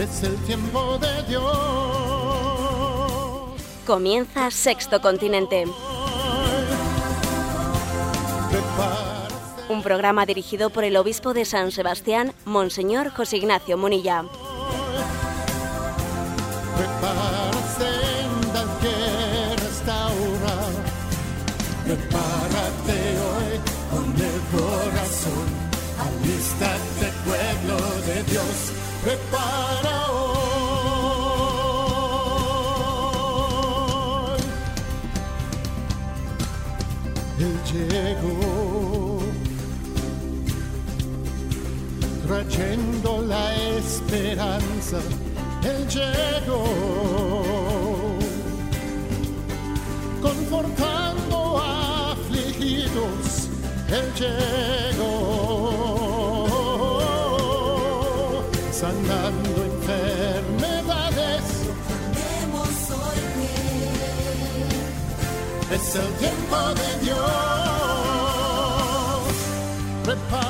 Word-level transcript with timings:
es 0.00 0.22
el 0.22 0.36
tiempo 0.44 0.98
de 0.98 1.22
Dios. 1.28 1.42
Comienza 3.86 4.50
Sexto 4.50 5.00
Continente. 5.00 5.64
Un 9.68 9.82
programa 9.82 10.26
dirigido 10.26 10.70
por 10.70 10.84
el 10.84 10.96
obispo 10.96 11.34
de 11.34 11.44
San 11.44 11.70
Sebastián, 11.70 12.32
Monseñor 12.44 13.10
José 13.10 13.36
Ignacio 13.36 13.76
Munilla. 13.76 14.24
Prepárate 21.84 22.98
hoy 23.28 23.60
con 23.90 24.06
el 24.14 24.40
corazón. 24.52 25.46
Alístate, 25.98 26.99
La 43.28 43.54
esperanza 43.78 44.98
él 45.62 45.86
llegó, 45.88 46.64
confortando 50.22 51.58
afligidos, 51.58 53.48
Él 53.88 54.06
llegó, 54.18 55.26
sanando 58.72 59.50
enfermedades. 59.72 61.44
hoy 62.90 63.20
es 65.74 65.94
el 65.94 66.10
tiempo 66.14 66.58
de 66.74 66.88
Dios. 67.04 67.18
Prepara 70.04 70.49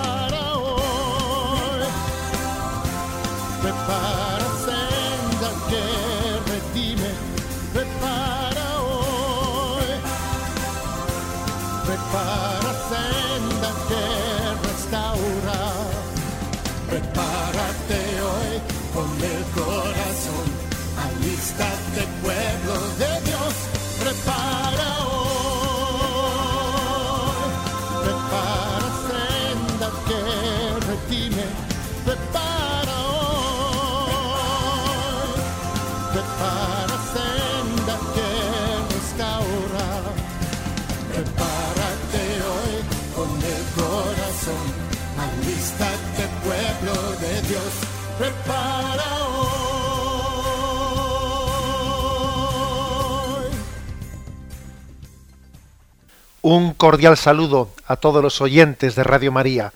Un 56.53 56.75
cordial 56.75 57.17
saludo 57.17 57.71
a 57.87 57.95
todos 57.95 58.21
los 58.25 58.41
oyentes 58.41 58.97
de 58.97 59.05
Radio 59.05 59.31
María. 59.31 59.73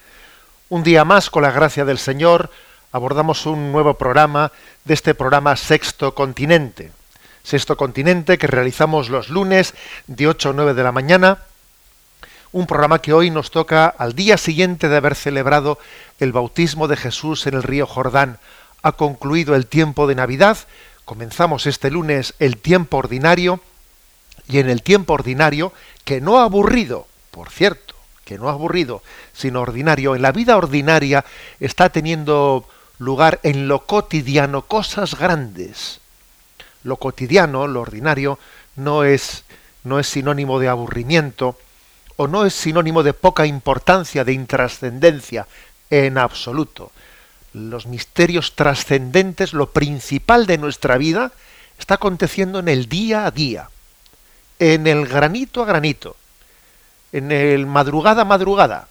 Un 0.69 0.83
día 0.83 1.05
más, 1.05 1.31
con 1.31 1.45
la 1.45 1.53
gracia 1.53 1.85
del 1.85 1.99
Señor, 1.99 2.51
abordamos 2.91 3.47
un 3.47 3.71
nuevo 3.71 3.95
programa 3.95 4.51
de 4.85 4.95
este 4.95 5.15
programa 5.15 5.55
Sexto 5.55 6.17
Continente. 6.17 6.91
Sexto 7.45 7.77
Continente 7.77 8.39
que 8.39 8.49
realizamos 8.49 9.09
los 9.09 9.29
lunes 9.29 9.75
de 10.09 10.27
8 10.27 10.51
a 10.51 10.53
9 10.53 10.75
de 10.75 10.83
la 10.83 10.91
mañana. 10.91 11.39
Un 12.51 12.67
programa 12.67 12.99
que 12.99 13.13
hoy 13.13 13.31
nos 13.31 13.53
toca 13.53 13.87
al 13.87 14.17
día 14.17 14.37
siguiente 14.37 14.89
de 14.89 14.97
haber 14.97 15.15
celebrado 15.15 15.79
el 16.19 16.33
bautismo 16.33 16.89
de 16.89 16.97
Jesús 16.97 17.47
en 17.47 17.55
el 17.55 17.63
río 17.63 17.87
Jordán. 17.87 18.41
Ha 18.83 18.91
concluido 18.91 19.55
el 19.55 19.69
tiempo 19.69 20.09
de 20.09 20.17
Navidad. 20.17 20.59
Comenzamos 21.05 21.67
este 21.67 21.93
lunes 21.93 22.35
el 22.41 22.57
tiempo 22.57 22.97
ordinario. 22.97 23.61
Y 24.49 24.59
en 24.59 24.69
el 24.69 24.83
tiempo 24.83 25.15
ordinario, 25.15 25.73
que 26.05 26.21
no 26.21 26.39
aburrido, 26.41 27.07
por 27.31 27.51
cierto, 27.51 27.95
que 28.25 28.39
no 28.39 28.49
aburrido, 28.49 29.03
sino 29.33 29.61
ordinario, 29.61 30.15
en 30.15 30.23
la 30.23 30.33
vida 30.33 30.57
ordinaria 30.57 31.25
está 31.61 31.91
teniendo 31.91 32.67
lugar 32.99 33.41
en 33.43 33.69
lo 33.69 33.87
cotidiano 33.87 34.63
cosas 34.63 35.19
grandes. 35.19 36.01
Lo 36.83 36.97
cotidiano, 36.97 37.67
lo 37.67 37.81
ordinario, 37.81 38.39
no 38.77 39.05
es, 39.05 39.45
no 39.83 39.99
es 39.99 40.07
sinónimo 40.07 40.59
de 40.59 40.69
aburrimiento 40.69 41.59
o 42.17 42.29
no 42.29 42.45
es 42.47 42.55
sinónimo 42.55 43.03
de 43.03 43.13
poca 43.13 43.47
importancia, 43.47 44.25
de 44.25 44.33
intrascendencia, 44.33 45.47
en 45.91 46.19
absoluto. 46.19 46.93
Los 47.53 47.87
misterios 47.87 48.55
trascendentes, 48.55 49.53
lo 49.53 49.71
principal 49.71 50.47
de 50.47 50.59
nuestra 50.59 50.97
vida, 50.99 51.33
está 51.79 51.95
aconteciendo 51.95 52.59
en 52.59 52.69
el 52.69 52.89
día 52.89 53.27
a 53.27 53.31
día, 53.31 53.69
en 54.59 54.87
el 54.87 55.07
granito 55.07 55.63
a 55.63 55.67
granito, 55.67 56.17
en 57.13 57.33
el 57.33 57.67
madrugada 57.67 58.23
a 58.23 58.25
madrugada. 58.25 58.89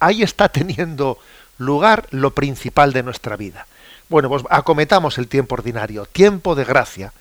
Ahí 0.00 0.22
está 0.22 0.48
teniendo 0.48 1.18
lugar 1.58 2.06
lo 2.10 2.32
principal 2.32 2.92
de 2.92 3.02
nuestra 3.02 3.36
vida. 3.36 3.66
Bueno, 4.08 4.28
pues 4.28 4.42
acometamos 4.50 5.18
el 5.18 5.28
tiempo 5.28 5.54
ordinario, 5.54 6.06
tiempo 6.06 6.54
de 6.54 6.64
gracia. 6.64 7.12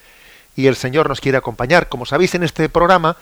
Y 0.55 0.67
el 0.67 0.75
Señor 0.75 1.07
nos 1.07 1.21
quiere 1.21 1.37
acompañar. 1.37 1.87
Como 1.87 2.05
sabéis 2.05 2.35
en 2.35 2.43
este 2.43 2.67
programa, 2.67 3.15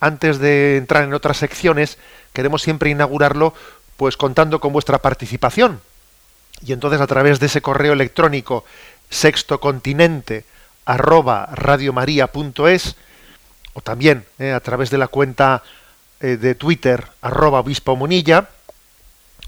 antes 0.00 0.38
de 0.38 0.76
entrar 0.76 1.04
en 1.04 1.14
otras 1.14 1.36
secciones, 1.36 1.98
queremos 2.32 2.62
siempre 2.62 2.90
inaugurarlo 2.90 3.54
pues 3.96 4.16
contando 4.16 4.58
con 4.58 4.72
vuestra 4.72 4.98
participación. 4.98 5.80
Y 6.66 6.72
entonces 6.72 7.00
a 7.00 7.06
través 7.06 7.38
de 7.40 7.46
ese 7.46 7.62
correo 7.62 7.92
electrónico 7.92 8.64
sextocontinente 9.10 10.44
arroba 10.84 11.48
o 13.74 13.80
también 13.80 14.24
eh, 14.38 14.52
a 14.52 14.60
través 14.60 14.90
de 14.90 14.98
la 14.98 15.08
cuenta 15.08 15.62
eh, 16.20 16.36
de 16.38 16.54
Twitter 16.54 17.04
arroba 17.20 17.60
obispo 17.60 17.96
Munilla 17.96 18.48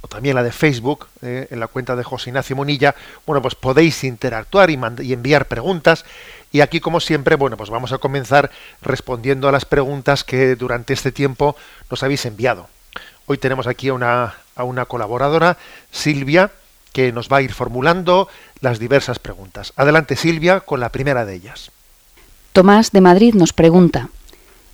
o 0.02 0.08
también 0.08 0.34
la 0.34 0.42
de 0.42 0.52
Facebook 0.52 1.06
eh, 1.22 1.48
en 1.50 1.60
la 1.60 1.68
cuenta 1.68 1.96
de 1.96 2.04
José 2.04 2.30
Ignacio 2.30 2.54
Munilla, 2.54 2.94
bueno 3.24 3.40
pues 3.40 3.54
podéis 3.54 4.04
interactuar 4.04 4.68
y, 4.70 4.74
enviar 5.12 5.46
preguntas 5.46 6.04
y 6.52 6.60
aquí 6.60 6.80
como 6.80 7.00
siempre 7.00 7.36
bueno 7.36 7.56
pues 7.56 7.70
vamos 7.70 7.92
a 7.92 7.98
comenzar 7.98 8.50
respondiendo 8.82 9.48
a 9.48 9.52
las 9.52 9.64
preguntas 9.64 10.24
que 10.24 10.54
durante 10.56 10.92
este 10.92 11.12
tiempo 11.12 11.56
nos 11.90 12.02
habéis 12.02 12.26
enviado. 12.26 12.68
Hoy 13.26 13.38
tenemos 13.38 13.66
aquí 13.66 13.90
una, 13.90 14.34
a 14.54 14.62
una 14.62 14.84
colaboradora, 14.84 15.56
Silvia, 15.90 16.52
que 16.92 17.10
nos 17.10 17.28
va 17.28 17.38
a 17.38 17.42
ir 17.42 17.52
formulando 17.52 18.28
las 18.60 18.78
diversas 18.78 19.18
preguntas. 19.18 19.72
Adelante 19.76 20.14
Silvia 20.14 20.60
con 20.60 20.78
la 20.78 20.90
primera 20.90 21.24
de 21.24 21.34
ellas. 21.34 21.72
Tomás 22.56 22.90
de 22.90 23.02
Madrid 23.02 23.34
nos 23.34 23.52
pregunta, 23.52 24.08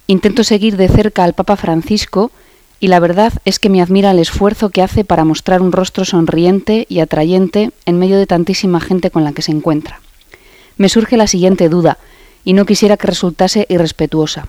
intento 0.07 0.45
seguir 0.45 0.77
de 0.77 0.87
cerca 0.87 1.25
al 1.25 1.33
Papa 1.33 1.57
Francisco 1.57 2.31
y 2.79 2.87
la 2.87 3.01
verdad 3.01 3.33
es 3.45 3.59
que 3.59 3.69
me 3.69 3.83
admira 3.83 4.13
el 4.13 4.21
esfuerzo 4.21 4.71
que 4.71 4.83
hace 4.83 5.05
para 5.05 5.25
mostrar 5.25 5.61
un 5.61 5.73
rostro 5.73 6.05
sonriente 6.05 6.87
y 6.89 7.01
atrayente 7.01 7.73
en 7.85 7.99
medio 7.99 8.19
de 8.19 8.29
tantísima 8.29 8.79
gente 8.79 9.11
con 9.11 9.25
la 9.25 9.33
que 9.33 9.43
se 9.43 9.51
encuentra. 9.51 10.01
Me 10.77 10.89
surge 10.89 11.17
la 11.17 11.27
siguiente 11.27 11.69
duda, 11.69 11.99
y 12.45 12.53
no 12.53 12.67
quisiera 12.67 12.97
que 12.97 13.09
resultase 13.09 13.67
irrespetuosa. 13.69 14.47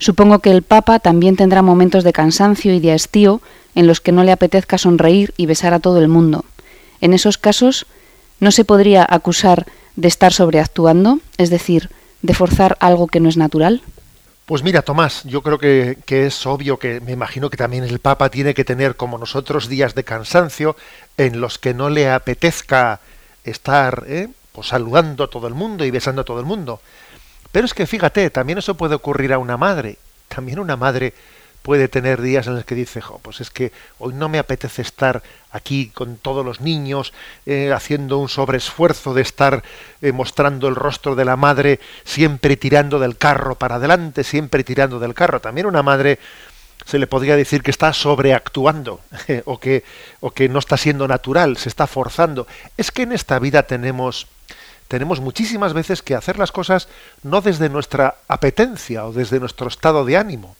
Supongo 0.00 0.40
que 0.40 0.50
el 0.50 0.62
Papa 0.62 0.98
también 0.98 1.36
tendrá 1.36 1.62
momentos 1.62 2.02
de 2.02 2.12
cansancio 2.12 2.74
y 2.74 2.80
de 2.80 2.90
hastío 2.90 3.40
en 3.76 3.86
los 3.86 4.00
que 4.00 4.10
no 4.10 4.24
le 4.24 4.32
apetezca 4.32 4.78
sonreír 4.78 5.32
y 5.36 5.46
besar 5.46 5.74
a 5.74 5.78
todo 5.78 6.00
el 6.00 6.08
mundo. 6.08 6.44
En 7.00 7.14
esos 7.14 7.38
casos, 7.38 7.86
¿no 8.40 8.50
se 8.50 8.64
podría 8.64 9.06
acusar 9.08 9.64
de 9.94 10.08
estar 10.08 10.32
sobreactuando, 10.32 11.20
es 11.38 11.50
decir, 11.50 11.88
de 12.24 12.32
forzar 12.32 12.78
algo 12.80 13.06
que 13.06 13.20
no 13.20 13.28
es 13.28 13.36
natural? 13.36 13.82
Pues 14.46 14.62
mira, 14.62 14.80
Tomás, 14.80 15.24
yo 15.24 15.42
creo 15.42 15.58
que, 15.58 15.98
es 16.08 16.46
obvio 16.46 16.78
que 16.78 17.00
me 17.00 17.12
imagino 17.12 17.50
que 17.50 17.58
también 17.58 17.84
el 17.84 17.98
Papa 17.98 18.30
tiene 18.30 18.54
que 18.54 18.64
tener, 18.64 18.96
como 18.96 19.18
nosotros, 19.18 19.68
días 19.68 19.94
de 19.94 20.04
cansancio 20.04 20.74
en 21.18 21.40
los 21.40 21.58
que 21.58 21.74
no 21.74 21.90
le 21.90 22.10
apetezca 22.10 23.00
estar 23.44 24.04
¿eh? 24.06 24.28
pues 24.52 24.68
saludando 24.68 25.24
a 25.24 25.28
todo 25.28 25.46
el 25.46 25.54
mundo 25.54 25.84
y 25.84 25.90
besando 25.90 26.22
a 26.22 26.24
todo 26.24 26.40
el 26.40 26.46
mundo. 26.46 26.80
Pero 27.52 27.66
es 27.66 27.74
que 27.74 27.86
fíjate, 27.86 28.30
también 28.30 28.58
eso 28.58 28.74
puede 28.74 28.94
ocurrir 28.94 29.34
a 29.34 29.38
una 29.38 29.58
madre. 29.58 29.98
También 30.28 30.58
una 30.58 30.76
madre 30.76 31.12
puede 31.64 31.88
tener 31.88 32.20
días 32.20 32.46
en 32.46 32.56
los 32.56 32.66
que 32.66 32.74
dice, 32.74 33.00
pues 33.22 33.40
es 33.40 33.48
que 33.48 33.72
hoy 33.98 34.12
no 34.12 34.28
me 34.28 34.38
apetece 34.38 34.82
estar 34.82 35.22
aquí 35.50 35.90
con 35.94 36.18
todos 36.18 36.44
los 36.44 36.60
niños, 36.60 37.14
eh, 37.46 37.72
haciendo 37.72 38.18
un 38.18 38.28
sobreesfuerzo 38.28 39.14
de 39.14 39.22
estar 39.22 39.62
eh, 40.02 40.12
mostrando 40.12 40.68
el 40.68 40.74
rostro 40.74 41.14
de 41.14 41.24
la 41.24 41.36
madre, 41.36 41.80
siempre 42.04 42.58
tirando 42.58 42.98
del 42.98 43.16
carro 43.16 43.54
para 43.54 43.76
adelante, 43.76 44.24
siempre 44.24 44.62
tirando 44.62 45.00
del 45.00 45.14
carro. 45.14 45.40
También 45.40 45.66
una 45.66 45.82
madre 45.82 46.18
se 46.84 46.98
le 46.98 47.06
podría 47.06 47.34
decir 47.34 47.62
que 47.62 47.70
está 47.70 47.94
sobreactuando 47.94 49.00
o, 49.46 49.58
que, 49.58 49.84
o 50.20 50.32
que 50.32 50.50
no 50.50 50.58
está 50.58 50.76
siendo 50.76 51.08
natural, 51.08 51.56
se 51.56 51.70
está 51.70 51.86
forzando. 51.86 52.46
Es 52.76 52.90
que 52.90 53.04
en 53.04 53.12
esta 53.12 53.38
vida 53.38 53.62
tenemos 53.62 54.26
tenemos 54.86 55.18
muchísimas 55.18 55.72
veces 55.72 56.02
que 56.02 56.14
hacer 56.14 56.38
las 56.38 56.52
cosas 56.52 56.88
no 57.22 57.40
desde 57.40 57.70
nuestra 57.70 58.16
apetencia 58.28 59.06
o 59.06 59.14
desde 59.14 59.40
nuestro 59.40 59.66
estado 59.68 60.04
de 60.04 60.18
ánimo, 60.18 60.56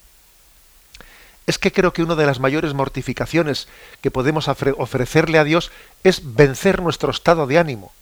es 1.47 1.59
que 1.59 1.73
creo 1.73 1.93
que 1.93 2.03
una 2.03 2.15
de 2.15 2.27
las 2.27 2.41
mayores 2.41 2.75
mortificaciones 2.75 3.69
que 4.01 4.11
podemos 4.11 4.49
ofrecerle 4.49 5.39
a 5.39 5.45
Dios 5.45 5.71
es 6.03 6.35
vencer 6.35 6.81
nuestro 6.81 7.11
estado 7.11 7.47
de 7.47 7.59
ánimo. 7.59 7.93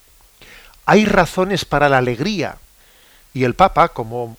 Hay 0.86 1.04
razones 1.04 1.64
para 1.64 1.88
la 1.88 1.98
alegría 1.98 2.56
y 3.34 3.44
el 3.44 3.54
Papa, 3.54 3.88
como, 3.88 4.36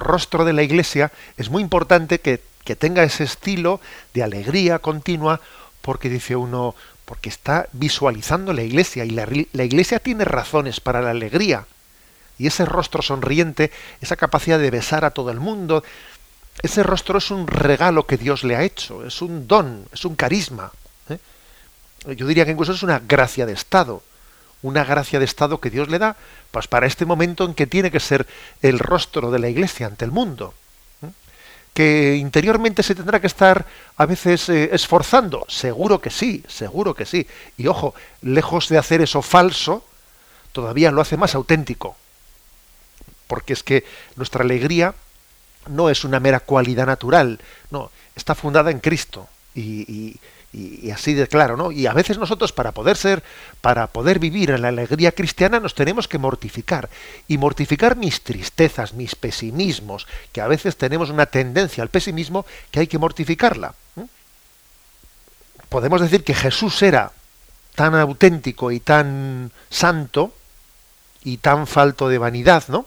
rostro 0.00 0.44
de 0.44 0.52
la 0.52 0.62
Iglesia, 0.62 1.10
es 1.36 1.50
muy 1.50 1.62
importante 1.62 2.20
que, 2.20 2.40
tenga 2.76 3.02
ese 3.02 3.24
estilo 3.24 3.80
de 4.14 4.22
alegría 4.22 4.78
continua 4.78 5.40
porque 5.82 6.08
dice 6.08 6.34
uno, 6.34 6.74
porque 7.04 7.28
está 7.28 7.68
visualizando 7.72 8.54
la 8.54 8.62
Iglesia 8.62 9.04
y 9.04 9.10
la 9.10 9.64
Iglesia 9.64 9.98
tiene 9.98 10.24
razones 10.24 10.80
para 10.80 11.02
la 11.02 11.10
alegría. 11.10 11.66
Y 12.38 12.46
ese 12.46 12.64
rostro 12.64 13.02
sonriente, 13.02 13.70
esa 14.00 14.16
capacidad 14.16 14.58
de 14.58 14.70
besar 14.70 15.04
a 15.04 15.10
todo 15.10 15.30
el 15.30 15.40
mundo, 15.40 15.84
ese 16.62 16.82
rostro 16.82 17.18
es 17.18 17.30
un 17.30 17.46
regalo 17.46 18.06
que 18.06 18.16
Dios 18.16 18.44
le 18.44 18.56
ha 18.56 18.62
hecho, 18.62 19.04
es 19.04 19.20
un 19.22 19.46
don, 19.46 19.86
es 19.92 20.04
un 20.04 20.16
carisma. 20.16 20.72
¿eh? 21.08 21.18
Yo 22.14 22.26
diría 22.26 22.44
que 22.44 22.52
incluso 22.52 22.72
es 22.72 22.82
una 22.82 23.00
gracia 23.00 23.46
de 23.46 23.52
Estado, 23.52 24.02
una 24.62 24.84
gracia 24.84 25.18
de 25.18 25.24
Estado 25.24 25.60
que 25.60 25.70
Dios 25.70 25.88
le 25.88 25.98
da 25.98 26.16
pues 26.50 26.68
para 26.68 26.86
este 26.86 27.04
momento 27.04 27.44
en 27.44 27.54
que 27.54 27.66
tiene 27.66 27.90
que 27.90 28.00
ser 28.00 28.26
el 28.62 28.78
rostro 28.78 29.30
de 29.30 29.38
la 29.38 29.48
Iglesia 29.48 29.86
ante 29.86 30.04
el 30.04 30.10
mundo. 30.10 30.54
¿eh? 31.02 31.08
Que 31.74 32.16
interiormente 32.16 32.82
se 32.82 32.94
tendrá 32.94 33.20
que 33.20 33.26
estar 33.26 33.66
a 33.96 34.06
veces 34.06 34.48
eh, 34.48 34.70
esforzando, 34.72 35.44
seguro 35.48 36.00
que 36.00 36.10
sí, 36.10 36.44
seguro 36.48 36.94
que 36.94 37.04
sí. 37.04 37.26
Y 37.58 37.66
ojo, 37.66 37.94
lejos 38.22 38.68
de 38.68 38.78
hacer 38.78 39.02
eso 39.02 39.20
falso, 39.20 39.84
todavía 40.52 40.92
lo 40.92 41.00
hace 41.00 41.16
más 41.16 41.34
auténtico. 41.34 41.96
Porque 43.26 43.52
es 43.52 43.62
que 43.62 43.84
nuestra 44.16 44.44
alegría 44.44 44.94
no 45.68 45.90
es 45.90 46.04
una 46.04 46.20
mera 46.20 46.40
cualidad 46.40 46.86
natural, 46.86 47.40
no, 47.70 47.90
está 48.14 48.34
fundada 48.34 48.70
en 48.70 48.80
Cristo. 48.80 49.28
Y, 49.54 50.18
así 50.92 51.14
de 51.14 51.26
claro, 51.26 51.56
¿no? 51.56 51.72
Y 51.72 51.86
a 51.86 51.92
veces 51.92 52.16
nosotros 52.16 52.52
para 52.52 52.70
poder 52.70 52.96
ser, 52.96 53.24
para 53.60 53.88
poder 53.88 54.20
vivir 54.20 54.50
en 54.50 54.62
la 54.62 54.68
alegría 54.68 55.10
cristiana 55.10 55.58
nos 55.58 55.74
tenemos 55.74 56.06
que 56.06 56.18
mortificar. 56.18 56.88
Y 57.26 57.38
mortificar 57.38 57.96
mis 57.96 58.22
tristezas, 58.22 58.94
mis 58.94 59.16
pesimismos, 59.16 60.06
que 60.32 60.40
a 60.40 60.46
veces 60.46 60.76
tenemos 60.76 61.10
una 61.10 61.26
tendencia 61.26 61.82
al 61.82 61.88
pesimismo 61.88 62.46
que 62.70 62.80
hay 62.80 62.86
que 62.86 62.98
mortificarla. 62.98 63.74
Podemos 65.68 66.00
decir 66.00 66.22
que 66.22 66.34
Jesús 66.34 66.80
era 66.82 67.10
tan 67.74 67.96
auténtico 67.96 68.70
y 68.70 68.78
tan 68.78 69.50
santo 69.70 70.32
y 71.24 71.38
tan 71.38 71.66
falto 71.66 72.08
de 72.08 72.18
vanidad, 72.18 72.64
¿no? 72.68 72.86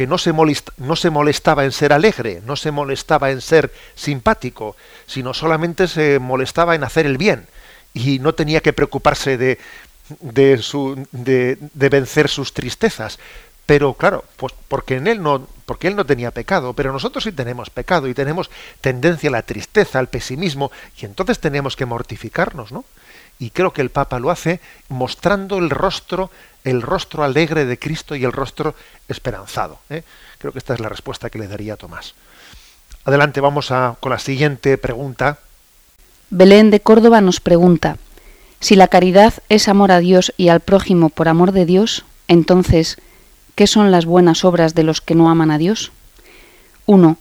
Que 0.00 0.06
no 0.06 0.16
se, 0.16 1.10
molestaba 1.10 1.66
en 1.66 1.72
ser 1.72 1.92
alegre, 1.92 2.40
no 2.46 2.56
se 2.56 2.70
molestaba 2.70 3.32
en 3.32 3.42
ser 3.42 3.70
simpático, 3.94 4.74
sino 5.04 5.34
solamente 5.34 5.88
se 5.88 6.18
molestaba 6.18 6.74
en 6.74 6.84
hacer 6.84 7.04
el 7.04 7.18
bien 7.18 7.46
y 7.92 8.18
no 8.18 8.34
tenía 8.34 8.62
que 8.62 8.72
preocuparse 8.72 9.36
de, 9.36 9.58
vencer 11.74 12.28
sus 12.30 12.54
tristezas. 12.54 13.18
Pero 13.66 13.92
claro, 13.92 14.24
pues 14.38 14.54
porque 14.68 14.96
en 14.96 15.06
él 15.06 15.22
no, 15.22 15.46
porque 15.66 15.88
él 15.88 15.96
no 15.96 16.06
tenía 16.06 16.30
pecado, 16.30 16.72
pero 16.72 16.94
nosotros 16.94 17.22
sí 17.22 17.32
tenemos 17.32 17.68
pecado 17.68 18.08
y 18.08 18.14
tenemos 18.14 18.50
tendencia 18.80 19.28
a 19.28 19.32
la 19.32 19.42
tristeza, 19.42 19.98
al 19.98 20.08
pesimismo, 20.08 20.72
y 20.98 21.04
entonces 21.04 21.40
tenemos 21.40 21.76
que 21.76 21.84
mortificarnos, 21.84 22.72
¿no? 22.72 22.86
Y 23.40 23.50
creo 23.50 23.72
que 23.72 23.82
el 23.82 23.90
Papa 23.90 24.20
lo 24.20 24.30
hace 24.30 24.60
mostrando 24.88 25.58
el 25.58 25.70
rostro 25.70 26.30
el 26.64 26.82
rostro 26.82 27.24
alegre 27.24 27.64
de 27.64 27.78
Cristo 27.78 28.14
y 28.14 28.24
el 28.24 28.32
rostro 28.32 28.74
esperanzado. 29.08 29.78
¿eh? 29.88 30.02
Creo 30.38 30.52
que 30.52 30.58
esta 30.58 30.74
es 30.74 30.80
la 30.80 30.88
respuesta 30.88 31.30
que 31.30 31.38
le 31.38 31.48
daría 31.48 31.76
Tomás. 31.76 32.14
Adelante, 33.04 33.40
vamos 33.40 33.70
a, 33.70 33.96
con 34.00 34.10
la 34.10 34.18
siguiente 34.18 34.76
pregunta. 34.78 35.38
Belén 36.28 36.70
de 36.70 36.80
Córdoba 36.80 37.20
nos 37.20 37.40
pregunta, 37.40 37.96
si 38.60 38.76
la 38.76 38.88
caridad 38.88 39.34
es 39.48 39.68
amor 39.68 39.90
a 39.90 40.00
Dios 40.00 40.32
y 40.36 40.48
al 40.48 40.60
prójimo 40.60 41.08
por 41.08 41.28
amor 41.28 41.52
de 41.52 41.64
Dios, 41.64 42.04
entonces, 42.28 42.98
¿qué 43.54 43.66
son 43.66 43.90
las 43.90 44.04
buenas 44.04 44.44
obras 44.44 44.74
de 44.74 44.84
los 44.84 45.00
que 45.00 45.14
no 45.14 45.30
aman 45.30 45.50
a 45.50 45.58
Dios? 45.58 45.92
1. 46.86 47.16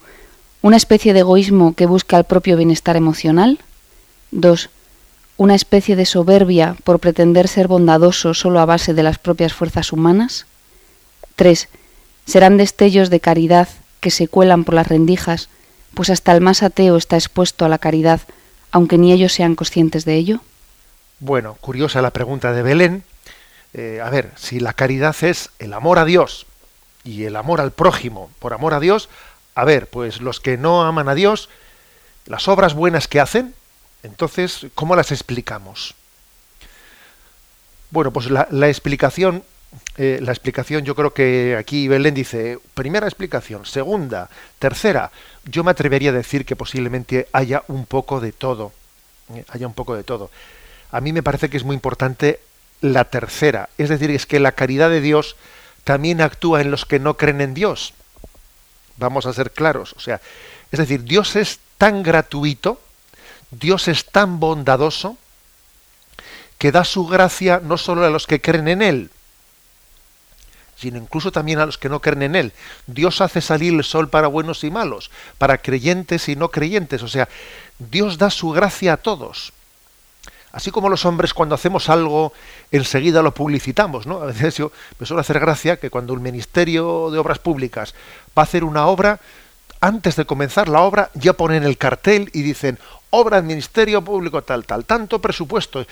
Una 0.62 0.78
especie 0.78 1.14
de 1.14 1.22
egoísmo 1.22 1.74
que 1.76 1.86
busca 1.86 2.18
el 2.18 2.26
propio 2.26 2.58
bienestar 2.58 2.98
emocional. 2.98 3.60
2 4.32 4.70
una 5.40 5.56
especie 5.56 5.96
de 5.96 6.06
soberbia 6.06 6.76
por 6.84 7.00
pretender 7.00 7.48
ser 7.48 7.70
bondadoso 7.70 8.34
solo 8.34 8.60
a 8.60 8.66
base 8.66 8.94
de 8.94 9.04
las 9.04 9.20
propias 9.20 9.54
fuerzas 9.54 9.94
humanas? 9.94 10.46
3. 11.38 11.70
Serán 12.26 12.58
destellos 12.58 13.10
de 13.10 13.22
caridad 13.22 13.70
que 14.02 14.12
se 14.12 14.28
cuelan 14.28 14.66
por 14.66 14.76
las 14.76 14.90
rendijas, 14.90 15.48
pues 15.94 16.10
hasta 16.10 16.34
el 16.34 16.42
más 16.42 16.62
ateo 16.62 16.98
está 16.98 17.16
expuesto 17.16 17.64
a 17.64 17.70
la 17.70 17.78
caridad, 17.78 18.20
aunque 18.72 18.98
ni 18.98 19.14
ellos 19.14 19.32
sean 19.32 19.56
conscientes 19.56 20.04
de 20.04 20.16
ello? 20.16 20.42
Bueno, 21.22 21.56
curiosa 21.62 22.02
la 22.02 22.12
pregunta 22.12 22.52
de 22.52 22.62
Belén. 22.62 23.04
Eh, 23.74 24.02
a 24.04 24.10
ver, 24.10 24.32
si 24.36 24.60
la 24.60 24.74
caridad 24.74 25.16
es 25.22 25.52
el 25.60 25.72
amor 25.72 26.00
a 26.00 26.06
Dios 26.06 26.48
y 27.06 27.24
el 27.24 27.38
amor 27.38 27.62
al 27.62 27.72
prójimo 27.72 28.30
por 28.40 28.54
amor 28.54 28.74
a 28.74 28.82
Dios, 28.82 29.08
a 29.56 29.64
ver, 29.64 29.88
pues 29.88 30.20
los 30.20 30.42
que 30.42 30.58
no 30.58 30.84
aman 30.84 31.08
a 31.08 31.16
Dios, 31.16 31.48
las 32.26 32.50
obras 32.50 32.74
buenas 32.74 33.08
que 33.08 33.22
hacen, 33.22 33.56
entonces, 34.04 34.68
¿cómo 34.76 34.96
las 34.96 35.12
explicamos? 35.12 35.96
Bueno, 37.92 38.14
pues 38.14 38.30
la, 38.30 38.68
explicación, 38.68 39.44
eh, 39.98 40.20
la 40.22 40.32
explicación, 40.32 40.86
yo 40.86 40.96
creo 40.96 41.14
que 41.14 41.56
aquí 41.58 41.88
Belén 41.88 42.14
dice, 42.14 42.60
primera 42.76 43.08
explicación, 43.08 43.66
segunda, 43.66 44.30
tercera, 44.60 45.12
yo 45.46 45.64
me 45.64 45.72
atrevería 45.72 46.12
a 46.12 46.14
decir 46.14 46.46
que 46.46 46.56
posiblemente 46.56 47.28
haya 47.34 47.64
un 47.68 47.86
poco 47.88 48.20
de 48.20 48.32
todo, 48.32 48.72
eh, 49.34 49.44
haya 49.50 49.66
un 49.66 49.74
poco 49.74 49.96
de 49.96 50.04
todo. 50.04 50.30
A 50.92 51.02
mí 51.02 51.14
me 51.14 51.24
parece 51.24 51.50
que 51.50 51.58
es 51.58 51.64
muy 51.64 51.74
importante 51.74 52.40
la 52.82 53.06
tercera, 53.06 53.70
es 53.78 53.90
decir, 53.90 54.12
es 54.12 54.26
que 54.26 54.40
la 54.40 54.52
caridad 54.52 54.90
de 54.90 55.02
Dios 55.02 55.36
también 55.84 56.22
actúa 56.22 56.62
en 56.62 56.72
los 56.72 56.86
que 56.86 57.00
no 57.00 57.18
creen 57.18 57.42
en 57.42 57.54
Dios. 57.56 57.94
Vamos 58.98 59.26
a 59.26 59.34
ser 59.34 59.52
claros, 59.52 59.94
o 59.98 60.00
sea, 60.00 60.22
es 60.72 60.80
decir, 60.80 61.04
Dios 61.04 61.36
es 61.36 61.60
tan 61.80 62.04
gratuito, 62.04 62.80
Dios 63.52 63.88
es 63.88 64.06
tan 64.06 64.40
bondadoso 64.40 65.18
que 66.58 66.72
da 66.72 66.84
su 66.84 67.08
gracia 67.08 67.62
no 67.64 67.78
solo 67.78 68.06
a 68.06 68.10
los 68.10 68.28
que 68.28 68.42
creen 68.42 68.68
en 68.68 68.82
Él, 68.82 69.12
sino 70.76 70.98
incluso 70.98 71.32
también 71.32 71.60
a 71.60 71.66
los 71.66 71.78
que 71.78 71.90
no 71.90 72.02
creen 72.02 72.24
en 72.24 72.36
Él. 72.36 72.54
Dios 72.88 73.22
hace 73.22 73.42
salir 73.42 73.74
el 73.74 73.84
sol 73.84 74.10
para 74.10 74.28
buenos 74.28 74.64
y 74.64 74.72
malos, 74.72 75.10
para 75.38 75.58
creyentes 75.58 76.30
y 76.30 76.36
no 76.36 76.50
creyentes. 76.50 77.04
O 77.04 77.08
sea, 77.08 77.28
Dios 77.80 78.18
da 78.18 78.30
su 78.30 78.52
gracia 78.52 78.94
a 78.94 78.98
todos. 78.98 79.54
Así 80.52 80.72
como 80.72 80.90
los 80.90 81.06
hombres 81.06 81.34
cuando 81.34 81.56
hacemos 81.56 81.90
algo 81.90 82.34
enseguida 82.72 83.22
lo 83.22 83.34
publicitamos, 83.34 84.08
¿no? 84.08 84.22
A 84.22 84.26
veces 84.26 84.58
yo 84.58 84.72
me 84.98 85.06
suele 85.06 85.22
hacer 85.22 85.40
gracia 85.40 85.78
que 85.78 85.90
cuando 85.90 86.14
el 86.14 86.20
Ministerio 86.20 87.12
de 87.12 87.20
Obras 87.20 87.40
Públicas 87.40 87.94
va 88.38 88.42
a 88.42 88.46
hacer 88.46 88.64
una 88.64 88.88
obra, 88.88 89.20
antes 89.80 90.16
de 90.16 90.26
comenzar 90.26 90.68
la 90.68 90.82
obra 90.82 91.12
ya 91.14 91.34
ponen 91.34 91.64
el 91.64 91.78
cartel 91.78 92.32
y 92.34 92.42
dicen 92.42 92.80
obra 93.12 93.38
del 93.38 93.46
Ministerio 93.46 94.04
Público 94.04 94.44
tal, 94.44 94.66
tal, 94.66 94.86
tanto 94.86 95.20
presupuesto. 95.20 95.86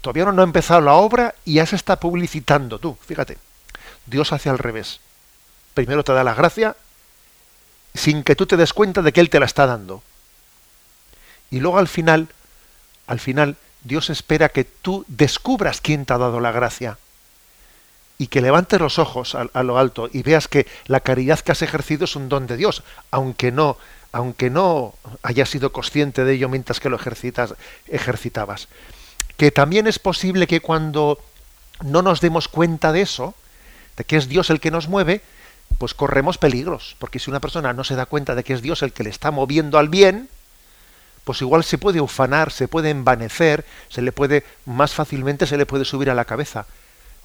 Todavía 0.00 0.30
no 0.32 0.42
ha 0.42 0.44
empezado 0.44 0.80
la 0.80 0.94
obra 0.94 1.34
y 1.44 1.54
ya 1.54 1.66
se 1.66 1.76
está 1.76 1.98
publicitando 1.98 2.78
tú. 2.78 2.96
Fíjate, 3.06 3.38
Dios 4.06 4.32
hace 4.32 4.50
al 4.50 4.58
revés. 4.58 5.00
Primero 5.72 6.04
te 6.04 6.12
da 6.12 6.24
la 6.24 6.34
gracia 6.34 6.76
sin 7.94 8.22
que 8.22 8.36
tú 8.36 8.46
te 8.46 8.56
des 8.56 8.72
cuenta 8.72 9.02
de 9.02 9.12
que 9.12 9.20
Él 9.20 9.30
te 9.30 9.40
la 9.40 9.46
está 9.46 9.66
dando. 9.66 10.02
Y 11.50 11.60
luego 11.60 11.78
al 11.78 11.88
final, 11.88 12.28
al 13.06 13.20
final, 13.20 13.56
Dios 13.82 14.10
espera 14.10 14.48
que 14.48 14.64
tú 14.64 15.04
descubras 15.08 15.80
quién 15.80 16.04
te 16.04 16.12
ha 16.12 16.18
dado 16.18 16.40
la 16.40 16.52
gracia. 16.52 16.98
y 18.16 18.28
que 18.28 18.40
levantes 18.40 18.80
los 18.80 19.00
ojos 19.00 19.34
a, 19.34 19.62
lo 19.64 19.76
alto 19.76 20.08
y 20.12 20.22
veas 20.22 20.46
que 20.46 20.68
la 20.86 21.00
caridad 21.00 21.40
que 21.40 21.50
has 21.50 21.62
ejercido 21.62 22.04
es 22.04 22.14
un 22.14 22.28
don 22.28 22.46
de 22.46 22.56
Dios, 22.56 22.84
aunque 23.10 23.50
no, 23.50 23.76
aunque 24.14 24.48
no 24.48 24.94
hayas 25.24 25.50
sido 25.50 25.72
consciente 25.72 26.24
de 26.24 26.34
ello 26.34 26.48
mientras 26.48 26.78
que 26.78 26.88
lo 26.88 26.96
ejercitabas. 26.96 28.68
Que 29.36 29.50
también 29.50 29.88
es 29.88 29.98
posible 29.98 30.46
que 30.46 30.60
cuando 30.60 31.18
no 31.82 32.00
nos 32.00 32.20
demos 32.20 32.46
cuenta 32.46 32.92
de 32.92 33.00
eso, 33.00 33.34
de 33.96 34.04
que 34.04 34.16
es 34.16 34.28
Dios 34.28 34.50
el 34.50 34.60
que 34.60 34.70
nos 34.70 34.86
mueve, 34.88 35.20
pues 35.78 35.94
corremos 35.94 36.38
peligros, 36.38 36.94
porque 37.00 37.18
si 37.18 37.28
una 37.28 37.40
persona 37.40 37.72
no 37.72 37.82
se 37.82 37.96
da 37.96 38.06
cuenta 38.06 38.36
de 38.36 38.44
que 38.44 38.52
es 38.52 38.62
Dios 38.62 38.84
el 38.84 38.92
que 38.92 39.02
le 39.02 39.10
está 39.10 39.32
moviendo 39.32 39.78
al 39.78 39.88
bien, 39.88 40.28
pues 41.24 41.42
igual 41.42 41.64
se 41.64 41.78
puede 41.78 42.00
ufanar, 42.00 42.52
se 42.52 42.68
puede 42.68 42.90
envanecer, 42.90 43.64
se 43.88 44.00
le 44.00 44.12
puede 44.12 44.44
más 44.64 44.94
fácilmente 44.94 45.48
se 45.48 45.56
le 45.56 45.66
puede 45.66 45.84
subir 45.84 46.08
a 46.08 46.14
la 46.14 46.24
cabeza. 46.24 46.66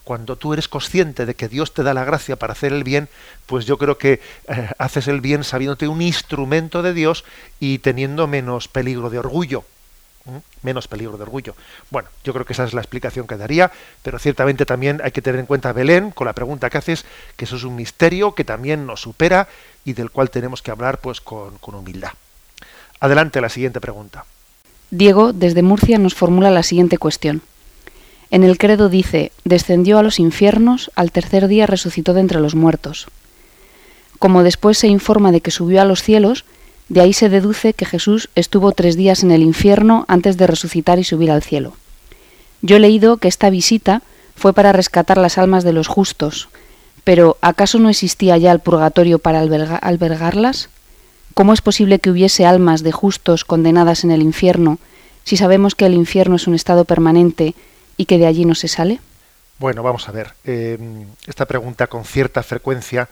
Cuando 0.04 0.36
tú 0.36 0.52
eres 0.52 0.68
consciente 0.68 1.26
de 1.26 1.34
que 1.34 1.48
Dios 1.48 1.74
te 1.74 1.82
da 1.82 1.94
la 1.94 2.04
gracia 2.04 2.36
para 2.36 2.52
hacer 2.52 2.72
el 2.72 2.84
bien, 2.84 3.08
pues 3.46 3.66
yo 3.66 3.78
creo 3.78 3.98
que 3.98 4.20
eh, 4.48 4.70
haces 4.78 5.08
el 5.08 5.20
bien 5.20 5.44
sabiéndote 5.44 5.88
un 5.88 6.02
instrumento 6.02 6.82
de 6.82 6.94
Dios 6.94 7.24
y 7.58 7.78
teniendo 7.78 8.26
menos 8.26 8.68
peligro 8.68 9.10
de 9.10 9.18
orgullo 9.18 9.64
menos 10.62 10.88
peligro 10.88 11.16
de 11.16 11.22
orgullo. 11.22 11.54
Bueno, 11.90 12.08
yo 12.24 12.32
creo 12.32 12.44
que 12.44 12.52
esa 12.52 12.64
es 12.64 12.74
la 12.74 12.80
explicación 12.80 13.26
que 13.26 13.36
daría, 13.36 13.70
pero 14.02 14.18
ciertamente 14.18 14.66
también 14.66 15.00
hay 15.02 15.12
que 15.12 15.22
tener 15.22 15.40
en 15.40 15.46
cuenta 15.46 15.72
Belén 15.72 16.10
con 16.10 16.26
la 16.26 16.34
pregunta 16.34 16.70
que 16.70 16.78
haces, 16.78 17.04
que 17.36 17.44
eso 17.44 17.56
es 17.56 17.64
un 17.64 17.76
misterio 17.76 18.34
que 18.34 18.44
también 18.44 18.86
nos 18.86 19.00
supera 19.00 19.48
y 19.84 19.94
del 19.94 20.10
cual 20.10 20.30
tenemos 20.30 20.62
que 20.62 20.70
hablar 20.70 20.98
pues 20.98 21.20
con, 21.20 21.58
con 21.58 21.74
humildad. 21.74 22.12
Adelante 23.00 23.40
la 23.40 23.48
siguiente 23.48 23.80
pregunta. 23.80 24.24
Diego, 24.90 25.32
desde 25.32 25.62
Murcia, 25.62 25.98
nos 25.98 26.14
formula 26.14 26.50
la 26.50 26.62
siguiente 26.62 26.98
cuestión. 26.98 27.42
En 28.30 28.44
el 28.44 28.58
credo 28.58 28.88
dice, 28.88 29.32
descendió 29.44 29.98
a 29.98 30.02
los 30.02 30.18
infiernos, 30.18 30.90
al 30.94 31.10
tercer 31.10 31.48
día 31.48 31.66
resucitó 31.66 32.14
de 32.14 32.20
entre 32.20 32.40
los 32.40 32.54
muertos. 32.54 33.08
Como 34.18 34.42
después 34.42 34.78
se 34.78 34.86
informa 34.86 35.32
de 35.32 35.40
que 35.40 35.50
subió 35.50 35.82
a 35.82 35.84
los 35.84 36.02
cielos, 36.02 36.44
de 36.88 37.00
ahí 37.00 37.12
se 37.12 37.28
deduce 37.28 37.72
que 37.72 37.86
Jesús 37.86 38.28
estuvo 38.34 38.72
tres 38.72 38.96
días 38.96 39.22
en 39.22 39.30
el 39.30 39.42
infierno 39.42 40.04
antes 40.08 40.36
de 40.36 40.46
resucitar 40.46 40.98
y 40.98 41.04
subir 41.04 41.30
al 41.30 41.42
cielo. 41.42 41.74
Yo 42.62 42.76
he 42.76 42.80
leído 42.80 43.16
que 43.16 43.28
esta 43.28 43.50
visita 43.50 44.02
fue 44.36 44.52
para 44.52 44.72
rescatar 44.72 45.18
las 45.18 45.38
almas 45.38 45.64
de 45.64 45.72
los 45.72 45.88
justos, 45.88 46.48
pero 47.04 47.36
¿acaso 47.40 47.78
no 47.78 47.88
existía 47.88 48.36
ya 48.38 48.52
el 48.52 48.60
purgatorio 48.60 49.18
para 49.18 49.40
albergarlas? 49.40 50.68
¿Cómo 51.34 51.52
es 51.52 51.62
posible 51.62 51.98
que 51.98 52.10
hubiese 52.10 52.44
almas 52.44 52.82
de 52.82 52.92
justos 52.92 53.44
condenadas 53.44 54.04
en 54.04 54.10
el 54.10 54.22
infierno 54.22 54.78
si 55.24 55.36
sabemos 55.36 55.74
que 55.74 55.86
el 55.86 55.94
infierno 55.94 56.36
es 56.36 56.46
un 56.46 56.54
estado 56.54 56.84
permanente 56.84 57.54
y 58.00 58.06
que 58.06 58.16
de 58.16 58.26
allí 58.26 58.46
no 58.46 58.54
se 58.54 58.66
sale? 58.66 58.98
Bueno, 59.58 59.82
vamos 59.82 60.08
a 60.08 60.12
ver. 60.12 60.32
Eh, 60.46 60.78
esta 61.26 61.44
pregunta 61.44 61.86
con 61.86 62.06
cierta 62.06 62.42
frecuencia 62.42 63.10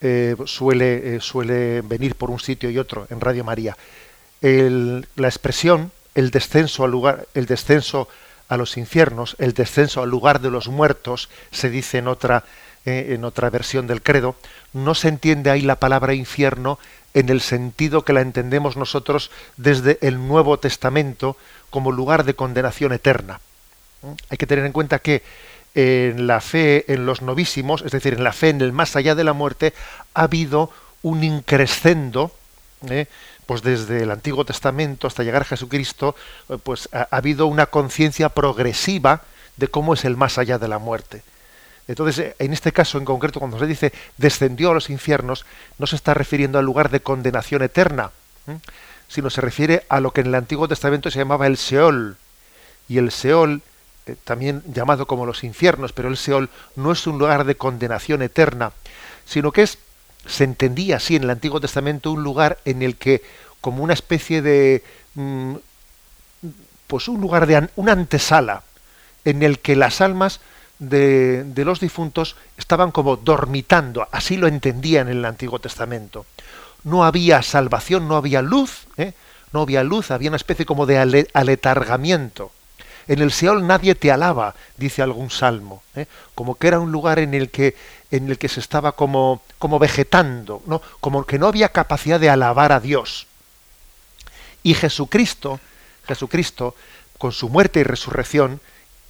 eh, 0.00 0.34
suele, 0.46 1.14
eh, 1.14 1.20
suele 1.20 1.80
venir 1.82 2.16
por 2.16 2.32
un 2.32 2.40
sitio 2.40 2.68
y 2.68 2.76
otro 2.76 3.06
en 3.08 3.20
Radio 3.20 3.44
María. 3.44 3.76
la 4.40 5.28
expresión, 5.28 5.92
el 6.16 6.32
descenso 6.32 6.82
al 6.82 6.90
lugar, 6.90 7.28
el 7.34 7.46
descenso 7.46 8.08
a 8.48 8.56
los 8.56 8.76
infiernos, 8.76 9.36
el 9.38 9.54
descenso 9.54 10.02
al 10.02 10.10
lugar 10.10 10.40
de 10.40 10.50
los 10.50 10.66
muertos, 10.66 11.28
se 11.52 11.70
dice 11.70 11.98
en 11.98 12.08
otra, 12.08 12.42
en 12.84 13.24
otra 13.24 13.48
versión 13.48 13.86
del 13.86 14.02
credo, 14.02 14.34
no 14.72 14.96
se 14.96 15.06
entiende 15.06 15.50
ahí 15.50 15.62
la 15.62 15.78
palabra 15.78 16.14
infierno 16.14 16.80
en 17.14 17.28
el 17.28 17.40
sentido 17.40 18.02
que 18.04 18.12
la 18.12 18.22
entendemos 18.22 18.76
nosotros 18.76 19.30
desde 19.56 19.98
el 20.00 20.26
Nuevo 20.26 20.58
Testamento 20.58 21.36
como 21.70 21.92
lugar 21.92 22.24
de 22.24 22.34
condenación 22.34 22.92
eterna. 22.92 23.40
Hay 24.28 24.36
que 24.36 24.46
tener 24.46 24.64
en 24.64 24.72
cuenta 24.72 24.98
que 24.98 25.22
en 25.74 26.26
la 26.26 26.40
fe 26.40 26.90
en 26.92 27.04
los 27.04 27.20
novísimos, 27.20 27.82
es 27.82 27.92
decir, 27.92 28.14
en 28.14 28.24
la 28.24 28.32
fe 28.32 28.48
en 28.48 28.62
el 28.62 28.72
más 28.72 28.96
allá 28.96 29.14
de 29.14 29.24
la 29.24 29.34
muerte, 29.34 29.74
ha 30.14 30.22
habido 30.22 30.70
un 31.02 31.22
increscendo, 31.22 32.32
¿eh? 32.88 33.06
pues 33.44 33.62
desde 33.62 34.02
el 34.02 34.10
Antiguo 34.10 34.44
Testamento 34.44 35.06
hasta 35.06 35.22
llegar 35.22 35.42
a 35.42 35.44
Jesucristo, 35.44 36.16
eh, 36.48 36.56
pues 36.62 36.88
ha, 36.92 37.06
habido 37.10 37.46
una 37.46 37.66
conciencia 37.66 38.30
progresiva 38.30 39.22
de 39.56 39.68
cómo 39.68 39.94
es 39.94 40.04
el 40.06 40.16
más 40.16 40.38
allá 40.38 40.58
de 40.58 40.68
la 40.68 40.78
muerte. 40.78 41.22
Entonces, 41.88 42.34
en 42.38 42.52
este 42.52 42.72
caso 42.72 42.98
en 42.98 43.04
concreto, 43.04 43.38
cuando 43.38 43.58
se 43.58 43.66
dice 43.66 43.92
descendió 44.16 44.70
a 44.70 44.74
los 44.74 44.90
infiernos, 44.90 45.44
no 45.78 45.86
se 45.86 45.96
está 45.96 46.14
refiriendo 46.14 46.58
al 46.58 46.64
lugar 46.64 46.90
de 46.90 47.00
condenación 47.00 47.62
eterna, 47.62 48.10
sino 49.08 49.30
se 49.30 49.40
refiere 49.40 49.84
a 49.88 50.00
lo 50.00 50.10
que 50.10 50.22
en 50.22 50.28
el 50.28 50.34
Antiguo 50.34 50.66
Testamento 50.66 51.10
se 51.10 51.18
llamaba 51.18 51.46
el 51.46 51.58
Seol. 51.58 52.16
Y 52.88 52.98
el 52.98 53.12
Seol 53.12 53.62
eh, 54.06 54.16
también 54.24 54.62
llamado 54.72 55.06
como 55.06 55.26
los 55.26 55.44
infiernos, 55.44 55.92
pero 55.92 56.08
el 56.08 56.16
Seol 56.16 56.48
no 56.76 56.92
es 56.92 57.06
un 57.06 57.18
lugar 57.18 57.44
de 57.44 57.56
condenación 57.56 58.22
eterna, 58.22 58.72
sino 59.24 59.52
que 59.52 59.62
es, 59.62 59.78
se 60.26 60.44
entendía 60.44 60.96
así 60.96 61.16
en 61.16 61.24
el 61.24 61.30
Antiguo 61.30 61.60
Testamento, 61.60 62.12
un 62.12 62.22
lugar 62.22 62.58
en 62.64 62.82
el 62.82 62.96
que, 62.96 63.22
como 63.60 63.82
una 63.82 63.94
especie 63.94 64.42
de, 64.42 64.84
mm, 65.14 65.54
pues 66.86 67.08
un 67.08 67.20
lugar 67.20 67.46
de, 67.46 67.68
una 67.76 67.92
antesala, 67.92 68.62
en 69.24 69.42
el 69.42 69.58
que 69.58 69.74
las 69.74 70.00
almas 70.00 70.40
de, 70.78 71.42
de, 71.42 71.64
los 71.64 71.80
difuntos 71.80 72.36
estaban 72.56 72.92
como 72.92 73.16
dormitando, 73.16 74.06
así 74.12 74.36
lo 74.36 74.46
entendían 74.46 75.08
en 75.08 75.18
el 75.18 75.24
Antiguo 75.24 75.58
Testamento. 75.58 76.26
No 76.84 77.04
había 77.04 77.42
salvación, 77.42 78.06
no 78.06 78.16
había 78.16 78.42
luz, 78.42 78.86
¿eh? 78.96 79.14
no 79.52 79.62
había 79.62 79.82
luz, 79.82 80.10
había 80.12 80.30
una 80.30 80.36
especie 80.36 80.66
como 80.66 80.86
de 80.86 81.26
aletargamiento. 81.32 82.52
En 83.08 83.20
el 83.20 83.30
Seol 83.30 83.66
nadie 83.66 83.94
te 83.94 84.10
alaba, 84.10 84.54
dice 84.76 85.00
algún 85.00 85.30
salmo, 85.30 85.82
¿eh? 85.94 86.06
como 86.34 86.56
que 86.56 86.66
era 86.66 86.80
un 86.80 86.90
lugar 86.90 87.18
en 87.18 87.34
el 87.34 87.50
que, 87.50 87.76
en 88.10 88.28
el 88.28 88.38
que 88.38 88.48
se 88.48 88.60
estaba 88.60 88.92
como, 88.92 89.42
como 89.58 89.78
vegetando, 89.78 90.62
¿no? 90.66 90.82
como 91.00 91.24
que 91.24 91.38
no 91.38 91.46
había 91.46 91.68
capacidad 91.68 92.18
de 92.18 92.30
alabar 92.30 92.72
a 92.72 92.80
Dios. 92.80 93.26
Y 94.64 94.74
Jesucristo, 94.74 95.60
Jesucristo, 96.08 96.74
con 97.18 97.30
su 97.30 97.48
muerte 97.48 97.80
y 97.80 97.84
resurrección, 97.84 98.60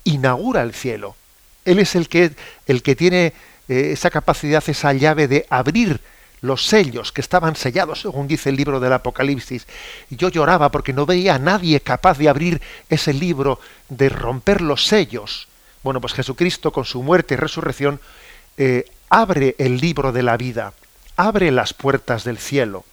inaugura 0.05 0.63
el 0.63 0.75
cielo. 0.75 1.17
Él 1.65 1.79
es 1.79 1.95
el 1.95 2.09
que, 2.09 2.33
el 2.67 2.83
que 2.83 2.95
tiene 2.95 3.33
eh, 3.69 3.93
esa 3.93 4.11
capacidad, 4.11 4.63
esa 4.67 4.93
llave 4.93 5.27
de 5.27 5.47
abrir 5.49 6.01
los 6.41 6.67
sellos 6.67 7.13
que 7.13 7.21
estaban 7.21 7.57
sellados, 7.57 8.03
según 8.03 8.29
dice 8.29 8.51
el 8.51 8.57
libro 8.57 8.81
del 8.81 8.93
Apocalipsis. 8.93 9.67
Y 10.11 10.17
yo 10.17 10.29
lloraba 10.29 10.71
porque 10.71 10.93
no 10.93 11.07
veía 11.07 11.37
a 11.37 11.39
nadie 11.39 11.81
capaz 11.81 12.19
de 12.19 12.29
abrir 12.29 12.61
ese 12.89 13.13
libro, 13.13 13.61
de 13.89 14.09
romper 14.09 14.61
los 14.61 14.87
sellos. 14.87 15.49
Bueno, 15.83 16.01
pues 16.01 16.15
Jesucristo 16.15 16.73
con 16.73 16.85
su 16.85 17.03
muerte 17.03 17.35
y 17.35 17.37
resurrección 17.37 18.01
eh, 18.57 18.85
abre 19.09 19.55
el 19.59 19.79
libro 19.79 20.13
de 20.13 20.23
la 20.23 20.37
vida, 20.37 20.73
abre 21.17 21.51
las 21.51 21.75
puertas 21.75 22.25
del 22.25 22.39
cielo. 22.39 22.85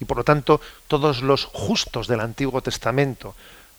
Y 0.00 0.04
por 0.04 0.18
lo 0.18 0.24
tanto, 0.24 0.60
todos 0.88 1.22
los 1.22 1.44
justos 1.46 2.06
del 2.06 2.20
Antiguo 2.20 2.62
Testamento, 2.62 3.34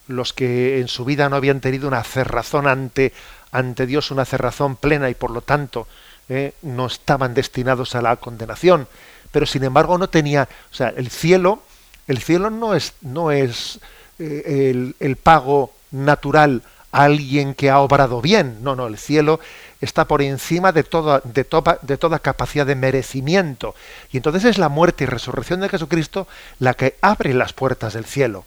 los 0.08 0.34
que 0.34 0.80
en 0.80 0.88
su 0.88 1.06
vida 1.06 1.30
no 1.30 1.36
habían 1.36 1.62
tenido 1.62 1.88
una 1.88 2.04
cerrazón 2.04 2.68
ante, 2.68 3.14
ante 3.52 3.86
Dios, 3.86 4.12
una 4.12 4.26
cerrazón 4.26 4.76
plena 4.76 5.10
y 5.10 5.16
por 5.16 5.32
lo 5.32 5.42
tanto 5.42 5.88
¿eh? 6.30 6.54
no 6.62 6.88
estaban 6.88 7.34
destinados 7.34 7.96
a 7.96 8.02
la 8.02 8.16
condenación, 8.18 8.88
pero 9.32 9.46
sin 9.46 9.64
embargo 9.64 9.98
no 9.98 10.10
tenía, 10.10 10.48
o 10.72 10.76
sea, 10.76 10.90
el 10.90 11.10
cielo, 11.10 11.62
el 12.08 12.20
cielo 12.20 12.50
no 12.50 12.74
es, 12.74 12.94
no 13.02 13.32
es 13.32 13.80
eh, 14.20 14.94
el, 15.00 15.16
pago 15.18 15.74
natural 15.92 16.64
a 16.92 17.04
alguien 17.04 17.54
que 17.54 17.70
ha 17.70 17.80
obrado 17.80 18.22
bien, 18.22 18.60
no, 18.62 18.76
no, 18.76 18.88
el 18.88 18.98
cielo 18.98 19.40
está 19.82 20.06
por 20.06 20.22
encima 20.22 20.72
de 20.72 20.84
toda, 20.84 21.22
de, 21.24 21.44
toda, 21.44 21.80
de 21.82 21.98
toda 21.98 22.20
capacidad 22.20 22.66
de 22.66 22.76
merecimiento. 22.76 23.76
Y 24.12 24.18
entonces 24.18 24.46
es 24.46 24.58
la 24.58 24.70
muerte 24.70 25.04
y 25.04 25.08
resurrección 25.08 25.60
de 25.60 25.70
Jesucristo 25.70 26.28
la 26.60 26.74
que 26.74 26.96
abre 27.02 27.34
las 27.34 27.54
puertas 27.54 27.94
del 27.94 28.06
cielo 28.06 28.46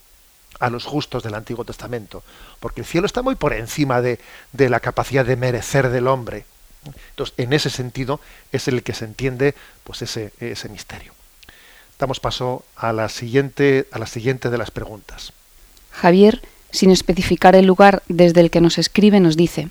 a 0.59 0.71
los 0.71 0.85
justos 0.85 1.23
del 1.23 1.35
Antiguo 1.35 1.65
Testamento, 1.65 2.23
porque 2.59 2.83
el 2.83 2.87
cielo 2.87 3.07
está 3.07 3.23
muy 3.23 3.35
por 3.35 3.53
encima 3.53 4.03
de, 4.03 4.19
de 4.53 4.69
la 4.69 4.81
capacidad 4.81 5.25
de 5.25 5.37
merecer 5.37 5.89
del 5.91 6.09
hombre. 6.09 6.45
Entonces, 6.85 7.35
en 7.37 7.53
ese 7.53 7.71
sentido 7.71 8.21
es 8.53 8.69
el 8.69 8.83
que 8.83 8.95
se 8.95 9.05
entiende 9.05 9.55
pues 9.85 10.03
ese, 10.03 10.33
ese 10.41 10.69
misterio. 10.69 11.13
Damos 11.99 12.21
paso 12.21 12.65
a 12.77 12.93
la 12.93 13.09
siguiente, 13.09 13.87
a 13.93 13.99
la 13.99 14.07
siguiente 14.07 14.49
de 14.49 14.59
las 14.59 14.71
preguntas. 14.71 15.33
Javier, 15.91 16.41
sin 16.71 16.91
especificar 16.91 17.55
el 17.55 17.67
lugar 17.67 18.03
desde 18.09 18.41
el 18.41 18.51
que 18.51 18.61
nos 18.61 18.79
escribe, 18.79 19.21
nos 19.21 19.37
dice 19.37 19.69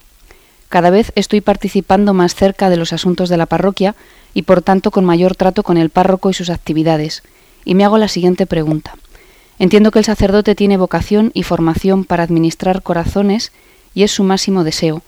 Cada 0.69 0.91
vez 0.91 1.11
estoy 1.15 1.41
participando 1.41 2.13
más 2.13 2.35
cerca 2.35 2.69
de 2.69 2.77
los 2.77 2.93
asuntos 2.93 3.29
de 3.29 3.37
la 3.37 3.47
parroquia 3.47 3.95
y 4.33 4.43
por 4.43 4.61
tanto 4.61 4.91
con 4.91 5.05
mayor 5.05 5.35
trato 5.35 5.63
con 5.63 5.77
el 5.77 5.89
párroco 5.89 6.29
y 6.29 6.33
sus 6.35 6.51
actividades. 6.51 7.23
Y 7.65 7.73
me 7.73 7.83
hago 7.83 7.97
la 7.97 8.07
siguiente 8.07 8.45
pregunta. 8.45 8.93
Entiendo 9.57 9.91
que 9.91 9.99
el 9.99 10.05
sacerdote 10.05 10.55
tiene 10.55 10.77
vocación 10.77 11.31
y 11.33 11.43
formación 11.43 12.05
para 12.05 12.23
administrar 12.23 12.83
corazones 12.83 13.51
y 13.93 14.03
es 14.03 14.11
su 14.11 14.23
máximo 14.23 14.63
deseo 14.63 15.01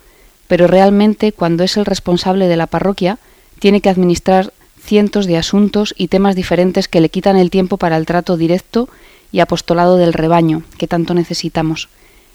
pero 0.51 0.67
realmente 0.67 1.31
cuando 1.31 1.63
es 1.63 1.77
el 1.77 1.85
responsable 1.85 2.49
de 2.49 2.57
la 2.57 2.67
parroquia 2.67 3.19
tiene 3.59 3.79
que 3.79 3.87
administrar 3.87 4.51
cientos 4.83 5.25
de 5.25 5.37
asuntos 5.37 5.95
y 5.97 6.09
temas 6.09 6.35
diferentes 6.35 6.89
que 6.89 6.99
le 6.99 7.07
quitan 7.07 7.37
el 7.37 7.49
tiempo 7.49 7.77
para 7.77 7.95
el 7.95 8.05
trato 8.05 8.35
directo 8.35 8.89
y 9.31 9.39
apostolado 9.39 9.95
del 9.95 10.11
rebaño 10.11 10.63
que 10.77 10.87
tanto 10.87 11.13
necesitamos, 11.13 11.87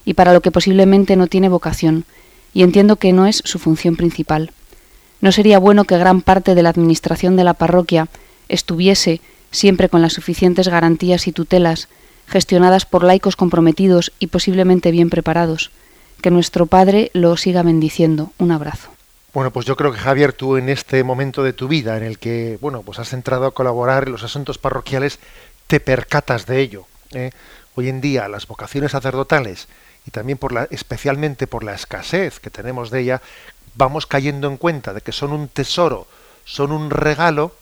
y 0.06 0.14
para 0.14 0.32
lo 0.32 0.40
que 0.40 0.50
posiblemente 0.50 1.14
no 1.14 1.26
tiene 1.26 1.50
vocación, 1.50 2.06
y 2.54 2.62
entiendo 2.62 2.96
que 2.96 3.12
no 3.12 3.26
es 3.26 3.42
su 3.44 3.58
función 3.58 3.96
principal. 3.96 4.50
¿No 5.20 5.30
sería 5.30 5.58
bueno 5.58 5.84
que 5.84 5.98
gran 5.98 6.22
parte 6.22 6.54
de 6.54 6.62
la 6.62 6.70
administración 6.70 7.36
de 7.36 7.44
la 7.44 7.52
parroquia 7.52 8.08
estuviese, 8.48 9.20
siempre 9.50 9.90
con 9.90 10.00
las 10.00 10.14
suficientes 10.14 10.68
garantías 10.68 11.26
y 11.26 11.32
tutelas, 11.32 11.88
gestionadas 12.26 12.86
por 12.86 13.04
laicos 13.04 13.36
comprometidos 13.36 14.10
y 14.18 14.28
posiblemente 14.28 14.90
bien 14.90 15.10
preparados? 15.10 15.70
Que 16.26 16.32
nuestro 16.32 16.66
Padre 16.66 17.12
lo 17.14 17.36
siga 17.36 17.62
bendiciendo. 17.62 18.32
Un 18.38 18.50
abrazo. 18.50 18.90
Bueno, 19.32 19.52
pues 19.52 19.64
yo 19.64 19.76
creo 19.76 19.92
que 19.92 19.98
Javier, 20.00 20.32
tú 20.32 20.56
en 20.56 20.68
este 20.68 21.04
momento 21.04 21.44
de 21.44 21.52
tu 21.52 21.68
vida 21.68 21.96
en 21.96 22.02
el 22.02 22.18
que, 22.18 22.58
bueno, 22.60 22.82
pues 22.82 22.98
has 22.98 23.12
entrado 23.12 23.46
a 23.46 23.54
colaborar 23.54 24.02
en 24.02 24.10
los 24.10 24.24
asuntos 24.24 24.58
parroquiales, 24.58 25.20
te 25.68 25.78
percatas 25.78 26.46
de 26.46 26.58
ello. 26.58 26.86
¿eh? 27.12 27.30
Hoy 27.76 27.88
en 27.88 28.00
día 28.00 28.26
las 28.26 28.48
vocaciones 28.48 28.90
sacerdotales 28.90 29.68
y 30.04 30.10
también 30.10 30.36
por 30.36 30.50
la, 30.50 30.66
especialmente 30.72 31.46
por 31.46 31.62
la 31.62 31.74
escasez 31.74 32.40
que 32.40 32.50
tenemos 32.50 32.90
de 32.90 33.02
ella, 33.02 33.22
vamos 33.76 34.06
cayendo 34.06 34.48
en 34.48 34.56
cuenta 34.56 34.94
de 34.94 35.02
que 35.02 35.12
son 35.12 35.30
un 35.30 35.46
tesoro, 35.46 36.08
son 36.44 36.72
un 36.72 36.90
regalo 36.90 37.54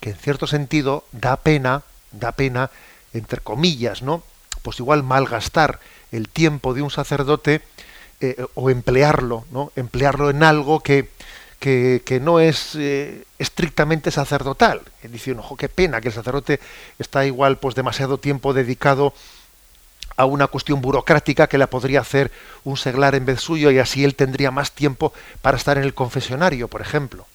que 0.00 0.10
en 0.10 0.16
cierto 0.16 0.48
sentido 0.48 1.04
da 1.12 1.36
pena, 1.36 1.82
da 2.10 2.32
pena, 2.32 2.72
entre 3.14 3.40
comillas, 3.40 4.02
¿no? 4.02 4.24
Pues 4.62 4.80
igual 4.80 5.04
malgastar 5.04 5.78
el 6.10 6.28
tiempo 6.28 6.74
de 6.74 6.82
un 6.82 6.90
sacerdote 6.90 7.62
eh, 8.22 8.46
o 8.54 8.70
emplearlo, 8.70 9.44
¿no? 9.50 9.72
Emplearlo 9.74 10.30
en 10.30 10.42
algo 10.44 10.80
que, 10.80 11.08
que, 11.58 12.20
no 12.22 12.38
es 12.40 12.76
eh, 12.76 13.24
estrictamente 13.38 14.10
sacerdotal. 14.10 14.80
Diciendo, 15.02 15.42
ojo, 15.42 15.56
qué 15.56 15.68
pena 15.68 16.00
que 16.00 16.08
el 16.08 16.14
sacerdote 16.14 16.60
está 16.98 17.26
igual 17.26 17.58
pues 17.58 17.74
demasiado 17.74 18.18
tiempo 18.18 18.52
dedicado 18.52 19.12
a 20.16 20.24
una 20.24 20.46
cuestión 20.46 20.80
burocrática 20.80 21.48
que 21.48 21.58
la 21.58 21.66
podría 21.66 22.00
hacer 22.00 22.30
un 22.64 22.76
seglar 22.76 23.14
en 23.14 23.24
vez 23.24 23.40
suyo 23.40 23.70
y 23.70 23.78
así 23.78 24.04
él 24.04 24.14
tendría 24.14 24.50
más 24.50 24.72
tiempo 24.72 25.12
para 25.40 25.56
estar 25.56 25.78
en 25.78 25.84
el 25.84 25.94
confesionario, 25.94 26.68
por 26.68 26.80
ejemplo. 26.80 27.26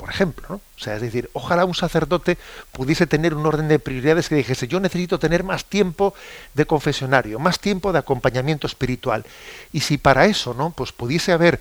Por 0.00 0.08
ejemplo, 0.08 0.46
¿no? 0.48 0.54
O 0.54 0.78
sea, 0.78 0.94
es 0.96 1.02
decir, 1.02 1.28
ojalá 1.34 1.66
un 1.66 1.74
sacerdote 1.74 2.38
pudiese 2.72 3.06
tener 3.06 3.34
un 3.34 3.44
orden 3.44 3.68
de 3.68 3.78
prioridades 3.78 4.30
que 4.30 4.34
dijese, 4.34 4.66
yo 4.66 4.80
necesito 4.80 5.18
tener 5.18 5.44
más 5.44 5.66
tiempo 5.66 6.14
de 6.54 6.64
confesionario, 6.64 7.38
más 7.38 7.60
tiempo 7.60 7.92
de 7.92 7.98
acompañamiento 7.98 8.66
espiritual. 8.66 9.26
Y 9.74 9.80
si 9.80 9.98
para 9.98 10.24
eso, 10.24 10.54
¿no? 10.54 10.70
Pues 10.70 10.92
pudiese 10.92 11.32
haber 11.32 11.60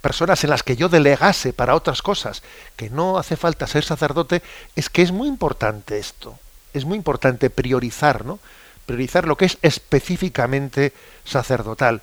personas 0.00 0.44
en 0.44 0.50
las 0.50 0.62
que 0.62 0.76
yo 0.76 0.88
delegase 0.88 1.52
para 1.52 1.74
otras 1.74 2.02
cosas, 2.02 2.44
que 2.76 2.88
no 2.88 3.18
hace 3.18 3.34
falta 3.36 3.66
ser 3.66 3.82
sacerdote, 3.82 4.42
es 4.76 4.88
que 4.88 5.02
es 5.02 5.10
muy 5.10 5.26
importante 5.26 5.98
esto. 5.98 6.38
Es 6.72 6.84
muy 6.84 6.96
importante 6.96 7.50
priorizar, 7.50 8.24
¿no? 8.24 8.38
priorizar 8.86 9.26
lo 9.26 9.36
que 9.36 9.46
es 9.46 9.58
específicamente 9.62 10.92
sacerdotal. 11.24 12.00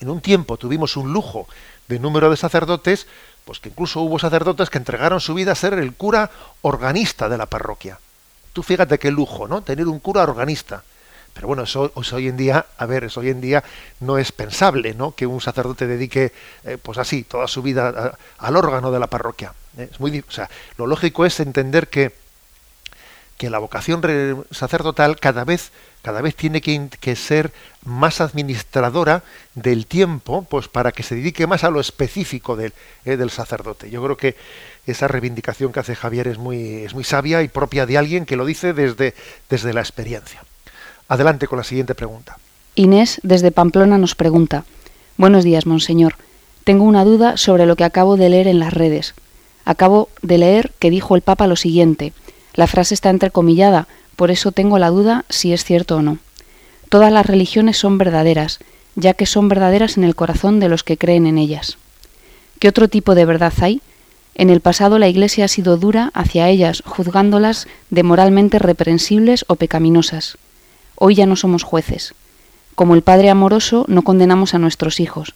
En 0.00 0.10
un 0.10 0.20
tiempo 0.20 0.58
tuvimos 0.58 0.98
un 0.98 1.14
lujo 1.14 1.48
de 1.88 1.98
número 1.98 2.28
de 2.28 2.36
sacerdotes, 2.36 3.06
pues 3.46 3.60
que 3.60 3.68
incluso 3.68 4.00
hubo 4.00 4.18
sacerdotes 4.18 4.70
que 4.70 4.78
entregaron 4.78 5.20
su 5.20 5.32
vida 5.32 5.52
a 5.52 5.54
ser 5.54 5.74
el 5.74 5.94
cura 5.94 6.30
organista 6.62 7.28
de 7.28 7.38
la 7.38 7.46
parroquia. 7.46 7.98
Tú 8.52 8.64
fíjate 8.64 8.98
qué 8.98 9.12
lujo, 9.12 9.46
¿no? 9.46 9.62
Tener 9.62 9.86
un 9.86 10.00
cura 10.00 10.24
organista. 10.24 10.82
Pero 11.32 11.46
bueno, 11.46 11.62
eso, 11.62 11.92
hoy 11.94 12.26
en 12.26 12.36
día, 12.36 12.66
a 12.76 12.86
ver, 12.86 13.04
eso 13.04 13.20
hoy 13.20 13.28
en 13.30 13.40
día 13.40 13.62
no 14.00 14.18
es 14.18 14.32
pensable, 14.32 14.94
¿no? 14.94 15.14
Que 15.14 15.26
un 15.26 15.40
sacerdote 15.40 15.86
dedique, 15.86 16.32
eh, 16.64 16.76
pues 16.82 16.98
así, 16.98 17.22
toda 17.22 17.46
su 17.46 17.62
vida 17.62 18.18
al 18.38 18.56
órgano 18.56 18.90
de 18.90 18.98
la 18.98 19.06
parroquia. 19.06 19.54
Es 19.76 20.00
muy, 20.00 20.24
o 20.26 20.30
sea, 20.30 20.50
lo 20.76 20.88
lógico 20.88 21.24
es 21.24 21.38
entender 21.38 21.86
que 21.86 22.12
que 23.36 23.50
la 23.50 23.58
vocación 23.58 24.00
sacerdotal 24.50 25.18
cada 25.18 25.44
vez, 25.44 25.70
cada 26.02 26.22
vez 26.22 26.34
tiene 26.34 26.60
que, 26.60 27.16
ser 27.16 27.52
más 27.84 28.20
administradora 28.20 29.22
del 29.54 29.86
tiempo, 29.86 30.46
pues 30.48 30.68
para 30.68 30.92
que 30.92 31.02
se 31.02 31.14
dedique 31.14 31.46
más 31.46 31.64
a 31.64 31.70
lo 31.70 31.80
específico 31.80 32.56
del, 32.56 32.72
eh, 33.04 33.16
del 33.16 33.30
sacerdote. 33.30 33.90
Yo 33.90 34.02
creo 34.02 34.16
que 34.16 34.36
esa 34.86 35.08
reivindicación 35.08 35.72
que 35.72 35.80
hace 35.80 35.94
Javier 35.94 36.28
es 36.28 36.38
muy, 36.38 36.84
es 36.84 36.94
muy 36.94 37.04
sabia 37.04 37.42
y 37.42 37.48
propia 37.48 37.86
de 37.86 37.98
alguien 37.98 38.24
que 38.24 38.36
lo 38.36 38.44
dice 38.44 38.72
desde, 38.72 39.14
desde 39.50 39.72
la 39.72 39.80
experiencia. 39.80 40.44
Adelante 41.08 41.46
con 41.46 41.58
la 41.58 41.64
siguiente 41.64 41.94
pregunta. 41.94 42.38
Inés 42.74 43.20
desde 43.22 43.52
Pamplona 43.52 43.98
nos 43.98 44.14
pregunta, 44.14 44.64
Buenos 45.18 45.44
días, 45.44 45.64
monseñor. 45.64 46.16
Tengo 46.64 46.84
una 46.84 47.02
duda 47.02 47.38
sobre 47.38 47.64
lo 47.64 47.74
que 47.74 47.84
acabo 47.84 48.18
de 48.18 48.28
leer 48.28 48.48
en 48.48 48.58
las 48.58 48.74
redes. 48.74 49.14
Acabo 49.64 50.10
de 50.20 50.36
leer 50.36 50.72
que 50.78 50.90
dijo 50.90 51.16
el 51.16 51.22
Papa 51.22 51.46
lo 51.46 51.56
siguiente, 51.56 52.12
la 52.56 52.66
frase 52.66 52.94
está 52.94 53.10
entrecomillada, 53.10 53.86
por 54.16 54.30
eso 54.30 54.50
tengo 54.50 54.78
la 54.78 54.90
duda 54.90 55.24
si 55.28 55.52
es 55.52 55.64
cierto 55.64 55.96
o 55.96 56.02
no. 56.02 56.18
Todas 56.88 57.12
las 57.12 57.26
religiones 57.26 57.76
son 57.76 57.98
verdaderas, 57.98 58.58
ya 58.94 59.14
que 59.14 59.26
son 59.26 59.48
verdaderas 59.48 59.96
en 59.98 60.04
el 60.04 60.14
corazón 60.14 60.58
de 60.58 60.68
los 60.68 60.82
que 60.82 60.96
creen 60.96 61.26
en 61.26 61.38
ellas. 61.38 61.78
¿Qué 62.58 62.68
otro 62.68 62.88
tipo 62.88 63.14
de 63.14 63.26
verdad 63.26 63.52
hay? 63.60 63.82
En 64.34 64.50
el 64.50 64.60
pasado 64.60 64.98
la 64.98 65.08
Iglesia 65.08 65.44
ha 65.44 65.48
sido 65.48 65.76
dura 65.76 66.10
hacia 66.14 66.48
ellas, 66.48 66.82
juzgándolas 66.86 67.68
de 67.90 68.02
moralmente 68.02 68.58
reprensibles 68.58 69.44
o 69.48 69.56
pecaminosas. 69.56 70.38
Hoy 70.94 71.14
ya 71.14 71.26
no 71.26 71.36
somos 71.36 71.62
jueces. 71.62 72.14
Como 72.74 72.94
el 72.94 73.02
Padre 73.02 73.30
amoroso, 73.30 73.84
no 73.88 74.02
condenamos 74.02 74.54
a 74.54 74.58
nuestros 74.58 75.00
hijos. 75.00 75.34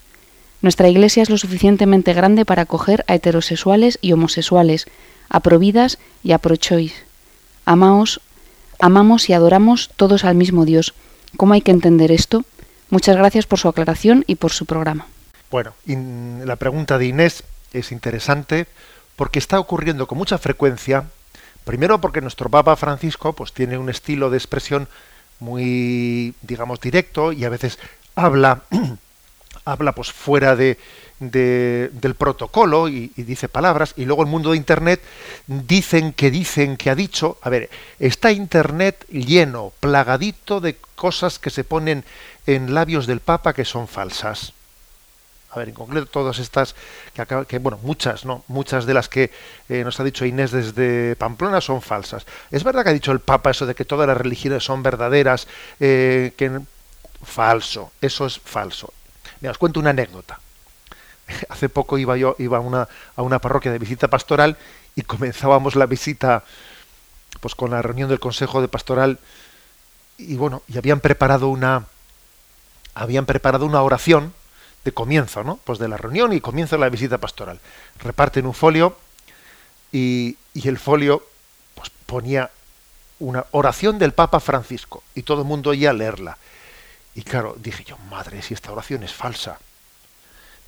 Nuestra 0.63 0.89
Iglesia 0.89 1.23
es 1.23 1.31
lo 1.31 1.39
suficientemente 1.39 2.13
grande 2.13 2.45
para 2.45 2.63
acoger 2.63 3.05
a 3.09 3.15
heterosexuales 3.15 3.99
y 4.03 4.13
homosexuales, 4.13 4.87
a 5.29 5.41
providas 5.41 5.99
y 6.23 6.33
a 6.33 6.39
prochois. 6.39 6.93
Amaos, 7.71 8.21
amamos 8.81 9.31
y 9.31 9.33
adoramos 9.33 9.91
todos 9.95 10.25
al 10.25 10.35
mismo 10.35 10.65
Dios. 10.65 10.93
¿Cómo 11.37 11.55
hay 11.55 11.61
que 11.61 11.71
entender 11.71 12.11
esto? 12.11 12.43
Muchas 12.89 13.17
gracias 13.17 13.47
por 13.47 13.61
su 13.61 13.69
aclaración 13.69 14.25
y 14.27 14.35
por 14.35 14.51
su 14.51 14.67
programa. 14.67 15.07
Bueno, 15.53 15.73
la 15.87 16.57
pregunta 16.57 16.99
de 16.99 17.07
Inés 17.07 17.45
es 17.73 17.93
interesante 17.93 18.67
porque 19.15 19.39
está 19.39 19.61
ocurriendo 19.61 20.09
con 20.09 20.19
mucha 20.19 20.37
frecuencia, 20.37 21.05
primero 21.63 22.01
porque 22.01 22.21
nuestro 22.21 22.51
Papa 22.51 22.75
Francisco 22.75 23.35
pues 23.35 23.53
tiene 23.53 23.79
un 23.79 23.89
estilo 23.89 24.31
de 24.31 24.39
expresión 24.39 24.89
muy 25.39 26.35
digamos 26.43 26.81
directo 26.81 27.31
y 27.31 27.45
a 27.45 27.51
veces 27.51 27.79
habla 28.17 28.63
habla 29.65 29.93
pues 29.93 30.11
fuera 30.11 30.57
de, 30.57 30.77
del 31.21 32.15
protocolo 32.17 32.89
y, 32.89 33.13
dice 33.17 33.49
palabras, 33.49 33.93
y 33.97 34.07
luego 34.07 34.23
el 34.23 34.29
mundo 34.29 34.51
de 34.51 34.57
Internet 34.57 35.01
dicen 35.47 36.13
que 36.13 36.31
dicen 36.31 36.77
que 36.77 36.91
ha 36.91 36.95
dicho, 36.95 37.39
a 37.43 37.51
ver, 37.51 37.69
está 37.99 38.33
Internet 38.33 39.07
lleno, 39.11 39.73
plagadito 39.81 40.61
de 40.61 40.77
cosas 40.97 41.39
que 41.39 41.51
se 41.51 41.63
ponen 41.63 42.05
en 42.47 42.75
labios 42.75 43.07
del 43.07 43.21
Papa 43.21 43.53
que 43.53 43.65
son 43.65 43.87
falsas. 43.87 44.55
A 45.53 45.59
ver, 45.59 45.69
en 45.69 45.75
concreto 45.75 46.07
todas 46.07 46.39
estas, 46.39 46.77
que, 47.13 47.27
que 47.47 47.59
bueno, 47.59 47.79
muchas, 47.83 48.25
¿no? 48.25 48.45
Muchas 48.47 48.87
de 48.87 48.95
las 48.95 49.09
que 49.09 49.33
eh, 49.69 49.83
nos 49.85 49.99
ha 49.99 50.05
dicho 50.05 50.25
Inés 50.25 50.53
desde 50.53 51.17
Pamplona 51.17 51.61
son 51.61 51.83
falsas. 51.83 52.25
Es 52.53 52.63
verdad 52.63 52.85
que 52.85 52.91
ha 52.91 52.95
dicho 52.95 53.13
el 53.13 53.21
Papa 53.21 53.51
eso 53.51 53.67
de 53.67 53.75
que 53.75 53.85
todas 53.85 54.07
las 54.07 54.17
religiones 54.17 54.63
son 54.63 54.83
verdaderas, 54.83 55.49
eh, 55.81 56.33
que 56.37 56.61
falso, 57.23 57.93
eso 58.01 58.27
es 58.27 58.39
falso. 58.39 58.93
Mira, 59.41 59.51
os 59.51 59.59
cuento 59.59 59.81
una 59.81 59.91
anécdota. 59.91 60.39
Hace 61.49 61.69
poco 61.69 61.99
iba 61.99 62.17
yo 62.17 62.37
iba 62.39 62.59
a 62.59 62.61
una, 62.61 62.89
a 63.17 63.23
una 63.23 63.39
parroquia 63.39 63.73
de 63.73 63.79
visita 63.79 64.09
pastoral 64.09 64.57
y 64.95 65.03
comenzábamos 65.03 65.77
la 65.77 65.87
visita 65.87 66.45
pues 67.41 67.55
con 67.55 67.71
la 67.71 67.83
reunión 67.83 68.09
del 68.09 68.21
consejo 68.21 68.61
de 68.61 68.69
pastoral 68.69 69.19
y 70.19 70.37
bueno, 70.37 70.63
y 70.69 70.77
habían 70.77 71.01
preparado 71.01 71.49
una 71.49 71.87
habían 72.95 73.27
preparado 73.27 73.67
una 73.67 73.83
oración 73.83 74.35
de 74.85 74.93
comienzo, 74.93 75.45
¿no? 75.45 75.59
Pues 75.65 75.79
de 75.79 75.89
la 75.89 75.97
reunión 75.97 76.33
y 76.33 76.41
comienzo 76.41 76.77
la 76.77 76.89
visita 76.89 77.19
pastoral. 77.19 77.61
Reparten 78.01 78.47
un 78.47 78.55
folio 78.55 78.97
y, 79.93 80.37
y 80.55 80.69
el 80.69 80.79
folio 80.79 81.23
pues 81.75 81.91
ponía 82.07 82.51
una 83.21 83.45
oración 83.53 83.99
del 83.99 84.13
Papa 84.13 84.41
Francisco 84.41 85.03
y 85.15 85.23
todo 85.23 85.43
el 85.43 85.47
mundo 85.47 85.71
oía 85.71 85.93
leerla. 85.93 86.39
Y 87.15 87.23
claro, 87.23 87.55
dije 87.59 87.85
yo, 87.85 87.99
madre, 88.11 88.43
si 88.43 88.55
esta 88.55 88.73
oración 88.73 89.03
es 89.03 89.13
falsa. 89.13 89.59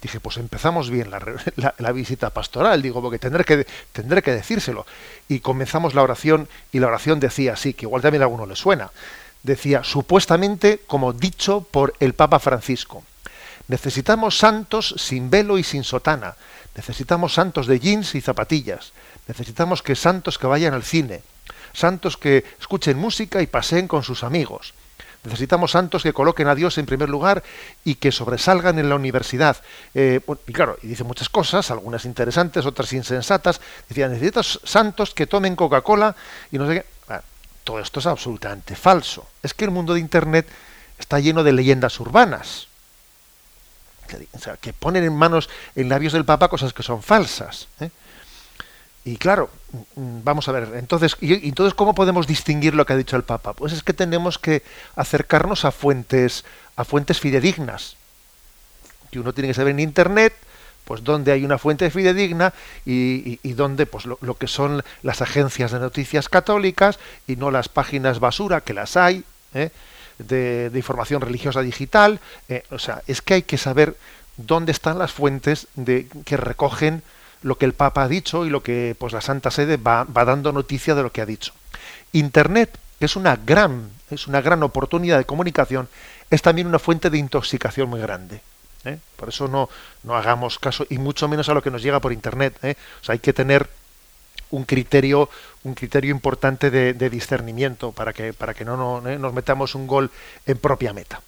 Dije, 0.02 0.18
pues 0.18 0.36
empezamos 0.38 0.90
bien 0.90 1.12
la, 1.12 1.92
visita 1.92 2.30
pastoral, 2.30 2.82
digo, 2.82 3.00
porque 3.00 3.20
tendré 3.20 3.44
que, 3.44 3.64
tendré 3.92 4.20
que 4.20 4.32
decírselo. 4.32 4.84
Y 5.28 5.38
comenzamos 5.38 5.94
la 5.94 6.02
oración 6.02 6.48
y 6.72 6.80
la 6.80 6.88
oración 6.88 7.20
decía 7.20 7.52
así, 7.52 7.72
que 7.72 7.86
igual 7.86 8.02
también 8.02 8.22
a 8.22 8.24
alguno 8.24 8.44
le 8.44 8.56
suena. 8.56 8.90
Decía, 9.44 9.84
supuestamente 9.84 10.80
como 10.88 11.12
dicho 11.12 11.60
por 11.70 11.94
el 12.00 12.14
Papa 12.14 12.40
Francisco, 12.40 13.04
necesitamos 13.68 14.38
santos 14.38 14.92
sin 14.98 15.30
velo 15.30 15.56
y 15.56 15.62
sin 15.62 15.84
sotana, 15.84 16.34
necesitamos 16.74 17.34
santos 17.34 17.68
de 17.68 17.78
jeans 17.78 18.16
y 18.16 18.20
zapatillas, 18.20 18.92
necesitamos 19.28 19.84
que 19.84 19.94
santos 19.94 20.36
que 20.36 20.48
vayan 20.48 20.74
al 20.74 20.82
cine, 20.82 21.22
santos 21.72 22.16
que 22.16 22.44
escuchen 22.58 22.98
música 22.98 23.40
y 23.40 23.46
paseen 23.46 23.86
con 23.86 24.02
sus 24.02 24.24
amigos, 24.24 24.74
Necesitamos 25.24 25.70
santos 25.70 26.02
que 26.02 26.12
coloquen 26.12 26.48
a 26.48 26.54
Dios 26.54 26.78
en 26.78 26.87
primer 26.87 27.08
lugar 27.08 27.44
y 27.85 27.94
que 27.94 28.11
sobresalgan 28.11 28.78
en 28.80 28.88
la 28.88 28.96
universidad. 28.96 29.56
Eh, 29.94 30.20
y 30.48 30.52
claro, 30.52 30.76
y 30.82 30.88
dice 30.88 31.04
muchas 31.04 31.28
cosas, 31.28 31.70
algunas 31.70 32.04
interesantes, 32.04 32.66
otras 32.66 32.92
insensatas. 32.92 33.61
Decía, 33.88 34.08
necesitas 34.08 34.58
santos 34.64 35.14
que 35.14 35.28
tomen 35.28 35.54
Coca-Cola 35.54 36.16
y 36.50 36.58
no 36.58 36.66
sé 36.66 36.74
qué. 36.74 36.87
Ah, 37.08 37.22
todo 37.62 37.78
esto 37.78 38.00
es 38.00 38.06
absolutamente 38.06 38.74
falso. 38.74 39.28
Es 39.44 39.54
que 39.54 39.64
el 39.64 39.70
mundo 39.70 39.94
de 39.94 40.00
Internet 40.00 40.48
está 40.98 41.20
lleno 41.20 41.44
de 41.44 41.52
leyendas 41.52 42.00
urbanas. 42.00 42.66
o 44.32 44.38
sea, 44.40 44.56
que 44.56 44.72
ponen 44.72 45.04
en 45.04 45.14
manos, 45.14 45.48
en 45.76 45.88
labios 45.88 46.14
del 46.14 46.24
Papa 46.24 46.48
cosas 46.48 46.72
que 46.72 46.82
son 46.82 47.00
falsas. 47.00 47.68
¿eh? 47.78 47.90
Y 49.04 49.16
claro, 49.18 49.50
vamos 49.96 50.48
a 50.48 50.52
ver, 50.52 50.68
entonces, 50.74 51.16
y, 51.20 51.48
entonces, 51.48 51.74
¿cómo 51.74 51.94
podemos 51.94 52.26
distinguir 52.26 52.74
lo 52.74 52.85
que 52.85 52.92
ha 52.92 52.96
dicho 52.96 53.16
el 53.16 53.22
Papa? 53.22 53.54
Pues 53.54 53.72
es 53.72 53.82
que 53.82 53.92
tenemos 53.92 54.38
que 54.38 54.62
acercarnos 54.96 55.64
a 55.64 55.72
fuentes, 55.72 56.44
a 56.76 56.85
fuentes 56.85 57.20
fidedignas. 57.20 57.96
Que 59.11 59.20
uno 59.20 59.32
tiene 59.32 59.48
que 59.48 59.54
saber 59.54 59.72
en 59.72 59.80
internet, 59.80 60.35
pues 60.85 61.04
dónde 61.04 61.32
hay 61.32 61.44
una 61.44 61.58
fuente 61.58 61.90
fidedigna 61.90 62.52
y, 62.85 63.37
dónde, 63.52 63.87
pues 63.87 64.06
lo, 64.06 64.35
que 64.37 64.46
son 64.46 64.82
las 65.02 65.22
agencias 65.22 65.70
de 65.70 65.78
noticias 65.78 66.28
católicas 66.28 66.98
y 67.26 67.37
no 67.37 67.50
las 67.50 67.68
páginas 67.68 68.20
basura, 68.20 68.62
que 68.62 68.74
las 68.74 68.96
hay, 68.96 69.24
¿eh? 69.54 69.70
de, 70.18 70.70
información 70.74 71.20
religiosa 71.20 71.62
digital. 71.62 72.20
Eh, 72.48 72.64
o 72.70 72.78
sea, 72.78 73.02
es 73.06 73.22
que 73.22 73.35
hay 73.35 73.42
que 73.42 73.58
saber 73.58 73.96
dónde 74.37 74.72
están 74.72 74.98
las 74.98 75.12
fuentes 75.12 75.68
de, 75.74 76.08
que 76.24 76.37
recogen 76.37 77.02
lo 77.42 77.57
que 77.57 77.64
el 77.64 77.72
Papa 77.72 78.05
ha 78.05 78.09
dicho 78.09 78.46
y 78.46 78.50
lo 78.50 78.62
que 78.62 78.96
pues 78.98 79.12
la 79.12 79.20
Santa 79.20 79.50
Sede 79.50 79.76
va, 79.76 80.07
dando 80.07 80.52
noticia 80.52 80.94
de 80.94 81.02
lo 81.02 81.11
que 81.11 81.20
ha 81.20 81.26
dicho. 81.26 81.52
Internet, 82.12 82.78
es 83.00 83.16
una 83.16 83.37
gran, 83.37 83.90
es 84.11 84.26
una 84.26 84.40
gran 84.40 84.62
oportunidad 84.62 85.18
de 85.18 85.24
comunicación, 85.24 85.88
es 86.31 86.42
también 86.42 86.66
una 86.66 86.78
fuente 86.78 87.11
de 87.11 87.18
intoxicación 87.18 87.88
muy 87.88 88.00
grande. 88.00 88.40
¿eh? 88.85 88.98
Por 89.16 89.31
eso 89.31 89.48
no, 89.48 89.68
no 90.05 90.16
hagamos 90.16 90.59
caso, 90.59 90.87
y 90.88 90.98
mucho 90.98 91.28
menos 91.28 91.48
a 91.48 91.55
lo 91.55 91.62
que 91.62 91.70
nos 91.70 91.83
llega 91.83 92.00
por 92.00 92.12
internet. 92.12 92.57
¿eh? 92.62 92.76
Hay 93.09 93.18
que 93.18 93.33
tener 93.33 93.68
un 94.52 94.64
criterio, 94.64 95.28
un 95.64 95.74
criterio 95.74 96.11
importante 96.11 96.70
de, 96.70 97.11
discernimiento 97.11 97.90
para 97.92 98.12
que, 98.12 98.33
para 98.33 98.55
que 98.55 98.64
no, 98.64 98.76
no 98.76 99.09
¿eh? 99.09 99.18
nos 99.18 99.33
metamos 99.33 99.74
un 99.74 99.87
gol 99.87 100.11
en 100.46 100.59
propia 100.59 100.92
meta. 100.92 101.20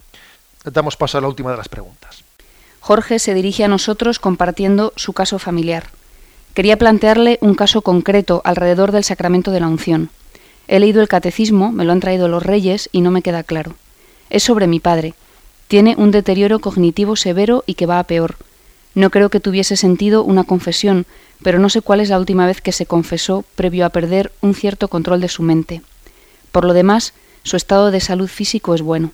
Damos 0.64 0.96
paso 0.96 1.18
a 1.18 1.20
la 1.20 1.28
última 1.28 1.50
de 1.50 1.56
las 1.56 1.68
preguntas. 1.68 2.22
Jorge 2.80 3.18
se 3.18 3.34
dirige 3.34 3.64
a 3.64 3.68
nosotros 3.68 4.18
compartiendo 4.18 4.92
su 4.96 5.12
caso 5.14 5.38
familiar. 5.38 5.88
Quería 6.54 6.78
plantearle 6.78 7.38
un 7.40 7.56
caso 7.56 7.82
concreto 7.82 8.40
alrededor 8.44 8.92
del 8.92 9.02
sacramento 9.02 9.50
de 9.50 9.58
la 9.58 9.66
unción. 9.66 10.10
He 10.68 10.78
leído 10.78 11.02
el 11.02 11.08
catecismo, 11.08 11.72
me 11.72 11.84
lo 11.84 11.90
han 11.90 11.98
traído 11.98 12.28
los 12.28 12.44
reyes 12.44 12.88
y 12.92 13.00
no 13.00 13.10
me 13.10 13.22
queda 13.22 13.42
claro. 13.42 13.74
Es 14.30 14.44
sobre 14.44 14.68
mi 14.68 14.78
padre. 14.78 15.14
Tiene 15.66 15.96
un 15.98 16.12
deterioro 16.12 16.60
cognitivo 16.60 17.16
severo 17.16 17.64
y 17.66 17.74
que 17.74 17.86
va 17.86 17.98
a 17.98 18.04
peor. 18.04 18.36
No 18.94 19.10
creo 19.10 19.30
que 19.30 19.40
tuviese 19.40 19.76
sentido 19.76 20.22
una 20.22 20.44
confesión, 20.44 21.06
pero 21.42 21.58
no 21.58 21.68
sé 21.68 21.82
cuál 21.82 22.00
es 22.00 22.08
la 22.08 22.20
última 22.20 22.46
vez 22.46 22.60
que 22.60 22.70
se 22.70 22.86
confesó 22.86 23.44
previo 23.56 23.84
a 23.84 23.90
perder 23.90 24.30
un 24.40 24.54
cierto 24.54 24.86
control 24.86 25.20
de 25.20 25.28
su 25.28 25.42
mente. 25.42 25.82
Por 26.52 26.64
lo 26.64 26.72
demás, 26.72 27.14
su 27.42 27.56
estado 27.56 27.90
de 27.90 28.00
salud 28.00 28.28
físico 28.28 28.76
es 28.76 28.82
bueno. 28.82 29.10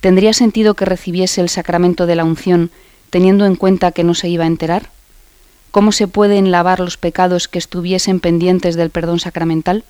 ¿Tendría 0.00 0.32
sentido 0.32 0.74
que 0.74 0.84
recibiese 0.84 1.40
el 1.40 1.48
sacramento 1.48 2.06
de 2.06 2.16
la 2.16 2.24
unción 2.24 2.72
teniendo 3.10 3.46
en 3.46 3.54
cuenta 3.54 3.92
que 3.92 4.02
no 4.02 4.14
se 4.14 4.28
iba 4.28 4.42
a 4.42 4.48
enterar? 4.48 4.90
¿Cómo 5.74 5.90
se 5.90 6.06
pueden 6.06 6.52
lavar 6.52 6.78
los 6.78 6.96
pecados 6.96 7.48
que 7.48 7.58
estuviesen 7.58 8.20
pendientes 8.20 8.76
del 8.76 8.90
perdón 8.90 9.18
sacramental? 9.18 9.82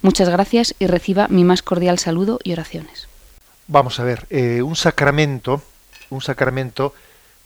Muchas 0.00 0.30
gracias 0.30 0.74
y 0.78 0.86
reciba 0.86 1.28
mi 1.28 1.44
más 1.44 1.60
cordial 1.60 1.98
saludo 1.98 2.38
y 2.42 2.54
oraciones. 2.54 3.06
Vamos 3.66 4.00
a 4.00 4.04
ver, 4.04 4.26
eh, 4.30 4.62
un 4.62 4.76
sacramento, 4.76 5.60
un 6.08 6.22
sacramento 6.22 6.94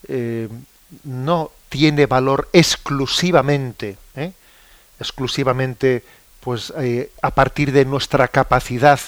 eh, 0.06 0.48
no 1.02 1.50
tiene 1.68 2.06
valor 2.06 2.48
exclusivamente, 2.52 3.98
¿eh? 4.14 4.34
exclusivamente, 5.00 6.04
pues 6.38 6.72
a 7.22 7.30
partir 7.32 7.72
de 7.72 7.86
nuestra 7.86 8.28
capacidad 8.28 9.00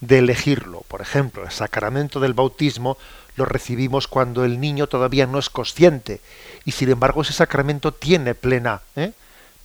de 0.00 0.20
elegirlo. 0.20 0.84
Por 0.88 1.02
ejemplo, 1.02 1.44
el 1.44 1.50
sacramento 1.50 2.18
del 2.18 2.32
bautismo 2.32 2.96
lo 3.36 3.44
recibimos 3.44 4.08
cuando 4.08 4.46
el 4.46 4.58
niño 4.58 4.86
todavía 4.86 5.26
no 5.26 5.38
es 5.38 5.50
consciente 5.50 6.22
y 6.64 6.72
sin 6.72 6.90
embargo 6.90 7.22
ese 7.22 7.32
sacramento 7.32 7.92
tiene 7.92 8.34
plena, 8.34 8.82
¿eh? 8.96 9.12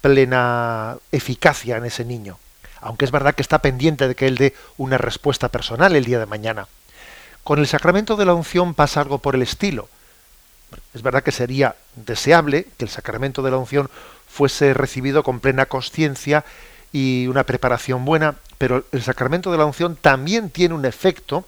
plena 0.02 0.98
eficacia 1.12 1.78
en 1.78 1.86
ese 1.86 2.06
niño. 2.06 2.38
Aunque 2.82 3.06
es 3.06 3.12
verdad 3.12 3.36
que 3.36 3.42
está 3.42 3.60
pendiente 3.60 4.08
de 4.08 4.16
que 4.16 4.28
él 4.28 4.38
dé 4.38 4.54
una 4.78 4.98
respuesta 4.98 5.50
personal 5.50 5.96
el 5.96 6.06
día 6.06 6.20
de 6.20 6.26
mañana. 6.26 6.68
Con 7.44 7.60
el 7.60 7.68
sacramento 7.68 8.16
de 8.16 8.26
la 8.26 8.34
unción 8.34 8.74
pasa 8.74 9.02
algo 9.02 9.20
por 9.20 9.36
el 9.36 9.42
estilo. 9.42 9.90
Es 10.94 11.02
verdad 11.02 11.24
que 11.24 11.32
sería 11.32 11.76
deseable 11.96 12.68
que 12.78 12.86
el 12.86 12.90
sacramento 12.90 13.42
de 13.42 13.52
la 13.52 13.58
unción 13.58 13.90
fuese 14.28 14.74
recibido 14.74 15.24
con 15.24 15.40
plena 15.40 15.66
conciencia 15.66 16.44
y 16.92 17.28
una 17.28 17.44
preparación 17.44 18.06
buena, 18.06 18.36
pero 18.58 18.86
el 18.92 19.02
sacramento 19.02 19.52
de 19.52 19.58
la 19.58 19.66
unción 19.66 19.96
también 19.96 20.50
tiene 20.50 20.76
un 20.76 20.86
efecto 20.86 21.46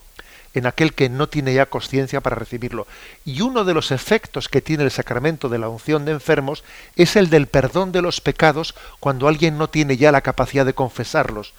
en 0.54 0.66
aquel 0.66 0.94
que 0.94 1.10
no 1.10 1.28
tiene 1.28 1.54
ya 1.54 1.68
conciencia 1.68 2.22
para 2.22 2.36
recibirlo. 2.36 2.88
Y 3.26 3.42
uno 3.42 3.64
de 3.64 3.74
los 3.74 3.92
efectos 3.92 4.50
que 4.50 4.62
tiene 4.62 4.84
el 4.84 4.92
sacramento 4.92 5.50
de 5.50 5.60
la 5.60 5.70
unción 5.70 6.06
de 6.06 6.12
enfermos 6.12 6.64
es 6.96 7.16
el 7.16 7.30
del 7.30 7.48
perdón 7.48 7.92
de 7.92 8.02
los 8.02 8.22
pecados 8.22 8.76
cuando 9.00 9.28
alguien 9.28 9.58
no 9.58 9.70
tiene 9.70 9.98
ya 9.98 10.12
la 10.12 10.22
capacidad 10.22 10.66
de 10.66 10.74
confesarlos 10.74 11.54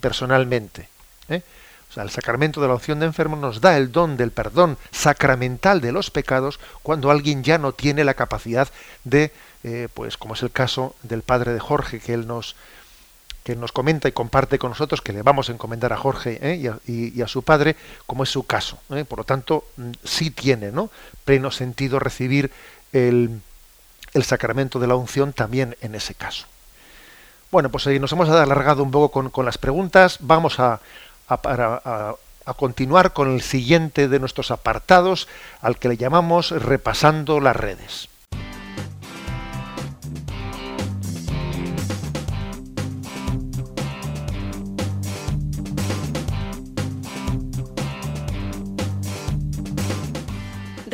personalmente. 0.00 0.88
¿eh? 1.28 1.42
O 1.90 1.92
sea, 1.94 2.02
el 2.02 2.10
sacramento 2.10 2.60
de 2.60 2.68
la 2.68 2.74
unción 2.74 2.98
de 3.00 3.06
enfermos 3.06 3.38
nos 3.38 3.60
da 3.60 3.76
el 3.76 3.92
don 3.92 4.16
del 4.16 4.32
perdón 4.32 4.78
sacramental 4.90 5.80
de 5.80 5.92
los 5.92 6.10
pecados 6.10 6.58
cuando 6.82 7.10
alguien 7.10 7.44
ya 7.44 7.58
no 7.58 7.72
tiene 7.72 8.04
la 8.04 8.14
capacidad 8.14 8.68
de, 9.04 9.32
eh, 9.62 9.88
pues 9.94 10.16
como 10.16 10.34
es 10.34 10.42
el 10.42 10.50
caso 10.50 10.96
del 11.02 11.22
padre 11.22 11.52
de 11.52 11.60
Jorge, 11.60 12.00
que 12.00 12.14
él 12.14 12.26
nos, 12.26 12.56
que 13.44 13.54
nos 13.54 13.72
comenta 13.72 14.08
y 14.08 14.12
comparte 14.12 14.58
con 14.58 14.70
nosotros, 14.70 15.02
que 15.02 15.12
le 15.12 15.22
vamos 15.22 15.48
a 15.48 15.52
encomendar 15.52 15.92
a 15.92 15.98
Jorge 15.98 16.38
¿eh? 16.40 16.72
y, 16.86 17.20
a, 17.20 17.28
su 17.28 17.42
padre, 17.42 17.76
como 18.06 18.24
es 18.24 18.30
su 18.30 18.46
caso. 18.46 18.78
¿eh? 18.90 19.04
Por 19.04 19.18
lo 19.18 19.24
tanto, 19.24 19.66
mm, 19.76 19.90
sí 20.02 20.30
tiene 20.30 20.72
¿no? 20.72 20.90
pleno 21.26 21.50
sentido 21.50 21.98
recibir 21.98 22.50
el, 22.92 23.40
sacramento 24.22 24.78
de 24.78 24.86
la 24.86 24.96
unción 24.96 25.34
también 25.34 25.76
en 25.82 25.94
ese 25.94 26.14
caso. 26.14 26.46
Bueno, 27.50 27.68
pues 27.68 27.86
ahí 27.86 28.00
nos 28.00 28.10
hemos 28.12 28.30
alargado 28.30 28.82
un 28.82 28.90
poco 28.90 29.30
con, 29.30 29.44
las 29.44 29.58
preguntas. 29.58 30.16
Vamos 30.20 30.58
a, 30.58 30.80
a 31.28 32.54
continuar 32.56 33.12
con 33.12 33.32
el 33.32 33.42
siguiente 33.42 34.08
de 34.08 34.20
nuestros 34.20 34.50
apartados, 34.50 35.28
al 35.60 35.78
que 35.78 35.88
le 35.88 35.96
llamamos 35.98 36.50
repasando 36.50 37.40
las 37.40 37.56
redes. 37.56 38.08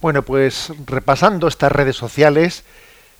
Bueno, 0.00 0.22
pues 0.22 0.72
repasando 0.86 1.46
estas 1.46 1.70
redes 1.70 1.94
sociales, 1.94 2.64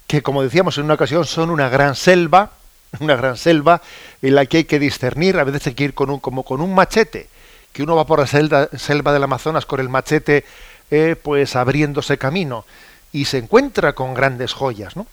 que 0.07 0.23
como 0.23 0.43
decíamos 0.43 0.79
en 0.79 0.85
una 0.85 0.95
ocasión 0.95 1.27
son 1.27 1.51
una 1.51 1.69
gran 1.69 1.95
selva, 1.95 2.53
una 3.01 3.17
gran 3.17 3.37
selva 3.37 3.83
en 4.23 4.35
la 4.35 4.47
que 4.47 4.59
hay 4.59 4.65
que 4.65 4.79
discernir, 4.79 5.39
a 5.39 5.45
veces 5.45 5.67
hay 5.67 5.75
que 5.75 5.85
ir 5.85 5.95
con 5.95 6.09
un, 6.09 6.21
como 6.21 6.43
con 6.43 6.63
un 6.63 6.75
machete, 6.75 7.29
que 7.75 7.83
uno 7.83 7.97
va 7.97 8.07
por 8.07 8.19
la 8.19 8.27
selva, 8.27 9.13
del 9.13 9.23
Amazonas 9.23 9.67
con 9.67 9.79
el 9.81 9.91
machete 9.91 10.47
eh, 10.91 11.17
pues 11.23 11.55
abriéndose 11.55 12.17
camino 12.17 12.65
y 13.13 13.27
se 13.27 13.37
encuentra 13.37 13.93
con 13.93 14.15
grandes 14.15 14.55
joyas, 14.55 14.97
¿no? 14.97 15.07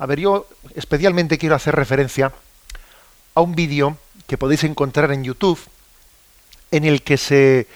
A 0.00 0.06
ver, 0.06 0.18
yo 0.18 0.48
especialmente 0.74 1.38
quiero 1.38 1.54
hacer 1.54 1.76
referencia 1.76 2.32
a 3.36 3.40
un 3.40 3.54
vídeo 3.54 3.98
que 4.26 4.36
podéis 4.36 4.64
encontrar 4.64 5.12
en 5.12 5.22
YouTube 5.22 5.60
en 6.72 6.84
el 6.84 7.02
que 7.02 7.18
se, 7.18 7.68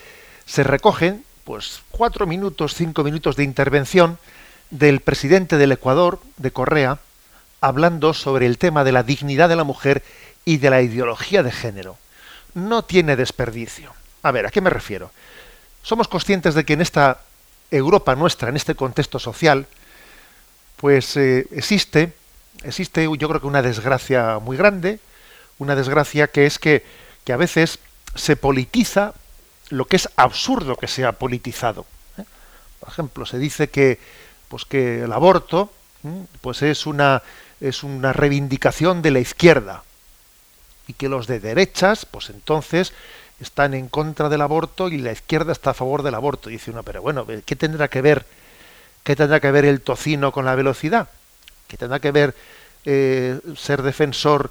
se 0.45 0.65
recogen 0.65 1.25
pues 1.49 1.81
cuatro 1.91 2.27
minutos, 2.27 2.75
cinco 2.75 3.03
minutos 3.03 3.35
de 3.35 3.43
intervención 3.43 4.19
del 4.69 5.01
presidente 5.01 5.57
del 5.57 5.73
Ecuador, 5.73 6.21
de 6.37 6.51
Correa, 6.51 6.99
hablando 7.63 8.13
sobre 8.13 8.45
el 8.45 8.59
tema 8.59 8.85
de 8.85 8.93
la 8.93 9.03
dignidad 9.03 9.49
de 9.49 9.57
la 9.57 9.65
mujer 9.65 10.03
y 10.45 10.59
de 10.59 10.69
la 10.69 10.83
ideología 10.83 11.43
de 11.43 11.51
género. 11.51 11.97
No 12.53 12.85
tiene 12.85 13.17
desperdicio. 13.17 13.95
A 14.23 14.31
ver, 14.31 14.45
¿a 14.45 14.51
qué 14.51 14.61
me 14.61 14.69
refiero? 14.69 15.11
Somos 15.83 16.07
conscientes 16.07 16.55
de 16.55 16.67
que 16.67 16.75
en 16.75 16.83
esta 16.83 17.23
Europa 17.71 18.15
nuestra, 18.15 18.51
en 18.51 18.57
este 18.57 18.75
contexto 18.75 19.19
social, 19.19 19.67
pues 20.77 21.17
eh, 21.17 21.49
existe 21.53 22.13
existe 22.63 23.05
yo 23.05 23.27
creo 23.27 23.41
que 23.41 23.47
una 23.47 23.63
desgracia 23.63 24.39
muy 24.39 24.59
grande, 24.59 25.01
una 25.57 25.75
desgracia 25.75 26.27
que 26.27 26.45
es 26.45 26.59
que, 26.59 26.85
que 27.25 27.33
a 27.33 27.39
veces 27.39 27.79
se 28.17 28.37
politiza 28.37 29.15
lo 29.71 29.87
que 29.87 29.97
es 29.97 30.09
absurdo 30.17 30.77
que 30.77 30.89
sea 30.89 31.13
politizado. 31.13 31.87
¿eh? 32.17 32.25
Por 32.81 32.89
ejemplo, 32.89 33.27
se 33.27 33.39
dice 33.39 33.69
que, 33.69 33.99
pues 34.49 34.65
que 34.65 35.03
el 35.05 35.13
aborto 35.13 35.71
pues 36.41 36.63
es 36.63 36.87
una, 36.87 37.23
es 37.61 37.83
una 37.83 38.13
reivindicación 38.13 39.03
de 39.03 39.11
la 39.11 39.19
izquierda 39.21 39.83
y 40.87 40.93
que 40.95 41.09
los 41.09 41.27
de 41.27 41.41
derechas, 41.41 42.07
pues 42.07 42.31
entonces 42.31 42.93
están 43.41 43.75
en 43.75 43.89
contra 43.89 44.29
del 44.29 44.41
aborto 44.41 44.89
y 44.89 44.99
la 44.99 45.13
izquierda 45.13 45.53
está 45.53 45.71
a 45.71 45.75
favor 45.75 46.03
del 46.03 46.15
aborto. 46.15 46.51
Dice 46.51 46.71
uno, 46.71 46.83
pero 46.83 47.03
bueno, 47.03 47.27
¿qué 47.45 47.57
tendrá 47.57 47.89
que 47.89 48.01
ver, 48.01 48.25
qué 49.05 49.15
tendrá 49.17 49.41
que 49.41 49.51
ver 49.51 49.65
el 49.65 49.81
tocino 49.81 50.33
con 50.33 50.45
la 50.45 50.55
velocidad? 50.55 51.09
¿Qué 51.67 51.77
tendrá 51.77 52.01
que 52.01 52.11
ver 52.11 52.35
eh, 52.85 53.39
ser 53.57 53.83
defensor 53.83 54.51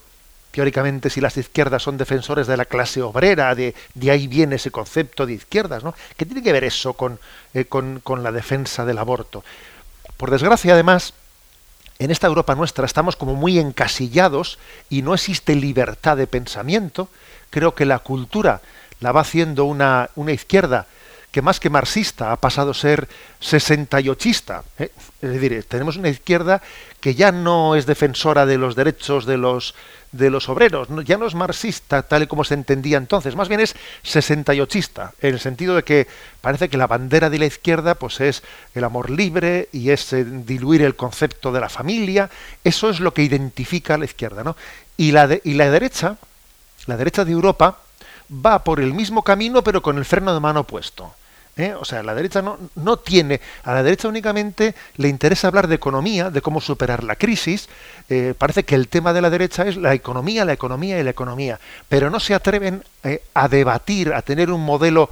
teóricamente 0.58 1.12
si 1.12 1.22
las 1.22 1.38
izquierdas 1.38 1.84
son 1.84 2.00
defensores 2.00 2.48
de 2.48 2.58
la 2.58 2.66
clase 2.66 3.04
obrera, 3.04 3.54
de, 3.54 3.76
de 3.94 4.10
ahí 4.10 4.26
viene 4.26 4.56
ese 4.56 4.72
concepto 4.72 5.28
de 5.28 5.34
izquierdas, 5.34 5.84
¿no? 5.84 5.94
¿Qué 6.18 6.26
tiene 6.26 6.42
que 6.42 6.52
ver 6.52 6.64
eso 6.64 6.94
con, 6.94 7.20
eh, 7.54 7.66
con, 7.66 8.00
con 8.00 8.24
la 8.24 8.32
defensa 8.32 8.84
del 8.84 8.98
aborto? 8.98 9.44
Por 10.18 10.32
desgracia, 10.32 10.74
además, 10.74 11.14
en 12.00 12.10
esta 12.10 12.26
Europa 12.26 12.56
nuestra 12.56 12.88
estamos 12.88 13.16
como 13.16 13.36
muy 13.36 13.60
encasillados 13.60 14.58
y 14.90 15.04
no 15.04 15.14
existe 15.14 15.54
libertad 15.54 16.18
de 16.18 16.26
pensamiento. 16.26 17.08
Creo 17.52 17.76
que 17.76 17.86
la 17.86 18.00
cultura 18.00 18.62
la 19.00 19.12
va 19.12 19.22
haciendo 19.22 19.66
una, 19.66 20.10
una 20.16 20.32
izquierda 20.32 20.88
que 21.32 21.44
más 21.44 21.60
que 21.60 21.70
marxista 21.70 22.32
ha 22.32 22.38
pasado 22.38 22.72
a 22.72 22.74
ser 22.74 23.08
sesentayochista. 23.40 24.64
¿eh? 24.80 24.90
Es 25.22 25.30
decir, 25.30 25.64
tenemos 25.70 25.98
una 25.98 26.10
izquierda 26.10 26.64
que 27.00 27.14
ya 27.14 27.32
no 27.32 27.76
es 27.76 27.86
defensora 27.86 28.48
de 28.48 28.58
los 28.58 28.76
derechos 28.76 29.28
de 29.28 29.38
los 29.38 29.76
de 30.12 30.30
los 30.30 30.50
obreros, 30.50 30.88
ya 31.06 31.18
no 31.18 31.26
es 31.26 31.36
marxista 31.36 32.02
tal 32.02 32.24
y 32.24 32.28
como 32.28 32.44
se 32.44 32.54
entendía 32.54 32.98
entonces, 32.98 33.36
más 33.36 33.50
bien 33.50 33.60
es 33.60 33.76
sesentayochista, 34.04 35.14
en 35.22 35.34
el 35.34 35.40
sentido 35.40 35.76
de 35.76 35.84
que 35.84 36.08
parece 36.42 36.70
que 36.70 36.78
la 36.78 36.88
bandera 36.88 37.30
de 37.30 37.40
la 37.40 37.46
izquierda 37.46 37.96
pues 37.96 38.22
es 38.22 38.44
el 38.74 38.84
amor 38.84 39.10
libre 39.10 39.70
y 39.72 39.90
es 39.90 40.14
eh, 40.14 40.24
diluir 40.24 40.82
el 40.82 40.96
concepto 40.96 41.52
de 41.52 41.60
la 41.60 41.70
familia, 41.70 42.30
eso 42.64 42.90
es 42.90 43.00
lo 43.00 43.14
que 43.14 43.24
identifica 43.24 43.96
a 43.96 43.98
la 43.98 44.06
izquierda, 44.06 44.44
¿no? 44.44 44.56
Y 44.96 45.12
la, 45.12 45.30
y 45.44 45.54
la 45.54 45.70
derecha, 45.70 46.18
la 46.86 46.98
derecha 46.98 47.26
de 47.26 47.34
Europa, 47.34 47.80
va 48.32 48.64
por 48.64 48.80
el 48.80 48.94
mismo 48.94 49.24
camino 49.24 49.64
pero 49.64 49.82
con 49.82 49.98
el 49.98 50.06
freno 50.06 50.34
de 50.34 50.40
mano 50.40 50.64
puesto. 50.64 51.14
¿Eh? 51.58 51.74
O 51.74 51.86
sea, 51.86 52.04
la 52.04 52.16
derecha 52.16 52.42
no, 52.42 52.58
no 52.76 52.98
tiene, 52.98 53.42
a 53.64 53.74
la 53.74 53.84
derecha 53.84 54.08
únicamente 54.08 54.76
le 54.96 55.10
interesa 55.10 55.48
hablar 55.48 55.68
de 55.68 55.76
economía, 55.76 56.30
de 56.30 56.42
cómo 56.42 56.62
superar 56.62 57.04
la 57.04 57.16
crisis. 57.16 57.68
Eh, 58.10 58.34
parece 58.38 58.64
que 58.64 58.76
el 58.76 58.88
tema 58.88 59.14
de 59.14 59.22
la 59.22 59.30
derecha 59.30 59.68
es 59.68 59.78
la 59.78 59.94
economía, 59.94 60.46
la 60.46 60.54
economía 60.54 61.00
y 61.00 61.04
la 61.04 61.10
economía. 61.10 61.60
Pero 61.90 62.10
no 62.10 62.20
se 62.20 62.34
atreven 62.34 62.84
eh, 63.04 63.24
a 63.34 63.48
debatir, 63.48 64.14
a 64.14 64.22
tener 64.22 64.52
un 64.52 64.64
modelo 64.64 65.10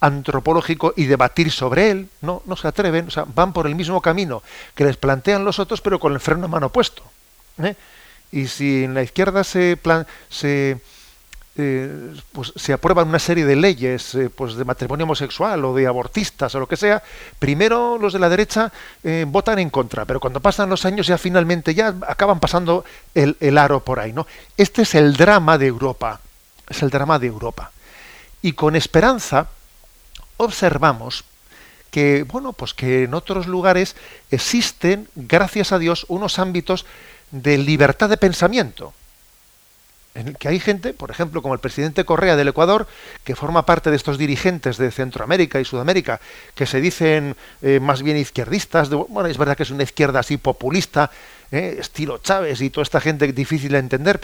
antropológico 0.00 0.92
y 0.96 1.06
debatir 1.06 1.50
sobre 1.50 1.90
él. 1.90 2.08
No, 2.20 2.42
no 2.46 2.56
se 2.56 2.68
atreven, 2.68 3.08
o 3.08 3.10
sea, 3.10 3.24
van 3.34 3.52
por 3.52 3.66
el 3.66 3.74
mismo 3.74 4.00
camino 4.00 4.42
que 4.74 4.84
les 4.84 4.96
plantean 4.96 5.44
los 5.44 5.58
otros, 5.58 5.80
pero 5.80 5.98
con 5.98 6.12
el 6.12 6.20
freno 6.20 6.44
a 6.44 6.48
mano 6.48 6.70
puesto. 6.70 7.02
Y 8.30 8.48
si 8.48 8.84
en 8.84 8.94
la 8.94 9.02
izquierda 9.02 9.44
se, 9.44 9.76
plan, 9.76 10.06
se 10.28 10.78
eh, 11.58 12.14
pues 12.32 12.52
se 12.54 12.72
aprueban 12.74 13.08
una 13.08 13.18
serie 13.18 13.46
de 13.46 13.56
leyes 13.56 14.14
eh, 14.14 14.28
pues 14.28 14.56
de 14.56 14.64
matrimonio 14.64 15.04
homosexual 15.04 15.64
o 15.64 15.74
de 15.74 15.86
abortistas 15.86 16.54
o 16.54 16.60
lo 16.60 16.68
que 16.68 16.76
sea, 16.76 17.02
primero 17.38 17.96
los 17.98 18.12
de 18.12 18.18
la 18.18 18.28
derecha 18.28 18.70
eh, 19.02 19.24
votan 19.26 19.58
en 19.58 19.70
contra, 19.70 20.04
pero 20.04 20.20
cuando 20.20 20.40
pasan 20.40 20.68
los 20.68 20.84
años 20.84 21.06
ya 21.06 21.16
finalmente 21.16 21.74
ya 21.74 21.94
acaban 22.06 22.40
pasando 22.40 22.84
el, 23.14 23.38
el, 23.40 23.56
aro 23.56 23.80
por 23.80 24.00
ahí, 24.00 24.12
¿no? 24.12 24.26
Este 24.58 24.82
es 24.82 24.94
el 24.94 25.16
drama 25.16 25.56
de 25.56 25.66
Europa, 25.66 26.20
es 26.68 26.82
el 26.82 26.90
drama 26.90 27.18
de 27.18 27.28
Europa. 27.28 27.72
Y 28.42 28.52
con 28.52 28.76
esperanza 28.76 29.48
observamos 30.36 31.24
que, 31.90 32.24
bueno, 32.24 32.52
pues 32.52 32.74
que 32.74 33.04
en 33.04 33.14
otros 33.14 33.46
lugares 33.46 33.96
existen, 34.30 35.08
gracias 35.14 35.72
a 35.72 35.78
Dios, 35.78 36.04
unos 36.08 36.38
ámbitos 36.38 36.84
de 37.30 37.56
libertad 37.56 38.10
de 38.10 38.18
pensamiento 38.18 38.92
en 40.16 40.28
el 40.28 40.38
que 40.38 40.48
hay 40.48 40.58
gente, 40.58 40.94
por 40.94 41.10
ejemplo, 41.10 41.42
como 41.42 41.54
el 41.54 41.60
presidente 41.60 42.04
Correa 42.04 42.36
del 42.36 42.48
Ecuador, 42.48 42.86
que 43.22 43.36
forma 43.36 43.66
parte 43.66 43.90
de 43.90 43.96
estos 43.96 44.18
dirigentes 44.18 44.78
de 44.78 44.90
Centroamérica 44.90 45.60
y 45.60 45.64
Sudamérica, 45.64 46.20
que 46.54 46.66
se 46.66 46.80
dicen 46.80 47.36
eh, 47.62 47.80
más 47.80 48.02
bien 48.02 48.16
izquierdistas, 48.16 48.88
bueno, 48.90 49.28
es 49.28 49.38
verdad 49.38 49.56
que 49.56 49.64
es 49.64 49.70
una 49.70 49.82
izquierda 49.82 50.20
así 50.20 50.38
populista, 50.38 51.10
eh, 51.52 51.76
estilo 51.78 52.18
Chávez 52.18 52.60
y 52.60 52.70
toda 52.70 52.82
esta 52.82 53.00
gente 53.00 53.30
difícil 53.32 53.72
de 53.72 53.78
entender, 53.78 54.20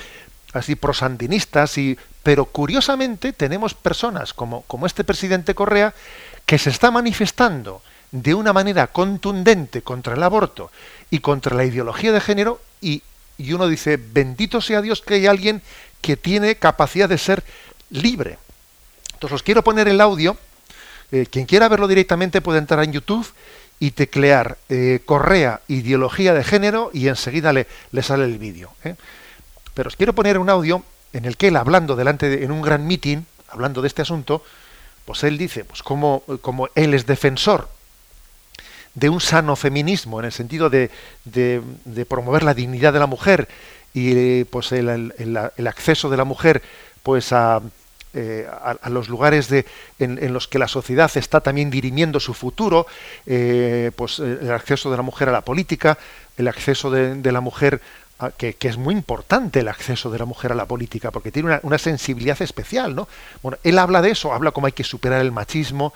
así 0.55 0.77
prosandinistas, 0.77 1.77
y, 1.79 1.99
pero 2.23 2.47
curiosamente 2.47 3.33
tenemos 3.33 3.75
personas 3.75 4.33
como, 4.33 4.63
como 4.63 4.87
este 4.87 5.05
presidente 5.05 5.55
Correa 5.55 5.95
que 6.47 6.59
se 6.59 6.71
está 6.71 6.91
manifestando 6.91 7.83
de 8.11 8.35
una 8.35 8.53
manera 8.53 8.87
contundente 8.89 9.83
contra 9.83 10.15
el 10.15 10.23
aborto 10.23 10.71
y 11.11 11.21
contra 11.21 11.57
la 11.57 11.65
ideología 11.65 12.13
de 12.13 12.21
género 12.21 12.61
y 12.81 13.03
y 13.39 13.53
uno 13.53 13.69
dice, 13.69 13.97
bendito 13.97 14.61
sea 14.61 14.83
Dios 14.83 15.03
que 15.03 15.15
hay 15.15 15.27
alguien 15.27 15.63
que 16.01 16.17
tiene 16.17 16.57
capacidad 16.57 17.09
de 17.09 17.19
ser 17.19 17.43
libre. 17.91 18.39
Entonces 19.15 19.37
os 19.37 19.43
quiero 19.43 19.63
poner 19.63 19.89
el 19.89 20.01
audio. 20.01 20.37
Eh, 21.11 21.27
quien 21.31 21.47
quiera 21.47 21.69
verlo 21.69 21.89
directamente 21.89 22.41
puede 22.41 22.59
entrar 22.59 22.83
en 22.85 22.93
YouTube 22.93 23.27
y 23.79 23.93
teclear 23.93 24.59
eh, 24.69 25.01
Correa, 25.05 25.61
ideología 25.69 26.35
de 26.35 26.45
género 26.45 26.91
y 26.93 27.09
enseguida 27.09 27.53
le, 27.53 27.67
le 27.91 28.03
sale 28.03 28.25
el 28.25 28.39
vídeo. 28.39 28.71
¿eh? 28.85 28.97
Pero 29.75 29.89
os 29.89 29.97
quiero 29.97 30.15
poner 30.15 30.39
un 30.39 30.51
audio 30.51 30.83
en 31.13 31.25
el 31.25 31.37
que 31.37 31.49
él, 31.49 31.57
hablando 31.57 31.97
delante 31.97 32.29
de, 32.29 32.45
en 32.45 32.51
un 32.51 32.63
gran 32.63 32.87
meeting, 32.87 33.25
hablando 33.49 33.83
de 33.83 33.89
este 33.89 34.03
asunto, 34.03 34.43
pues 35.05 35.25
él 35.25 35.37
dice, 35.37 35.65
pues 35.65 35.83
como, 35.83 36.23
como 36.41 36.69
él 36.75 36.95
es 36.95 37.07
defensor 37.07 37.69
de 38.95 39.09
un 39.09 39.21
sano 39.21 39.57
feminismo 39.57 40.21
en 40.21 40.27
el 40.27 40.33
sentido 40.33 40.69
de, 40.71 40.91
de, 41.25 42.07
promover 42.07 42.43
la 42.43 42.55
dignidad 42.55 42.93
de 42.93 42.99
la 42.99 43.07
mujer 43.07 43.49
y 43.95 44.45
pues 44.45 44.73
el, 44.73 45.13
el, 45.19 45.67
acceso 45.67 46.11
de 46.11 46.17
la 46.17 46.25
mujer 46.25 46.63
pues 47.03 47.33
a, 47.33 47.63
eh, 48.15 48.47
a, 48.83 48.91
los 48.91 49.09
lugares 49.09 49.49
de, 49.49 49.65
en, 49.99 50.33
los 50.33 50.47
que 50.47 50.59
la 50.59 50.69
sociedad 50.69 51.11
está 51.15 51.41
también 51.41 51.71
dirimiendo 51.71 52.21
su 52.21 52.35
futuro, 52.35 52.87
eh, 53.27 53.91
pues 53.97 54.19
el 54.19 54.53
acceso 54.53 54.91
de 54.91 54.99
la 54.99 55.03
mujer 55.03 55.29
a 55.31 55.33
la 55.33 55.41
política, 55.41 55.99
el 56.37 56.49
acceso 56.49 56.91
de, 56.91 57.15
de 57.15 57.33
la 57.33 57.41
mujer 57.41 57.81
que, 58.37 58.55
que, 58.55 58.69
es 58.69 58.77
muy 58.77 58.95
importante 58.95 59.61
el 59.61 59.69
acceso 59.69 60.11
de 60.11 60.19
la 60.19 60.27
mujer 60.27 60.53
a 60.53 60.55
la 60.55 60.67
política, 60.67 61.11
porque 61.11 61.33
tiene 61.33 61.49
una, 61.49 61.61
una, 61.65 61.79
sensibilidad 61.79 62.41
especial, 62.41 62.95
¿no? 62.95 63.09
Bueno, 63.43 63.59
él 63.65 63.79
habla 63.79 64.01
de 64.01 64.11
eso, 64.11 64.33
habla 64.33 64.53
como 64.53 64.67
hay 64.67 64.73
que 64.73 64.85
superar 64.85 65.21
el 65.21 65.33
machismo, 65.33 65.93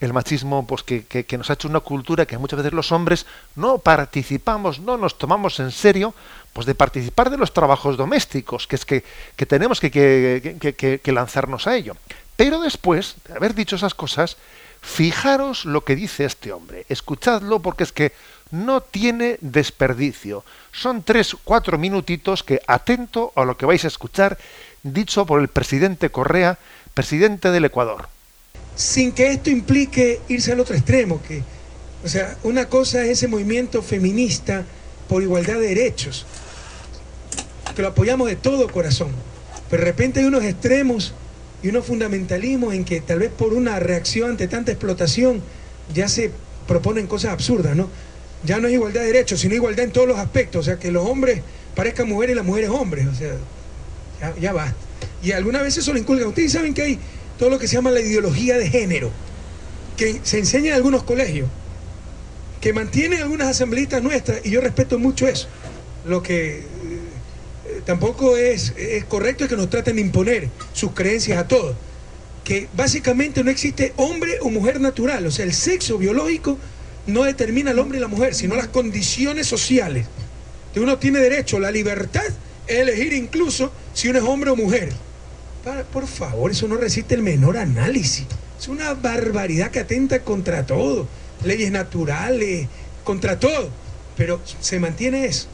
el 0.00 0.12
machismo 0.12 0.66
pues 0.66 0.82
que, 0.82 1.04
que, 1.04 1.38
nos 1.38 1.48
ha 1.48 1.54
hecho 1.54 1.68
una 1.68 1.80
cultura 1.80 2.26
que 2.26 2.36
muchas 2.36 2.58
veces 2.58 2.72
los 2.72 2.92
hombres 2.92 3.26
no 3.54 3.78
participamos, 3.78 4.78
no 4.80 4.96
nos 4.98 5.16
tomamos 5.16 5.58
en 5.58 5.70
serio 5.70 6.14
pues 6.52 6.66
de 6.66 6.74
participar 6.74 7.30
de 7.30 7.38
los 7.38 7.52
trabajos 7.52 7.96
domésticos, 7.96 8.66
que 8.66 8.76
es 8.76 8.84
que, 8.84 9.04
que 9.36 9.46
tenemos 9.46 9.80
que, 9.80 9.90
que, 9.90 11.12
lanzarnos 11.12 11.66
a 11.66 11.76
ello. 11.76 11.96
Pero 12.36 12.60
después 12.60 13.16
de 13.26 13.34
haber 13.34 13.54
dicho 13.54 13.76
esas 13.76 13.94
cosas, 13.94 14.36
fijaros 14.80 15.64
lo 15.64 15.84
que 15.84 15.96
dice 15.96 16.24
este 16.24 16.52
hombre, 16.52 16.84
escuchadlo 16.88 17.60
porque 17.60 17.84
es 17.84 17.92
que 17.92 18.12
no 18.50 18.80
tiene 18.80 19.38
desperdicio. 19.40 20.44
Son 20.72 21.02
tres, 21.02 21.36
cuatro 21.44 21.78
minutitos 21.78 22.42
que 22.42 22.60
atento 22.66 23.32
a 23.34 23.44
lo 23.44 23.56
que 23.56 23.66
vais 23.66 23.84
a 23.84 23.88
escuchar 23.88 24.38
dicho 24.82 25.26
por 25.26 25.40
el 25.40 25.48
presidente 25.48 26.10
Correa, 26.10 26.58
presidente 26.94 27.50
del 27.50 27.64
Ecuador 27.64 28.08
sin 28.76 29.12
que 29.12 29.32
esto 29.32 29.50
implique 29.50 30.20
irse 30.28 30.52
al 30.52 30.60
otro 30.60 30.76
extremo, 30.76 31.20
que, 31.26 31.42
o 32.04 32.08
sea, 32.08 32.36
una 32.44 32.68
cosa 32.68 33.02
es 33.04 33.10
ese 33.10 33.26
movimiento 33.26 33.82
feminista 33.82 34.64
por 35.08 35.22
igualdad 35.22 35.54
de 35.54 35.68
derechos, 35.74 36.26
que 37.74 37.82
lo 37.82 37.88
apoyamos 37.88 38.28
de 38.28 38.36
todo 38.36 38.70
corazón, 38.70 39.08
pero 39.70 39.82
de 39.82 39.86
repente 39.90 40.20
hay 40.20 40.26
unos 40.26 40.44
extremos 40.44 41.14
y 41.62 41.68
unos 41.68 41.86
fundamentalismos 41.86 42.74
en 42.74 42.84
que 42.84 43.00
tal 43.00 43.20
vez 43.20 43.30
por 43.30 43.54
una 43.54 43.80
reacción 43.80 44.30
ante 44.30 44.46
tanta 44.46 44.72
explotación 44.72 45.42
ya 45.94 46.08
se 46.08 46.30
proponen 46.68 47.06
cosas 47.06 47.32
absurdas, 47.32 47.74
¿no? 47.74 47.88
Ya 48.44 48.60
no 48.60 48.68
es 48.68 48.74
igualdad 48.74 49.00
de 49.00 49.06
derechos, 49.06 49.40
sino 49.40 49.54
igualdad 49.54 49.86
en 49.86 49.92
todos 49.92 50.06
los 50.06 50.18
aspectos, 50.18 50.60
o 50.60 50.64
sea, 50.64 50.78
que 50.78 50.90
los 50.90 51.06
hombres 51.06 51.40
parezcan 51.74 52.08
mujeres 52.08 52.34
y 52.34 52.36
las 52.36 52.44
mujeres 52.44 52.70
hombres, 52.70 53.06
o 53.06 53.14
sea, 53.14 53.32
ya, 54.20 54.34
ya 54.38 54.52
basta. 54.52 54.76
Y 55.22 55.32
algunas 55.32 55.62
veces 55.62 55.78
eso 55.78 55.92
lo 55.92 55.98
inculcan. 55.98 56.28
Ustedes 56.28 56.52
saben 56.52 56.74
que 56.74 56.82
hay 56.82 56.98
todo 57.38 57.50
lo 57.50 57.58
que 57.58 57.68
se 57.68 57.74
llama 57.74 57.90
la 57.90 58.00
ideología 58.00 58.56
de 58.58 58.68
género, 58.68 59.10
que 59.96 60.20
se 60.22 60.38
enseña 60.38 60.68
en 60.68 60.74
algunos 60.74 61.02
colegios, 61.02 61.48
que 62.60 62.72
mantienen 62.72 63.20
algunas 63.20 63.48
asambleístas 63.48 64.02
nuestras, 64.02 64.44
y 64.44 64.50
yo 64.50 64.60
respeto 64.60 64.98
mucho 64.98 65.26
eso. 65.26 65.48
Lo 66.04 66.22
que 66.22 66.58
eh, 66.58 66.64
tampoco 67.84 68.36
es, 68.36 68.72
es 68.76 69.04
correcto 69.04 69.48
que 69.48 69.56
nos 69.56 69.70
traten 69.70 69.96
de 69.96 70.02
imponer 70.02 70.48
sus 70.72 70.92
creencias 70.92 71.38
a 71.38 71.48
todos. 71.48 71.76
Que 72.44 72.68
básicamente 72.76 73.42
no 73.42 73.50
existe 73.50 73.92
hombre 73.96 74.38
o 74.40 74.50
mujer 74.50 74.80
natural, 74.80 75.26
o 75.26 75.30
sea, 75.30 75.44
el 75.44 75.52
sexo 75.52 75.98
biológico 75.98 76.58
no 77.06 77.24
determina 77.24 77.70
al 77.70 77.78
hombre 77.78 77.98
y 77.98 78.00
la 78.00 78.08
mujer, 78.08 78.34
sino 78.34 78.56
las 78.56 78.68
condiciones 78.68 79.46
sociales. 79.46 80.06
uno 80.76 80.98
tiene 80.98 81.20
derecho, 81.20 81.58
la 81.58 81.70
libertad 81.70 82.24
es 82.66 82.78
elegir 82.78 83.12
incluso 83.12 83.72
si 83.94 84.08
uno 84.08 84.18
es 84.18 84.24
hombre 84.24 84.50
o 84.50 84.56
mujer. 84.56 84.92
Por 85.92 86.06
favor, 86.06 86.50
eso 86.50 86.68
no 86.68 86.76
resiste 86.76 87.14
el 87.14 87.22
menor 87.22 87.56
análisis. 87.56 88.26
Es 88.58 88.68
una 88.68 88.94
barbaridad 88.94 89.70
que 89.70 89.80
atenta 89.80 90.20
contra 90.20 90.64
todo. 90.64 91.08
Leyes 91.44 91.70
naturales, 91.72 92.68
contra 93.04 93.38
todo. 93.38 93.70
Pero 94.16 94.40
se 94.60 94.78
mantiene 94.78 95.26
eso. 95.26 95.48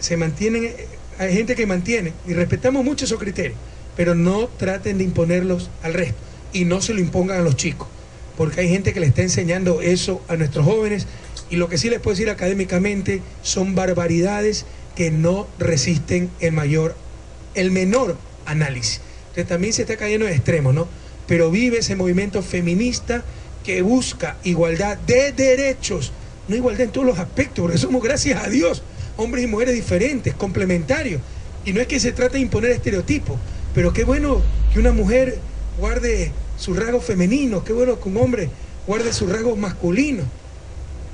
Se 0.00 0.16
mantienen, 0.16 0.70
hay 1.18 1.32
gente 1.32 1.54
que 1.54 1.66
mantiene, 1.66 2.12
y 2.26 2.34
respetamos 2.34 2.84
mucho 2.84 3.04
esos 3.04 3.18
criterios, 3.18 3.56
pero 3.96 4.14
no 4.14 4.48
traten 4.58 4.98
de 4.98 5.04
imponerlos 5.04 5.70
al 5.82 5.94
resto 5.94 6.18
y 6.52 6.64
no 6.64 6.82
se 6.82 6.94
lo 6.94 7.00
impongan 7.00 7.38
a 7.38 7.42
los 7.42 7.56
chicos, 7.56 7.88
porque 8.36 8.60
hay 8.60 8.68
gente 8.68 8.92
que 8.92 9.00
le 9.00 9.06
está 9.06 9.22
enseñando 9.22 9.80
eso 9.80 10.22
a 10.28 10.36
nuestros 10.36 10.64
jóvenes 10.66 11.06
y 11.48 11.56
lo 11.56 11.68
que 11.68 11.78
sí 11.78 11.88
les 11.88 12.00
puedo 12.00 12.14
decir 12.14 12.28
académicamente 12.28 13.22
son 13.42 13.74
barbaridades 13.74 14.66
que 14.94 15.10
no 15.10 15.46
resisten 15.58 16.30
el 16.40 16.52
mayor, 16.52 16.96
el 17.54 17.70
menor 17.70 18.16
análisis. 18.46 19.00
Entonces 19.34 19.48
también 19.48 19.72
se 19.72 19.82
está 19.82 19.96
cayendo 19.96 20.28
en 20.28 20.32
extremos, 20.32 20.72
¿no? 20.72 20.86
Pero 21.26 21.50
vive 21.50 21.78
ese 21.78 21.96
movimiento 21.96 22.40
feminista 22.40 23.24
que 23.64 23.82
busca 23.82 24.36
igualdad 24.44 24.96
de 24.96 25.32
derechos, 25.32 26.12
no 26.46 26.54
igualdad 26.54 26.82
en 26.82 26.92
todos 26.92 27.04
los 27.04 27.18
aspectos, 27.18 27.62
porque 27.62 27.78
somos, 27.78 28.00
gracias 28.00 28.44
a 28.44 28.48
Dios, 28.48 28.82
hombres 29.16 29.42
y 29.42 29.48
mujeres 29.48 29.74
diferentes, 29.74 30.34
complementarios. 30.34 31.20
Y 31.64 31.72
no 31.72 31.80
es 31.80 31.88
que 31.88 31.98
se 31.98 32.12
trate 32.12 32.34
de 32.34 32.42
imponer 32.42 32.70
estereotipos, 32.70 33.36
pero 33.74 33.92
qué 33.92 34.04
bueno 34.04 34.40
que 34.72 34.78
una 34.78 34.92
mujer 34.92 35.38
guarde 35.80 36.30
sus 36.56 36.76
rasgos 36.76 37.04
femeninos, 37.04 37.64
qué 37.64 37.72
bueno 37.72 37.98
que 37.98 38.08
un 38.08 38.18
hombre 38.18 38.50
guarde 38.86 39.12
sus 39.12 39.28
rasgos 39.32 39.58
masculinos. 39.58 40.26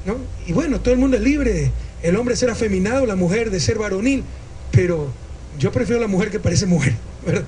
¿no? 0.04 0.16
Y 0.46 0.52
bueno, 0.52 0.80
todo 0.80 0.92
el 0.92 1.00
mundo 1.00 1.16
es 1.16 1.22
libre, 1.22 1.72
el 2.02 2.16
hombre 2.16 2.36
ser 2.36 2.50
afeminado, 2.50 3.06
la 3.06 3.16
mujer 3.16 3.50
de 3.50 3.60
ser 3.60 3.78
varonil, 3.78 4.24
pero 4.72 5.10
yo 5.58 5.72
prefiero 5.72 6.02
la 6.02 6.06
mujer 6.06 6.30
que 6.30 6.38
parece 6.38 6.66
mujer, 6.66 6.94
¿verdad? 7.26 7.44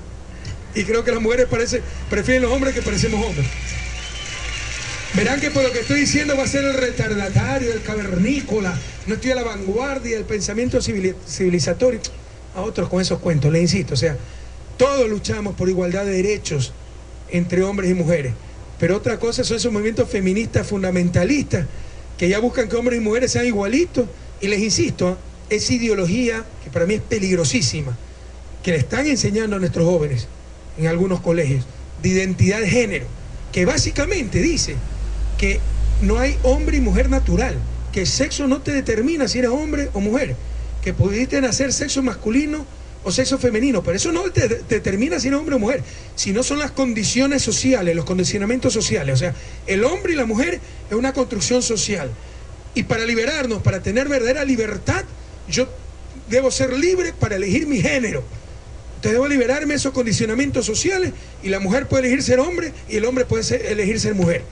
Y 0.75 0.83
creo 0.83 1.03
que 1.03 1.11
las 1.11 1.21
mujeres 1.21 1.47
parece, 1.49 1.81
prefieren 2.09 2.43
los 2.43 2.51
hombres 2.51 2.73
que 2.73 2.81
parecemos 2.81 3.25
hombres. 3.25 3.45
Verán 5.13 5.39
que 5.39 5.51
por 5.51 5.63
lo 5.63 5.71
que 5.71 5.81
estoy 5.81 5.99
diciendo 5.99 6.35
va 6.35 6.43
a 6.43 6.47
ser 6.47 6.65
el 6.65 6.73
retardatario, 6.73 7.71
el 7.71 7.83
cavernícola, 7.83 8.73
no 9.05 9.13
estoy 9.13 9.31
a 9.31 9.35
la 9.35 9.43
vanguardia 9.43 10.15
del 10.15 10.25
pensamiento 10.25 10.81
civilizatorio. 10.81 11.99
A 12.55 12.61
otros 12.61 12.89
con 12.89 13.01
esos 13.01 13.19
cuentos, 13.19 13.51
le 13.51 13.61
insisto, 13.61 13.93
o 13.93 13.97
sea, 13.97 14.15
todos 14.77 15.09
luchamos 15.09 15.55
por 15.55 15.69
igualdad 15.69 16.05
de 16.05 16.11
derechos 16.11 16.73
entre 17.29 17.63
hombres 17.63 17.91
y 17.91 17.93
mujeres. 17.93 18.33
Pero 18.79 18.97
otra 18.97 19.19
cosa 19.19 19.43
son 19.43 19.57
esos 19.57 19.71
movimientos 19.71 20.09
feministas 20.09 20.67
fundamentalistas 20.67 21.65
que 22.17 22.29
ya 22.29 22.39
buscan 22.39 22.67
que 22.69 22.75
hombres 22.75 22.99
y 22.99 23.03
mujeres 23.03 23.31
sean 23.31 23.45
igualitos. 23.45 24.07
Y 24.41 24.47
les 24.47 24.59
insisto, 24.59 25.17
esa 25.49 25.73
ideología 25.73 26.43
que 26.63 26.69
para 26.69 26.85
mí 26.85 26.95
es 26.95 27.01
peligrosísima, 27.01 27.95
que 28.63 28.71
le 28.71 28.77
están 28.77 29.07
enseñando 29.07 29.55
a 29.55 29.59
nuestros 29.59 29.85
jóvenes 29.85 30.27
en 30.77 30.87
algunos 30.87 31.21
colegios, 31.21 31.65
de 32.01 32.09
identidad 32.09 32.59
de 32.59 32.69
género, 32.69 33.05
que 33.51 33.65
básicamente 33.65 34.39
dice 34.39 34.75
que 35.37 35.59
no 36.01 36.19
hay 36.19 36.37
hombre 36.43 36.77
y 36.77 36.81
mujer 36.81 37.09
natural, 37.09 37.55
que 37.91 38.01
el 38.01 38.07
sexo 38.07 38.47
no 38.47 38.61
te 38.61 38.71
determina 38.71 39.27
si 39.27 39.39
eres 39.39 39.51
hombre 39.51 39.89
o 39.93 39.99
mujer, 39.99 40.35
que 40.83 40.93
pudiste 40.93 41.39
nacer 41.39 41.71
sexo 41.71 42.01
masculino 42.01 42.65
o 43.03 43.11
sexo 43.11 43.37
femenino, 43.37 43.83
pero 43.83 43.97
eso 43.97 44.11
no 44.11 44.23
te, 44.31 44.47
determina 44.47 45.19
si 45.19 45.27
eres 45.27 45.39
hombre 45.39 45.55
o 45.55 45.59
mujer, 45.59 45.83
sino 46.15 46.43
son 46.43 46.59
las 46.59 46.71
condiciones 46.71 47.41
sociales, 47.41 47.95
los 47.95 48.05
condicionamientos 48.05 48.73
sociales. 48.73 49.15
O 49.15 49.17
sea, 49.17 49.35
el 49.67 49.83
hombre 49.83 50.13
y 50.13 50.15
la 50.15 50.25
mujer 50.25 50.59
es 50.89 50.95
una 50.95 51.13
construcción 51.13 51.61
social. 51.61 52.09
Y 52.75 52.83
para 52.83 53.05
liberarnos, 53.05 53.61
para 53.61 53.81
tener 53.81 54.09
verdadera 54.09 54.43
libertad, 54.45 55.03
yo 55.47 55.67
debo 56.29 56.49
ser 56.49 56.77
libre 56.77 57.13
para 57.13 57.35
elegir 57.35 57.67
mi 57.67 57.81
género. 57.81 58.23
Entonces 59.03 59.19
debo 59.19 59.27
liberarme 59.27 59.73
esos 59.73 59.91
condicionamientos 59.91 60.65
sociales 60.65 61.11
y 61.43 61.49
la 61.49 61.59
mujer 61.59 61.89
puede 61.89 62.03
elegir 62.03 62.23
ser 62.23 62.39
hombre 62.39 62.71
y 62.87 62.95
el 62.95 63.03
hombre 63.03 63.25
puede 63.25 63.69
elegir 63.69 63.99
ser 63.99 64.15
mujer. 64.15 64.43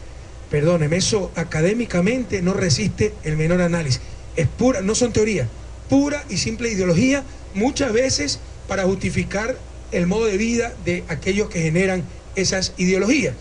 Perdóneme, 0.49 0.97
eso 0.97 1.31
académicamente 1.35 2.41
no 2.41 2.53
resiste 2.53 3.13
el 3.23 3.37
menor 3.37 3.61
análisis. 3.61 4.01
Es 4.35 4.47
pura, 4.47 4.81
no 4.81 4.93
son 4.93 5.13
teorías, 5.13 5.47
pura 5.87 6.25
y 6.29 6.35
simple 6.35 6.69
ideología, 6.69 7.23
muchas 7.53 7.93
veces 7.93 8.41
para 8.67 8.83
justificar 8.83 9.57
el 9.93 10.05
modo 10.05 10.25
de 10.25 10.35
vida 10.35 10.73
de 10.83 11.05
aquellos 11.07 11.47
que 11.47 11.61
generan 11.61 12.03
esas 12.35 12.73
ideologías, 12.75 13.35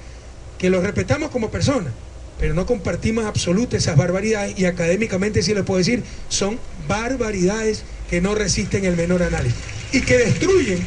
que 0.58 0.70
los 0.70 0.84
respetamos 0.84 1.30
como 1.30 1.50
personas, 1.50 1.92
pero 2.38 2.54
no 2.54 2.66
compartimos 2.66 3.24
absolutamente 3.24 3.78
esas 3.78 3.96
barbaridades 3.96 4.56
y 4.56 4.66
académicamente 4.66 5.42
sí 5.42 5.54
les 5.54 5.64
puedo 5.64 5.78
decir, 5.78 6.04
son 6.28 6.60
barbaridades 6.86 7.82
que 8.08 8.20
no 8.20 8.36
resisten 8.36 8.84
el 8.84 8.94
menor 8.94 9.24
análisis 9.24 9.79
y 9.92 10.00
que 10.02 10.18
destruyen 10.18 10.78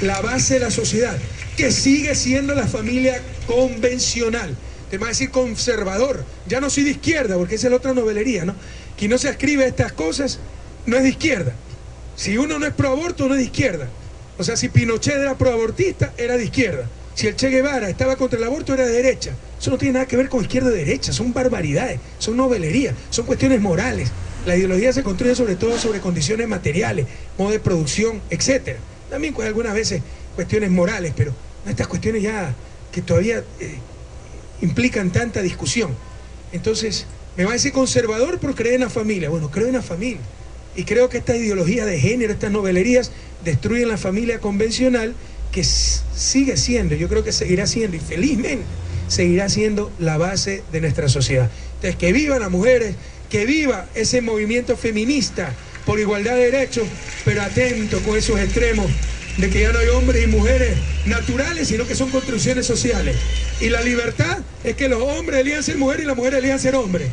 la 0.00 0.20
base 0.20 0.54
de 0.54 0.60
la 0.60 0.70
sociedad, 0.70 1.16
que 1.56 1.70
sigue 1.70 2.14
siendo 2.14 2.54
la 2.54 2.66
familia 2.66 3.20
convencional. 3.46 4.56
Te 4.90 4.98
va 4.98 5.06
a 5.06 5.10
decir 5.10 5.30
conservador, 5.30 6.24
ya 6.46 6.60
no 6.60 6.68
soy 6.68 6.84
de 6.84 6.90
izquierda, 6.90 7.36
porque 7.36 7.54
esa 7.54 7.68
es 7.68 7.70
la 7.70 7.76
otra 7.78 7.94
novelería, 7.94 8.44
¿no? 8.44 8.54
Quien 8.96 9.10
no 9.10 9.18
se 9.18 9.30
escribe 9.30 9.66
estas 9.66 9.92
cosas 9.92 10.38
no 10.86 10.96
es 10.96 11.02
de 11.02 11.08
izquierda. 11.10 11.54
Si 12.16 12.36
uno 12.36 12.58
no 12.58 12.66
es 12.66 12.74
pro 12.74 12.90
aborto, 12.90 13.26
no 13.26 13.34
es 13.34 13.38
de 13.38 13.44
izquierda. 13.44 13.88
O 14.38 14.44
sea, 14.44 14.56
si 14.56 14.68
Pinochet 14.68 15.16
era 15.16 15.36
pro 15.38 15.50
abortista, 15.50 16.12
era 16.18 16.36
de 16.36 16.44
izquierda. 16.44 16.88
Si 17.14 17.26
el 17.26 17.36
Che 17.36 17.48
Guevara 17.48 17.88
estaba 17.88 18.16
contra 18.16 18.38
el 18.38 18.44
aborto, 18.44 18.74
era 18.74 18.86
de 18.86 18.92
derecha. 18.92 19.32
Eso 19.60 19.70
no 19.70 19.78
tiene 19.78 19.94
nada 19.94 20.06
que 20.06 20.16
ver 20.16 20.28
con 20.28 20.42
izquierda 20.42 20.70
derecha, 20.70 21.12
son 21.12 21.32
barbaridades, 21.32 22.00
son 22.18 22.36
novelerías, 22.36 22.94
son 23.10 23.26
cuestiones 23.26 23.60
morales. 23.60 24.10
La 24.46 24.56
ideología 24.56 24.92
se 24.92 25.02
construye 25.02 25.34
sobre 25.34 25.56
todo 25.56 25.78
sobre 25.78 26.00
condiciones 26.00 26.48
materiales, 26.48 27.06
modo 27.38 27.50
de 27.50 27.60
producción, 27.60 28.20
etc. 28.30 28.76
También 29.08 29.34
con 29.34 29.46
algunas 29.46 29.74
veces 29.74 30.02
cuestiones 30.34 30.70
morales, 30.70 31.12
pero 31.16 31.32
estas 31.66 31.86
cuestiones 31.86 32.22
ya 32.22 32.54
que 32.90 33.02
todavía 33.02 33.44
eh, 33.60 33.78
implican 34.60 35.10
tanta 35.10 35.42
discusión. 35.42 35.94
Entonces, 36.52 37.06
me 37.36 37.44
va 37.44 37.50
a 37.50 37.52
decir 37.54 37.72
conservador 37.72 38.38
por 38.38 38.54
creer 38.54 38.76
en 38.76 38.80
la 38.82 38.90
familia. 38.90 39.30
Bueno, 39.30 39.50
creo 39.50 39.66
en 39.66 39.74
la 39.74 39.82
familia. 39.82 40.20
Y 40.74 40.84
creo 40.84 41.08
que 41.08 41.18
esta 41.18 41.36
ideología 41.36 41.84
de 41.84 41.98
género, 41.98 42.32
estas 42.32 42.50
novelerías, 42.50 43.12
destruyen 43.44 43.88
la 43.88 43.98
familia 43.98 44.40
convencional 44.40 45.14
que 45.50 45.64
sigue 45.64 46.56
siendo, 46.56 46.94
yo 46.94 47.08
creo 47.08 47.22
que 47.22 47.32
seguirá 47.32 47.66
siendo, 47.66 47.96
y 47.96 48.00
felizmente 48.00 48.64
seguirá 49.08 49.50
siendo 49.50 49.92
la 49.98 50.16
base 50.16 50.62
de 50.72 50.80
nuestra 50.80 51.08
sociedad. 51.10 51.50
Entonces, 51.74 51.96
que 51.96 52.12
vivan 52.12 52.40
las 52.40 52.50
mujeres, 52.50 52.94
que 53.32 53.46
viva 53.46 53.86
ese 53.94 54.20
movimiento 54.20 54.76
feminista 54.76 55.54
por 55.86 55.98
igualdad 55.98 56.34
de 56.34 56.50
derechos, 56.50 56.86
pero 57.24 57.40
atento 57.40 57.98
con 58.02 58.14
esos 58.18 58.38
extremos 58.38 58.84
de 59.38 59.48
que 59.48 59.62
ya 59.62 59.72
no 59.72 59.78
hay 59.78 59.88
hombres 59.88 60.22
y 60.22 60.26
mujeres 60.26 60.76
naturales, 61.06 61.68
sino 61.68 61.86
que 61.86 61.94
son 61.94 62.10
construcciones 62.10 62.66
sociales. 62.66 63.16
Y 63.58 63.70
la 63.70 63.80
libertad 63.80 64.40
es 64.62 64.76
que 64.76 64.86
los 64.86 65.00
hombres 65.00 65.40
elijan 65.40 65.62
ser 65.62 65.78
mujeres 65.78 66.04
y 66.04 66.08
las 66.08 66.16
mujeres 66.16 66.40
elijan 66.40 66.60
ser 66.60 66.74
hombres. 66.74 67.10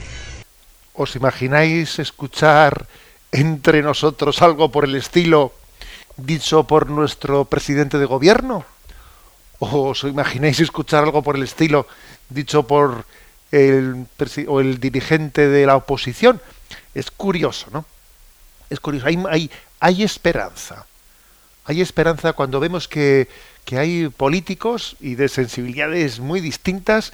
¿Os 0.93 1.15
imagináis 1.15 1.99
escuchar 1.99 2.85
entre 3.31 3.81
nosotros 3.81 4.41
algo 4.41 4.73
por 4.73 4.83
el 4.83 4.95
estilo 4.95 5.53
dicho 6.17 6.65
por 6.65 6.89
nuestro 6.89 7.45
presidente 7.45 7.97
de 7.97 8.05
gobierno? 8.05 8.65
¿O 9.59 9.91
os 9.91 10.03
imagináis 10.03 10.59
escuchar 10.59 11.05
algo 11.05 11.23
por 11.23 11.37
el 11.37 11.43
estilo 11.43 11.87
dicho 12.27 12.67
por 12.67 13.05
el, 13.51 14.07
o 14.47 14.59
el 14.59 14.79
dirigente 14.79 15.47
de 15.47 15.65
la 15.65 15.75
oposición? 15.75 16.41
Es 16.93 17.11
curioso, 17.11 17.67
¿no? 17.71 17.85
Es 18.69 18.79
curioso. 18.79 19.07
Hay, 19.07 19.49
hay, 19.79 20.03
esperanza. 20.03 20.85
Hay 21.65 21.81
esperanza 21.81 22.33
cuando 22.33 22.59
vemos 22.59 22.87
que, 22.87 23.27
que 23.65 23.77
hay 23.77 24.09
políticos 24.09 24.95
y 24.99 25.15
de 25.15 25.29
sensibilidades 25.29 26.19
muy 26.19 26.41
distintas 26.41 27.13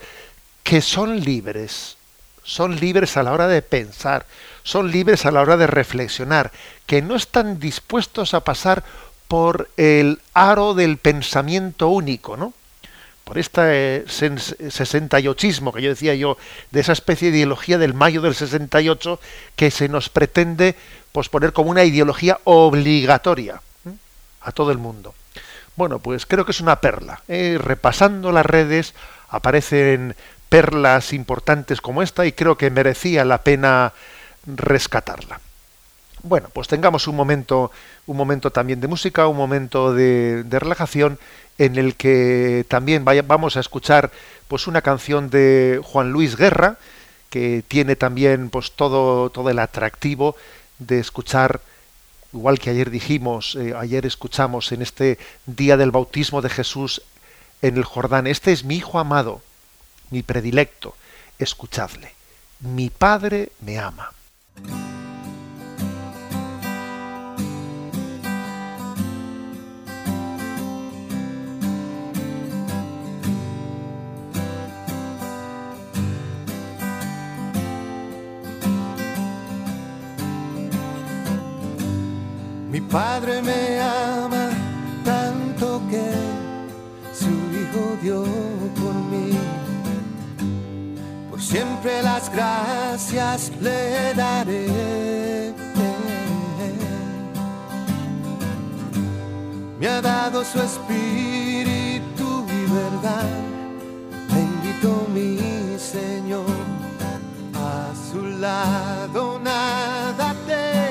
que 0.64 0.82
son 0.82 1.20
libres, 1.20 1.98
son 2.44 2.80
libres 2.80 3.18
a 3.18 3.24
la 3.24 3.34
hora 3.34 3.48
de 3.48 3.62
pensar, 3.62 4.26
son 4.64 4.92
libres 4.92 5.26
a 5.26 5.32
la 5.32 5.42
hora 5.42 5.58
de 5.58 5.68
reflexionar, 5.68 6.52
que 6.86 7.02
no 7.02 7.16
están 7.16 7.60
dispuestos 7.60 8.34
a 8.34 8.40
pasar 8.40 8.84
por 9.28 9.70
el 9.78 10.22
aro 10.34 10.74
del 10.74 10.98
pensamiento 10.98 11.90
único, 11.90 12.38
¿no? 12.38 12.54
Por 13.26 13.38
este 13.38 14.06
68ismo 14.06 15.74
que 15.74 15.82
yo 15.82 15.90
decía 15.90 16.16
yo, 16.16 16.38
de 16.72 16.80
esa 16.80 16.94
especie 16.94 17.32
de 17.32 17.38
ideología 17.38 17.78
del 17.78 17.94
mayo 17.94 18.22
del 18.22 18.36
68 18.36 19.20
que 19.56 19.72
se 19.72 19.90
nos 19.90 20.10
pretende 20.10 20.76
pues, 21.12 21.28
poner 21.28 21.52
como 21.52 21.72
una 21.72 21.84
ideología 21.84 22.40
obligatoria 22.46 23.62
a 24.42 24.52
todo 24.52 24.72
el 24.72 24.78
mundo. 24.78 25.14
Bueno, 25.76 26.00
pues 26.00 26.26
creo 26.26 26.46
que 26.46 26.52
es 26.52 26.62
una 26.62 26.80
perla. 26.80 27.22
¿eh? 27.28 27.58
repasando 27.60 28.32
las 28.32 28.46
redes 28.46 28.94
aparecen 29.30 30.16
perlas 30.48 31.12
importantes 31.12 31.82
como 31.82 32.02
esta 32.02 32.26
y 32.26 32.32
creo 32.32 32.58
que 32.58 32.70
merecía 32.70 33.26
la 33.26 33.42
pena 33.42 33.92
rescatarla. 34.46 35.42
Bueno, 36.24 36.50
pues 36.52 36.68
tengamos 36.68 37.08
un 37.08 37.16
momento, 37.16 37.72
un 38.08 38.18
momento 38.18 38.52
también 38.52 38.82
de 38.82 38.88
música, 38.88 39.28
un 39.28 39.38
momento 39.38 39.94
de, 39.94 40.44
relajación 40.50 41.20
en 41.58 41.78
el 41.78 41.96
que 41.96 42.66
también 42.68 43.06
vamos 43.06 43.58
a 43.58 43.60
escuchar 43.60 44.12
pues 44.48 44.68
una 44.68 44.82
canción 44.82 45.30
de 45.30 45.80
Juan 45.84 46.12
Luis 46.12 46.36
Guerra 46.36 46.78
que 47.30 47.64
tiene 47.68 47.96
también 47.96 48.50
pues 48.50 48.74
todo 48.74 49.30
todo 49.30 49.50
el 49.50 49.60
atractivo 49.60 50.36
de 50.80 51.00
escuchar 51.00 51.62
igual 52.36 52.60
que 52.60 52.70
ayer 52.70 52.90
dijimos, 52.90 53.56
eh, 53.56 53.74
ayer 53.78 54.06
escuchamos 54.06 54.72
en 54.74 54.82
este 54.82 55.18
día 55.46 55.78
del 55.78 55.92
bautismo 55.92 56.42
de 56.42 56.50
Jesús 56.50 57.02
en 57.62 57.78
el 57.78 57.86
Jordán, 57.86 58.28
este 58.28 58.52
es 58.52 58.66
mi 58.66 58.76
Hijo 58.76 59.00
amado, 59.00 59.42
mi 60.12 60.22
predilecto, 60.22 60.96
escuchadle, 61.40 62.14
mi 62.60 62.90
Padre 62.90 63.52
me 63.62 63.80
ama. 63.80 64.12
Padre 82.90 83.42
me 83.42 83.80
ama 83.82 84.50
tanto 85.04 85.82
que 85.90 86.06
su 87.14 87.32
hijo 87.60 87.98
dio 88.02 88.24
por 88.80 88.94
mí. 89.12 89.32
Por 91.30 91.42
siempre 91.42 92.02
las 92.04 92.32
gracias 92.32 93.52
le 93.62 94.14
daré. 94.14 95.36
Me 99.80 99.88
ha 99.88 100.02
dado 100.02 100.44
su 100.44 100.60
espíritu 100.60 102.46
y 102.48 102.72
verdad. 102.72 103.30
Bendito 104.34 105.08
mi 105.14 105.78
Señor. 105.78 106.46
A 107.54 107.94
su 108.10 108.22
lado 108.40 109.40
nada 109.40 110.34
temeré. 110.48 110.85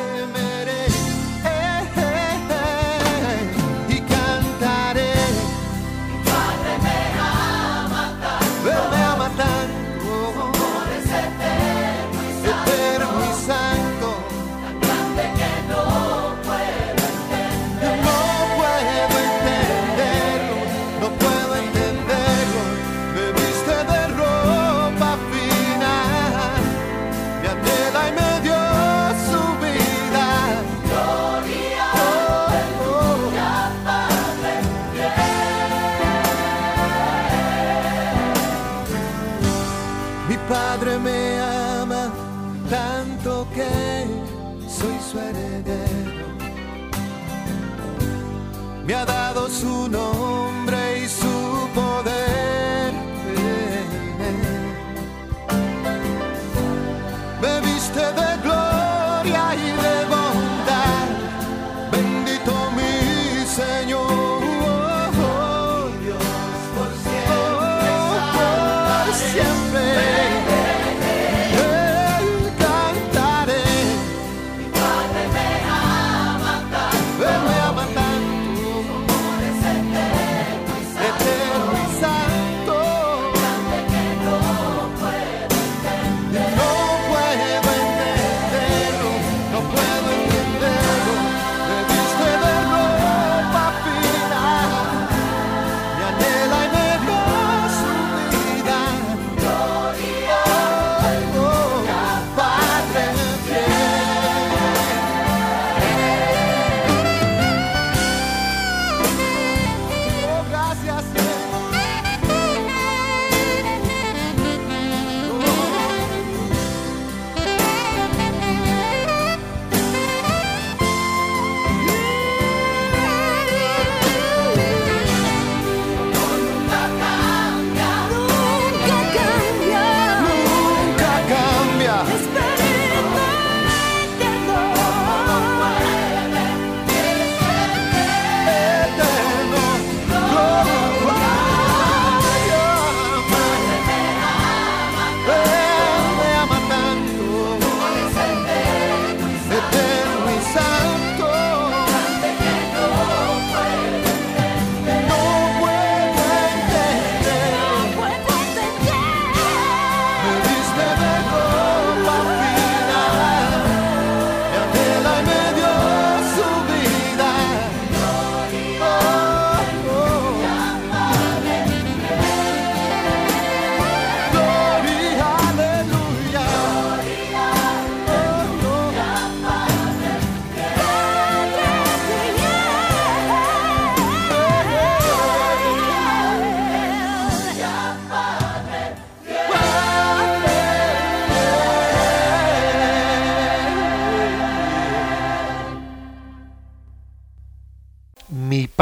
Me 48.87 48.95
ha 48.95 49.05
dado 49.07 49.49
su 49.49 49.89
nombre 49.89 50.34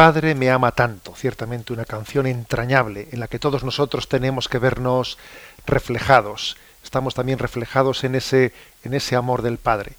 Padre 0.03 0.34
me 0.34 0.50
ama 0.50 0.72
tanto, 0.72 1.14
ciertamente 1.14 1.72
una 1.72 1.84
canción 1.84 2.26
entrañable 2.26 3.07
en 3.12 3.20
la 3.20 3.28
que 3.28 3.38
todos 3.38 3.62
nosotros 3.62 4.09
tenemos 4.09 4.48
que 4.48 4.59
vernos 4.59 5.16
reflejados. 5.64 6.57
Estamos 6.82 7.14
también 7.14 7.38
reflejados 7.38 8.03
en 8.03 8.16
ese, 8.16 8.53
en 8.82 8.94
ese 8.94 9.14
amor 9.14 9.42
del 9.42 9.59
Padre. 9.59 9.92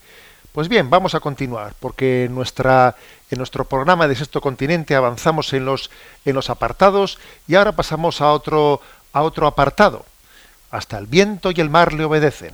Pues 0.52 0.68
bien, 0.68 0.90
vamos 0.90 1.16
a 1.16 1.22
continuar, 1.22 1.74
porque 1.80 2.26
en, 2.26 2.36
nuestra, 2.36 2.98
en 3.32 3.38
nuestro 3.38 3.64
programa 3.64 4.10
de 4.10 4.18
Sexto 4.18 4.42
Continente 4.42 4.94
avanzamos 4.94 5.54
en 5.54 5.64
los, 5.64 5.90
en 6.26 6.36
los 6.36 6.50
apartados 6.50 7.18
y 7.48 7.56
ahora 7.56 7.72
pasamos 7.72 8.20
a 8.20 8.34
otro, 8.34 8.82
a 9.14 9.22
otro 9.22 9.48
apartado. 9.48 10.06
Hasta 10.70 10.98
el 10.98 11.08
viento 11.08 11.50
y 11.50 11.62
el 11.62 11.70
mar 11.70 11.94
le 11.94 12.04
obedecen. 12.04 12.54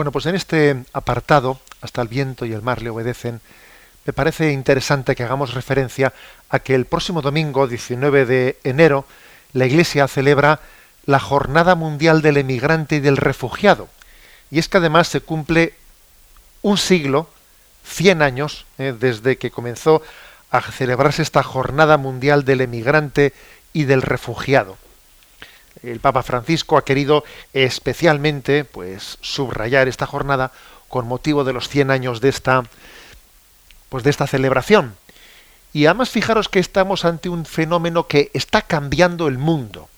Bueno, 0.00 0.12
pues 0.12 0.24
en 0.24 0.34
este 0.34 0.82
apartado, 0.94 1.60
hasta 1.82 2.00
el 2.00 2.08
viento 2.08 2.46
y 2.46 2.54
el 2.54 2.62
mar 2.62 2.80
le 2.80 2.88
obedecen, 2.88 3.42
me 4.06 4.14
parece 4.14 4.50
interesante 4.50 5.14
que 5.14 5.24
hagamos 5.24 5.52
referencia 5.52 6.14
a 6.48 6.60
que 6.60 6.74
el 6.74 6.86
próximo 6.86 7.20
domingo, 7.20 7.68
19 7.68 8.24
de 8.24 8.58
enero, 8.64 9.04
la 9.52 9.66
Iglesia 9.66 10.08
celebra 10.08 10.60
la 11.04 11.20
Jornada 11.20 11.74
Mundial 11.74 12.22
del 12.22 12.38
Emigrante 12.38 12.96
y 12.96 13.00
del 13.00 13.18
Refugiado. 13.18 13.90
Y 14.50 14.58
es 14.58 14.70
que 14.70 14.78
además 14.78 15.06
se 15.06 15.20
cumple 15.20 15.74
un 16.62 16.78
siglo, 16.78 17.28
100 17.84 18.22
años, 18.22 18.64
eh, 18.78 18.94
desde 18.98 19.36
que 19.36 19.50
comenzó 19.50 20.00
a 20.50 20.62
celebrarse 20.62 21.20
esta 21.20 21.42
Jornada 21.42 21.98
Mundial 21.98 22.46
del 22.46 22.62
Emigrante 22.62 23.34
y 23.74 23.84
del 23.84 24.00
Refugiado 24.00 24.78
el 25.82 26.00
Papa 26.00 26.22
Francisco 26.22 26.76
ha 26.76 26.84
querido 26.84 27.24
especialmente 27.52 28.64
pues 28.64 29.18
subrayar 29.20 29.88
esta 29.88 30.06
jornada 30.06 30.52
con 30.88 31.06
motivo 31.06 31.44
de 31.44 31.52
los 31.52 31.68
100 31.68 31.90
años 31.90 32.20
de 32.20 32.28
esta 32.28 32.64
pues 33.88 34.04
de 34.04 34.10
esta 34.10 34.26
celebración. 34.26 34.96
Y 35.72 35.86
además 35.86 36.10
fijaros 36.10 36.48
que 36.48 36.58
estamos 36.58 37.04
ante 37.04 37.28
un 37.28 37.44
fenómeno 37.44 38.06
que 38.06 38.30
está 38.34 38.62
cambiando 38.62 39.28
el 39.28 39.38
mundo. 39.38 39.88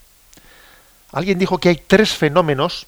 Alguien 1.12 1.39
dijo 1.39 1.59
que 1.59 1.68
hay 1.68 1.76
tres 1.76 2.14
fenómenos, 2.14 2.87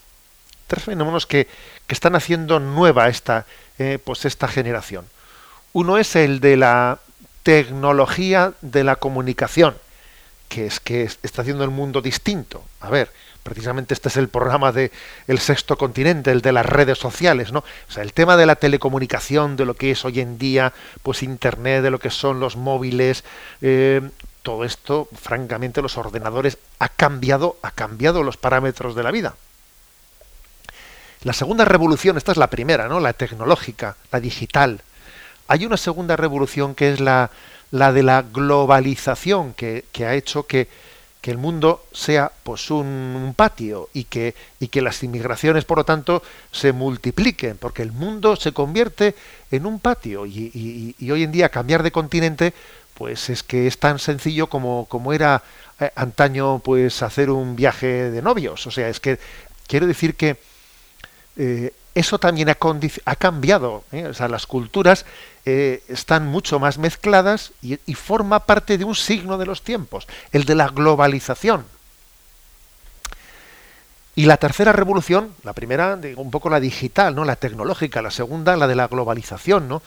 tres 0.66 0.84
fenómenos 0.84 1.26
que, 1.26 1.46
que 1.86 1.94
están 1.94 2.14
haciendo 2.14 2.58
nueva 2.58 3.08
esta, 3.08 3.46
eh, 3.78 3.98
pues 4.02 4.24
esta 4.24 4.48
generación. 4.48 5.06
Uno 5.74 5.98
es 5.98 6.16
el 6.16 6.40
de 6.40 6.56
la 6.56 7.00
tecnología 7.42 8.54
de 8.62 8.84
la 8.84 8.96
comunicación 8.96 9.76
que 10.48 10.66
es 10.66 10.80
que 10.80 11.02
está 11.02 11.42
haciendo 11.42 11.64
el 11.64 11.70
mundo 11.70 12.00
distinto. 12.00 12.64
A 12.80 12.90
ver, 12.90 13.10
precisamente 13.42 13.94
este 13.94 14.08
es 14.08 14.16
el 14.16 14.28
programa 14.28 14.72
de 14.72 14.90
el 15.28 15.38
sexto 15.38 15.76
continente, 15.76 16.32
el 16.32 16.40
de 16.40 16.52
las 16.52 16.66
redes 16.66 16.98
sociales, 16.98 17.52
¿no? 17.52 17.60
O 17.60 17.92
sea, 17.92 18.02
el 18.02 18.12
tema 18.12 18.36
de 18.36 18.46
la 18.46 18.56
telecomunicación, 18.56 19.56
de 19.56 19.66
lo 19.66 19.74
que 19.74 19.92
es 19.92 20.04
hoy 20.04 20.20
en 20.20 20.38
día, 20.38 20.72
pues 21.02 21.22
internet, 21.22 21.82
de 21.82 21.90
lo 21.90 21.98
que 21.98 22.10
son 22.10 22.40
los 22.40 22.56
móviles, 22.56 23.24
eh, 23.60 24.00
todo 24.42 24.64
esto, 24.64 25.08
francamente, 25.14 25.82
los 25.82 25.96
ordenadores 25.96 26.58
ha 26.78 26.88
cambiado, 26.88 27.56
ha 27.62 27.70
cambiado 27.70 28.22
los 28.22 28.36
parámetros 28.36 28.94
de 28.94 29.02
la 29.02 29.10
vida. 29.10 29.34
La 31.22 31.32
segunda 31.32 31.64
revolución, 31.64 32.18
esta 32.18 32.32
es 32.32 32.38
la 32.38 32.50
primera, 32.50 32.86
¿no? 32.86 33.00
La 33.00 33.14
tecnológica, 33.14 33.96
la 34.12 34.20
digital. 34.20 34.82
Hay 35.48 35.64
una 35.64 35.78
segunda 35.78 36.16
revolución 36.16 36.74
que 36.74 36.92
es 36.92 37.00
la, 37.00 37.30
la 37.74 37.92
de 37.92 38.04
la 38.04 38.22
globalización 38.22 39.52
que, 39.52 39.84
ha 40.06 40.14
hecho 40.14 40.46
que, 40.46 40.68
el 41.24 41.38
mundo 41.38 41.84
sea 41.90 42.30
pues 42.44 42.70
un, 42.70 43.34
patio 43.34 43.88
y 43.92 44.04
que, 44.04 44.36
y 44.60 44.68
que 44.68 44.80
las 44.80 45.02
inmigraciones, 45.02 45.64
por 45.64 45.78
lo 45.78 45.84
tanto, 45.84 46.22
se 46.52 46.72
multipliquen, 46.72 47.56
porque 47.56 47.82
el 47.82 47.90
mundo 47.90 48.36
se 48.36 48.52
convierte 48.52 49.16
en 49.50 49.66
un 49.66 49.80
patio 49.80 50.24
y, 50.24 50.94
hoy 51.10 51.22
en 51.24 51.32
día 51.32 51.48
cambiar 51.48 51.82
de 51.82 51.90
continente 51.90 52.54
pues 52.94 53.28
es 53.28 53.42
que 53.42 53.66
es 53.66 53.80
tan 53.80 53.98
sencillo 53.98 54.46
como, 54.48 54.86
como 54.88 55.12
era 55.12 55.42
eh, 55.80 55.90
antaño 55.96 56.60
pues 56.60 57.02
hacer 57.02 57.28
un 57.28 57.56
viaje 57.56 58.12
de 58.12 58.22
novios. 58.22 58.68
O 58.68 58.70
sea, 58.70 58.88
es 58.88 59.00
que 59.00 59.18
quiero 59.66 59.88
decir 59.88 60.14
que 60.14 60.36
eh, 61.36 61.72
eso 61.96 62.20
también 62.20 62.50
ha, 62.50 62.56
ha 63.04 63.16
cambiado. 63.16 63.82
¿eh? 63.90 64.12
Las 64.28 64.46
culturas 64.46 65.04
eh, 65.46 65.82
están 65.88 66.26
mucho 66.26 66.58
más 66.58 66.78
mezcladas 66.78 67.52
y, 67.60 67.76
forma 67.94 68.40
parte 68.40 68.78
de 68.78 68.84
un 68.84 68.94
signo 68.94 69.36
de 69.36 69.44
los 69.44 69.62
tiempos, 69.62 70.06
el 70.32 70.44
de 70.44 70.54
la 70.54 70.68
globalización. 70.68 71.66
Y 74.16 74.24
la 74.24 74.38
tercera 74.38 74.72
revolución, 74.72 75.34
la 75.42 75.52
primera, 75.52 75.98
un 76.16 76.30
poco 76.30 76.48
la 76.48 76.60
digital, 76.60 77.14
¿no? 77.14 77.24
la 77.24 77.36
tecnológica, 77.36 78.00
la 78.00 78.10
segunda, 78.10 78.56
la 78.56 78.66
de 78.66 78.76
la 78.76 78.86
globalización, 78.86 79.68
¿no? 79.68 79.82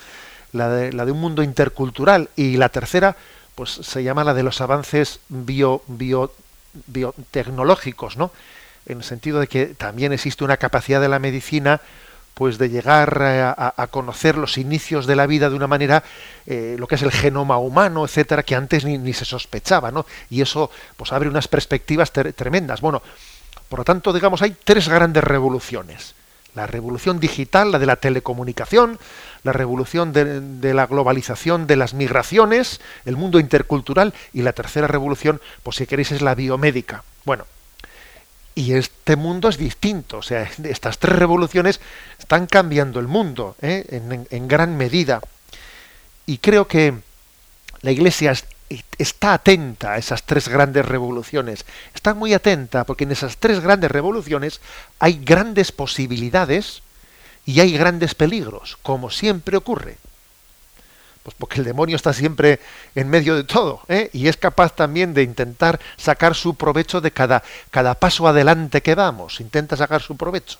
la, 0.51 0.70
de, 0.70 0.93
la 0.93 1.05
de 1.05 1.12
un 1.12 1.22
mundo 1.22 1.41
intercultural, 1.41 2.30
y 2.36 2.58
la 2.58 2.70
tercera, 2.70 3.16
pues 3.55 3.72
se 3.72 4.03
llama 4.03 4.24
la 4.24 4.36
de 4.36 4.43
los 4.43 4.62
avances 4.62 5.22
bio, 5.30 5.82
bio, 5.88 6.34
biotecnológicos, 6.86 8.18
¿no? 8.18 8.32
en 8.86 8.99
el 8.99 9.03
sentido 9.03 9.39
de 9.39 9.47
que 9.47 9.68
también 9.68 10.14
existe 10.14 10.43
una 10.43 10.58
capacidad 10.58 11.01
de 11.01 11.10
la 11.10 11.20
medicina 11.20 11.82
pues 12.38 12.60
de 12.60 12.70
llegar 12.70 13.20
a, 13.24 13.88
conocer 13.88 14.38
los 14.38 14.60
inicios 14.60 15.08
de 15.08 15.16
la 15.16 15.26
vida 15.26 15.50
de 15.50 15.56
una 15.56 15.66
manera, 15.66 16.04
eh, 16.46 16.76
lo 16.78 16.88
que 16.88 16.94
es 16.94 17.02
el 17.02 17.12
genoma 17.12 17.58
humano, 17.58 18.06
etcétera, 18.06 18.44
que 18.44 18.54
antes 18.54 18.86
ni, 18.86 19.12
se 19.12 19.26
sospechaba, 19.26 19.90
¿no? 19.90 20.06
Y 20.30 20.42
eso 20.42 20.70
pues 20.96 21.12
abre 21.12 21.30
unas 21.30 21.48
perspectivas 21.48 22.12
tremendas. 22.12 22.80
Bueno, 22.80 23.02
por 23.68 23.80
lo 23.80 23.86
tanto, 23.86 24.14
digamos, 24.14 24.44
hay 24.44 24.56
tres 24.64 24.88
grandes 24.88 25.24
revoluciones. 25.24 26.14
La 26.54 26.68
revolución 26.68 27.20
digital, 27.20 27.72
la 27.72 27.80
de 27.80 27.88
la 27.88 27.96
telecomunicación, 27.96 29.00
la 29.42 29.52
revolución 29.54 30.14
de, 30.14 30.40
de, 30.40 30.74
la 30.76 30.86
globalización 30.86 31.66
de 31.66 31.76
las 31.76 31.96
migraciones, 31.96 32.82
el 33.06 33.18
mundo 33.18 33.40
intercultural 33.40 34.14
y 34.32 34.44
la 34.44 34.54
tercera 34.54 34.86
revolución, 34.86 35.42
pues 35.64 35.78
si 35.78 35.88
queréis, 35.88 36.12
es 36.12 36.22
la 36.22 36.36
biomédica. 36.36 37.04
Bueno, 37.26 37.46
y 38.58 38.74
este 38.74 39.16
mundo 39.16 39.49
es 39.49 39.58
distinto. 39.58 40.18
O 40.18 40.22
sea, 40.24 40.49
estas 40.64 40.97
tres 40.97 41.16
revoluciones 41.16 41.80
están 42.18 42.47
cambiando 42.47 42.99
el 42.99 43.08
mundo 43.08 43.55
¿eh? 43.62 43.86
en, 44.32 44.47
gran 44.47 44.76
medida. 44.76 45.22
Y 46.26 46.39
creo 46.39 46.68
que 46.68 46.95
la 47.82 47.91
Iglesia 47.91 48.34
está 48.97 49.34
atenta 49.34 49.93
a 49.93 49.97
esas 49.99 50.24
tres 50.24 50.49
grandes 50.49 50.84
revoluciones. 50.88 51.66
Está 51.93 52.16
muy 52.16 52.34
atenta 52.34 52.84
porque 52.84 53.03
en 53.03 53.12
esas 53.12 53.38
tres 53.38 53.60
grandes 53.60 53.91
revoluciones 53.91 54.60
hay 54.97 55.22
grandes 55.24 55.72
posibilidades 55.72 56.82
y 57.45 57.60
hay 57.60 57.78
grandes 57.78 58.16
peligros, 58.16 58.80
como 58.82 59.12
siempre 59.12 59.55
ocurre. 59.55 59.97
Pues 61.28 61.36
porque 61.38 61.60
el 61.60 61.66
demonio 61.66 61.98
está 61.98 62.14
siempre 62.14 62.62
en 62.96 63.10
medio 63.10 63.36
de 63.36 63.44
todo 63.44 63.82
¿eh? 63.90 64.10
y 64.14 64.30
es 64.30 64.38
capaz 64.38 64.74
también 64.74 65.14
de 65.14 65.24
intentar 65.24 65.78
sacar 65.98 66.36
su 66.36 66.56
provecho 66.56 67.02
de 67.02 67.12
cada, 67.12 67.44
cada 67.70 67.96
paso 67.96 68.30
adelante 68.30 68.82
que 68.82 68.96
damos, 68.96 69.42
intenta 69.42 69.76
sacar 69.76 70.02
su 70.02 70.16
provecho. 70.16 70.58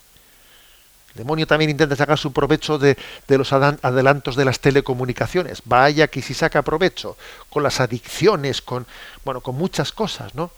El 1.12 1.20
demonio 1.20 1.48
también 1.48 1.72
intenta 1.72 1.96
sacar 1.96 2.18
su 2.18 2.34
provecho 2.34 2.78
de, 2.78 2.98
los 3.30 3.54
adelantos 3.54 4.36
de 4.36 4.44
las 4.44 4.60
telecomunicaciones. 4.60 5.62
Vaya 5.64 6.10
que 6.10 6.22
si 6.22 6.34
saca 6.34 6.62
provecho 6.64 7.16
con 7.50 7.64
las 7.64 7.80
adicciones, 7.80 8.62
con, 8.62 8.86
bueno, 9.24 9.40
con 9.40 9.56
muchas 9.56 9.94
cosas, 9.94 10.36
¿no? 10.36 10.52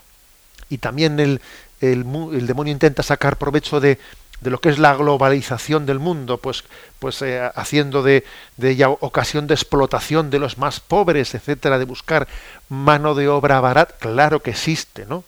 Y 0.69 0.79
también 0.79 1.19
el, 1.19 1.39
el 1.81 2.47
demonio 2.47 2.73
intenta 2.73 3.03
sacar 3.03 3.37
provecho 3.37 3.79
de, 3.79 3.99
de 4.41 4.49
lo 4.49 4.59
que 4.59 4.69
es 4.69 4.79
la 4.79 4.95
globalización 4.95 5.85
del 5.85 5.99
mundo, 5.99 6.37
pues, 6.37 6.63
pues 6.99 7.21
eh, 7.21 7.49
haciendo 7.55 8.03
de, 8.03 8.23
de, 8.57 8.71
ella 8.71 8.89
ocasión 8.89 9.47
de 9.47 9.53
explotación 9.53 10.29
de 10.29 10.39
los 10.39 10.57
más 10.57 10.79
pobres, 10.79 11.35
etcétera, 11.35 11.77
de 11.77 11.85
buscar 11.85 12.27
mano 12.69 13.15
de 13.15 13.27
obra 13.27 13.59
barata, 13.59 13.95
claro 13.99 14.41
que 14.41 14.51
existe, 14.51 15.05
¿no? 15.05 15.23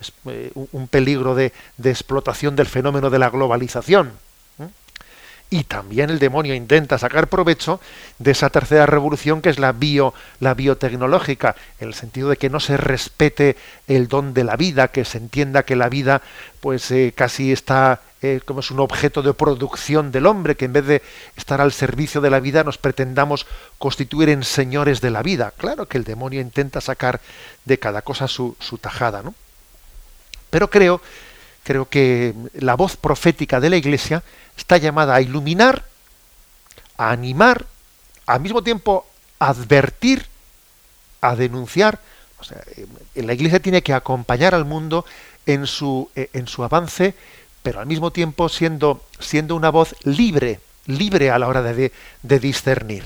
Es 0.00 0.12
eh, 0.26 0.50
un 0.54 0.88
peligro 0.88 1.34
de, 1.34 1.52
de, 1.76 1.90
explotación 1.90 2.56
del 2.56 2.66
fenómeno 2.66 3.08
de 3.08 3.18
la 3.18 3.30
globalización. 3.30 4.12
Y 5.52 5.64
también 5.64 6.08
el 6.08 6.18
demonio 6.18 6.54
intenta 6.54 6.96
sacar 6.96 7.28
provecho 7.28 7.78
de 8.18 8.30
esa 8.30 8.48
tercera 8.48 8.86
revolución 8.86 9.42
que 9.42 9.50
es 9.50 9.58
la 9.58 9.72
bio, 9.72 10.14
la 10.40 10.54
biotecnológica, 10.54 11.56
en 11.78 11.88
el 11.88 11.94
sentido 11.94 12.30
de 12.30 12.38
que 12.38 12.48
no 12.48 12.58
se 12.58 12.78
respete 12.78 13.58
el 13.86 14.08
don 14.08 14.32
de 14.32 14.44
la 14.44 14.56
vida, 14.56 14.88
que 14.88 15.04
se 15.04 15.18
entienda 15.18 15.64
que 15.64 15.76
la 15.76 15.90
vida 15.90 16.22
pues 16.60 16.90
eh, 16.90 17.12
casi 17.14 17.52
está 17.52 18.00
eh, 18.22 18.40
como 18.42 18.60
es 18.60 18.70
un 18.70 18.80
objeto 18.80 19.20
de 19.20 19.34
producción 19.34 20.10
del 20.10 20.24
hombre, 20.24 20.56
que 20.56 20.64
en 20.64 20.72
vez 20.72 20.86
de 20.86 21.02
estar 21.36 21.60
al 21.60 21.72
servicio 21.72 22.22
de 22.22 22.30
la 22.30 22.40
vida 22.40 22.64
nos 22.64 22.78
pretendamos 22.78 23.46
constituir 23.76 24.30
en 24.30 24.44
señores 24.44 25.02
de 25.02 25.10
la 25.10 25.22
vida. 25.22 25.52
Claro 25.58 25.84
que 25.84 25.98
el 25.98 26.04
demonio 26.04 26.40
intenta 26.40 26.80
sacar 26.80 27.20
de 27.66 27.78
cada 27.78 28.00
cosa 28.00 28.26
su, 28.26 28.56
tajada, 28.80 29.22
¿no? 29.22 29.34
Pero 30.48 30.70
creo 30.70 31.02
creo 31.62 31.88
que 31.88 32.34
la 32.54 32.74
voz 32.74 32.96
profética 32.96 33.60
de 33.60 33.70
la 33.70 33.76
Iglesia 33.76 34.22
está 34.56 34.76
llamada 34.76 35.14
a 35.14 35.20
iluminar, 35.20 35.84
a 36.96 37.10
animar, 37.10 37.66
al 38.26 38.40
mismo 38.40 38.62
tiempo 38.62 39.06
advertir, 39.38 40.26
a 41.20 41.36
denunciar. 41.36 42.00
O 42.38 42.44
sea, 42.44 42.62
eh, 42.76 43.22
la 43.22 43.32
Iglesia 43.32 43.60
tiene 43.60 43.82
que 43.82 43.94
acompañar 43.94 44.54
al 44.54 44.64
mundo 44.64 45.04
en 45.46 45.66
su, 45.66 46.10
eh, 46.16 46.30
en 46.32 46.46
su 46.46 46.64
avance, 46.64 47.14
pero 47.62 47.80
al 47.80 47.86
mismo 47.86 48.10
tiempo 48.10 48.48
siendo, 48.48 49.04
siendo 49.20 49.56
una 49.56 49.70
voz 49.70 49.94
libre, 50.04 50.60
libre 50.86 51.30
a 51.30 51.38
la 51.38 51.48
hora 51.48 51.62
de, 51.62 51.92
de 52.22 52.38
discernir. 52.40 53.04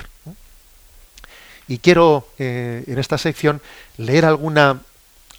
Y 1.67 1.79
quiero 1.79 2.27
eh, 2.39 2.83
en 2.87 2.97
esta 2.97 3.17
sección 3.17 3.61
leer 3.97 4.25
alguna, 4.25 4.81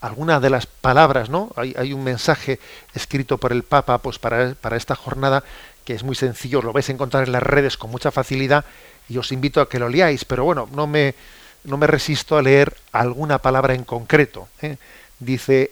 alguna 0.01 0.39
de 0.39 0.49
las 0.49 0.65
palabras, 0.65 1.29
¿no? 1.29 1.51
Hay, 1.55 1.93
un 1.93 2.03
mensaje 2.03 2.59
escrito 2.93 3.37
por 3.37 3.51
el 3.51 3.63
Papa 3.63 3.97
pues, 3.97 4.19
para, 4.19 4.53
para, 4.55 4.77
esta 4.77 4.95
jornada 4.95 5.43
que 5.83 5.93
es 5.93 6.03
muy 6.03 6.15
sencillo, 6.15 6.61
lo 6.61 6.71
vais 6.71 6.87
a 6.89 6.91
encontrar 6.91 7.25
en 7.25 7.31
las 7.31 7.43
redes 7.43 7.75
con 7.75 7.91
mucha 7.91 8.11
facilidad 8.11 8.63
y 9.09 9.17
os 9.17 9.31
invito 9.31 9.59
a 9.59 9.67
que 9.67 9.79
lo 9.79 9.89
leáis, 9.89 10.23
pero 10.23 10.43
bueno, 10.43 10.69
no 10.71 10.87
me, 10.87 11.15
no 11.63 11.77
me 11.77 11.87
resisto 11.87 12.37
a 12.37 12.41
leer 12.41 12.75
alguna 12.91 13.39
palabra 13.39 13.73
en 13.73 13.83
concreto. 13.83 14.47
¿eh? 14.61 14.77
Dice, 15.19 15.71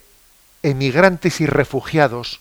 emigrantes 0.64 1.40
y 1.40 1.46
refugiados 1.46 2.40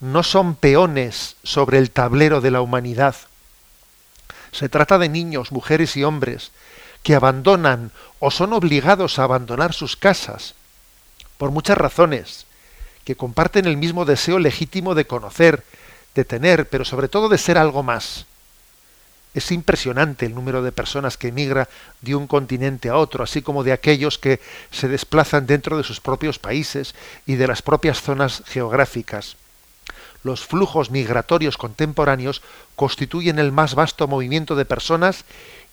no 0.00 0.22
son 0.22 0.54
peones 0.54 1.36
sobre 1.42 1.78
el 1.78 1.90
tablero 1.90 2.40
de 2.40 2.50
la 2.50 2.60
humanidad. 2.60 3.16
Se 4.52 4.68
trata 4.68 4.98
de 4.98 5.08
niños, 5.08 5.50
mujeres 5.50 5.96
y 5.96 6.04
hombres 6.04 6.52
que 7.02 7.14
abandonan 7.14 7.90
o 8.18 8.30
son 8.30 8.52
obligados 8.52 9.18
a 9.18 9.24
abandonar 9.24 9.72
sus 9.72 9.96
casas 9.96 10.54
por 11.38 11.50
muchas 11.50 11.78
razones, 11.78 12.46
que 13.04 13.16
comparten 13.16 13.66
el 13.66 13.76
mismo 13.76 14.04
deseo 14.04 14.38
legítimo 14.38 14.94
de 14.94 15.06
conocer, 15.06 15.62
de 16.14 16.24
tener, 16.24 16.68
pero 16.68 16.84
sobre 16.84 17.08
todo 17.08 17.28
de 17.28 17.38
ser 17.38 17.58
algo 17.58 17.82
más. 17.82 18.26
Es 19.34 19.50
impresionante 19.50 20.26
el 20.26 20.34
número 20.34 20.62
de 20.62 20.70
personas 20.70 21.16
que 21.16 21.28
emigra 21.28 21.68
de 22.00 22.14
un 22.14 22.28
continente 22.28 22.88
a 22.88 22.96
otro, 22.96 23.24
así 23.24 23.42
como 23.42 23.64
de 23.64 23.72
aquellos 23.72 24.16
que 24.16 24.40
se 24.70 24.86
desplazan 24.86 25.46
dentro 25.46 25.76
de 25.76 25.82
sus 25.82 26.00
propios 26.00 26.38
países 26.38 26.94
y 27.26 27.34
de 27.34 27.48
las 27.48 27.60
propias 27.60 28.00
zonas 28.00 28.44
geográficas. 28.46 29.36
Los 30.22 30.46
flujos 30.46 30.90
migratorios 30.90 31.58
contemporáneos 31.58 32.42
constituyen 32.76 33.38
el 33.40 33.50
más 33.50 33.74
vasto 33.74 34.06
movimiento 34.06 34.54
de 34.54 34.64
personas, 34.64 35.24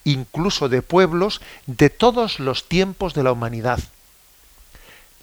incluso 0.04 0.68
de 0.68 0.82
pueblos, 0.82 1.40
de 1.68 1.92
todos 1.92 2.40
los 2.40 2.68
tiempos 2.68 3.14
de 3.14 3.24
la 3.24 3.32
humanidad. 3.32 3.80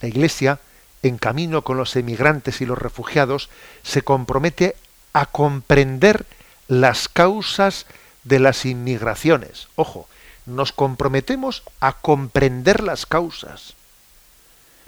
La 0.01 0.07
Iglesia, 0.07 0.59
en 1.03 1.17
camino 1.17 1.63
con 1.63 1.77
los 1.77 1.95
emigrantes 1.95 2.61
y 2.61 2.65
los 2.65 2.77
refugiados, 2.77 3.49
se 3.83 4.01
compromete 4.01 4.75
a 5.13 5.25
comprender 5.25 6.25
las 6.67 7.07
causas 7.07 7.85
de 8.23 8.39
las 8.39 8.65
inmigraciones. 8.65 9.67
Ojo, 9.75 10.07
nos 10.45 10.71
comprometemos 10.71 11.63
a 11.79 11.93
comprender 11.93 12.83
las 12.83 13.05
causas, 13.05 13.73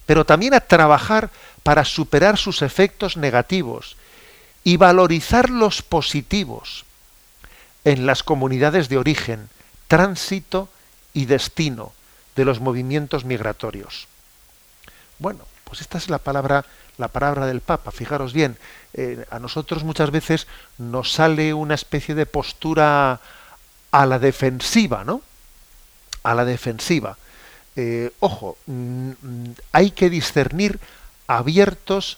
pero 0.06 0.26
también 0.26 0.54
a 0.54 0.62
trabajar 0.62 1.30
para 1.64 1.86
superar 1.86 2.38
sus 2.38 2.62
efectos 2.62 3.18
negativos 3.18 3.98
y 4.64 4.78
valorizar 4.78 5.50
los 5.50 5.82
positivos 5.82 6.86
en 7.84 8.06
las 8.06 8.24
comunidades 8.24 8.90
de 8.90 8.98
origen, 8.98 9.50
tránsito 9.88 10.70
y 11.14 11.26
destino 11.26 11.94
de 12.36 12.46
los 12.46 12.60
movimientos 12.60 13.26
migratorios. 13.26 14.08
Bueno, 15.22 15.46
pues 15.66 15.82
esta 15.82 16.00
es 16.00 16.10
la 16.10 16.18
palabra, 16.18 16.66
la 16.98 17.08
palabra 17.08 17.46
del 17.46 17.62
Papa. 17.62 17.92
Fijaros 17.92 18.34
bien, 18.34 18.58
eh, 18.96 19.24
a 19.30 19.38
nosotros 19.38 19.84
muchas 19.84 20.10
veces 20.10 20.48
nos 20.80 21.12
sale 21.12 21.54
una 21.54 21.76
especie 21.76 22.16
de 22.16 22.26
postura 22.26 23.22
a 23.92 24.06
la 24.08 24.18
defensiva, 24.18 25.04
¿no? 25.04 25.22
A 26.24 26.34
la 26.34 26.44
defensiva. 26.44 27.20
Eh, 27.76 28.12
ojo, 28.20 28.58
mm, 28.66 29.12
hay 29.72 29.92
que 29.92 30.10
discernir 30.10 30.80
abiertos 31.28 32.18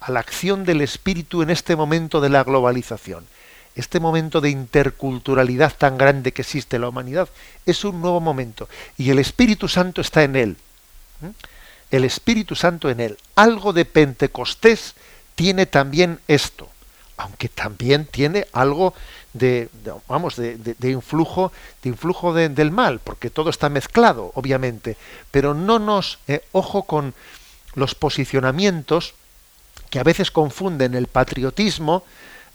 a 0.00 0.10
la 0.10 0.20
acción 0.20 0.64
del 0.64 0.80
espíritu 0.80 1.42
en 1.42 1.50
este 1.50 1.76
momento 1.76 2.22
de 2.22 2.30
la 2.30 2.42
globalización. 2.42 3.26
Este 3.74 4.00
momento 4.00 4.40
de 4.40 4.48
interculturalidad 4.48 5.74
tan 5.76 5.98
grande 5.98 6.32
que 6.32 6.40
existe 6.40 6.76
en 6.76 6.82
la 6.82 6.88
humanidad 6.88 7.28
es 7.66 7.84
un 7.84 8.00
nuevo 8.00 8.20
momento 8.20 8.66
y 8.96 9.10
el 9.10 9.18
Espíritu 9.18 9.68
Santo 9.68 10.00
está 10.00 10.22
en 10.22 10.36
él. 10.36 10.56
El 11.90 12.04
Espíritu 12.04 12.54
Santo 12.54 12.88
en 12.90 13.00
él. 13.00 13.18
Algo 13.34 13.72
de 13.72 13.84
Pentecostés 13.84 14.94
tiene 15.34 15.66
también 15.66 16.20
esto, 16.28 16.68
aunque 17.16 17.48
también 17.48 18.06
tiene 18.06 18.46
algo 18.52 18.94
de, 19.32 19.68
vamos, 20.08 20.36
de, 20.36 20.90
influjo, 20.90 21.52
de 21.82 21.88
influjo 21.88 22.34
del 22.34 22.70
mal, 22.70 22.98
porque 23.00 23.30
todo 23.30 23.50
está 23.50 23.68
mezclado, 23.68 24.32
obviamente, 24.34 24.96
pero 25.30 25.54
no 25.54 25.78
nos, 25.78 26.18
eh, 26.28 26.42
ojo 26.52 26.82
con 26.84 27.14
los 27.74 27.94
posicionamientos 27.94 29.14
que 29.90 29.98
a 29.98 30.04
veces 30.04 30.30
confunden 30.30 30.94
el 30.94 31.06
patriotismo, 31.06 32.04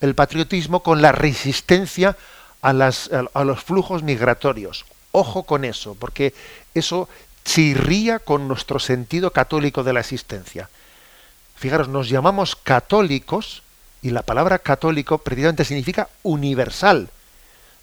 el 0.01 0.15
patriotismo 0.15 0.81
con 0.83 1.01
la 1.01 1.11
resistencia 1.11 2.17
a, 2.61 2.73
las, 2.73 3.09
a 3.11 3.43
los 3.43 3.63
flujos 3.63 4.03
migratorios. 4.03 4.85
Ojo 5.11 5.43
con 5.43 5.63
eso, 5.63 5.95
porque 5.95 6.33
eso 6.73 7.07
chirría 7.45 8.19
con 8.19 8.47
nuestro 8.47 8.79
sentido 8.79 9.31
católico 9.31 9.83
de 9.83 9.93
la 9.93 10.01
existencia. 10.01 10.69
Fijaros, 11.55 11.87
nos 11.87 12.09
llamamos 12.09 12.55
católicos 12.55 13.63
y 14.01 14.09
la 14.09 14.23
palabra 14.23 14.59
católico 14.59 15.19
precisamente 15.19 15.63
significa 15.63 16.09
universal. 16.23 17.09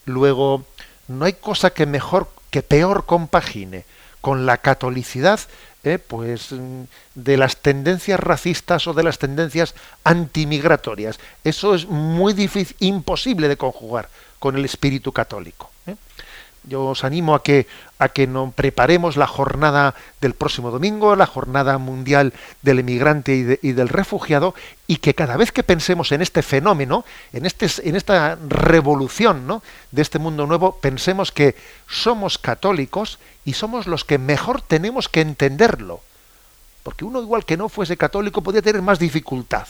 Luego, 0.05 0.65
no 1.09 1.25
hay 1.25 1.33
cosa 1.33 1.71
que 1.71 1.87
mejor, 1.87 2.29
que 2.51 2.63
peor 2.63 3.07
compagine 3.07 3.85
con 4.21 4.47
la 4.47 4.59
catolicidad, 4.59 5.41
eh, 5.85 5.99
pues 5.99 6.53
mm, 6.53 6.83
de 7.15 7.37
las 7.37 7.57
tendencias 7.57 8.21
racistas 8.21 8.87
o 8.87 8.95
de 8.95 9.03
las 9.03 9.19
tendencias 9.19 9.75
antimigratorias. 10.05 11.19
Eso 11.43 11.75
es 11.75 11.87
muy 11.87 12.35
difícil, 12.35 12.77
imposible 12.79 13.49
de 13.49 13.57
conjugar 13.57 14.09
con 14.39 14.57
el 14.57 14.65
espíritu 14.65 15.13
católico. 15.13 15.72
Yo 16.65 16.87
os 16.87 17.03
animo 17.03 17.35
a 17.35 17.43
que, 17.43 17.67
a 17.99 18.09
que 18.09 18.27
nos 18.27 18.55
preparemos 18.55 19.17
la 19.17 19.27
jornada 19.27 19.95
del 20.21 20.35
próximo 20.35 20.71
domingo, 20.71 21.17
la 21.17 21.27
jornada 21.27 21.79
mundial 21.79 22.33
del 22.63 22.79
emigrante 22.79 23.59
y, 23.61 23.73
del 23.73 23.89
refugiado, 23.89 24.55
y 24.87 24.97
que 24.97 25.15
cada 25.15 25.37
vez 25.37 25.51
que 25.51 25.65
pensemos 25.65 26.13
en 26.13 26.23
este 26.23 26.43
fenómeno, 26.43 27.05
en, 27.33 27.47
este, 27.47 27.67
en 27.83 27.97
esta 27.97 28.39
revolución 28.47 29.47
¿no? 29.47 29.63
de 29.91 30.03
este 30.03 30.21
mundo 30.21 30.47
nuevo, 30.47 30.77
pensemos 30.77 31.33
que 31.33 31.57
somos 31.89 32.39
católicos 32.39 33.19
y 33.45 33.55
somos 33.55 33.89
los 33.89 34.05
que 34.05 34.19
mejor 34.19 34.63
tenemos 34.63 35.09
que 35.09 35.21
entenderlo. 35.21 36.01
Porque 36.85 37.05
uno 37.05 37.21
igual 37.21 37.45
que 37.45 37.57
no 37.57 37.69
fuese 37.69 37.97
católico 37.97 38.43
podría 38.43 38.63
tener 38.63 38.83
más 38.83 38.99
dificultad. 38.99 39.67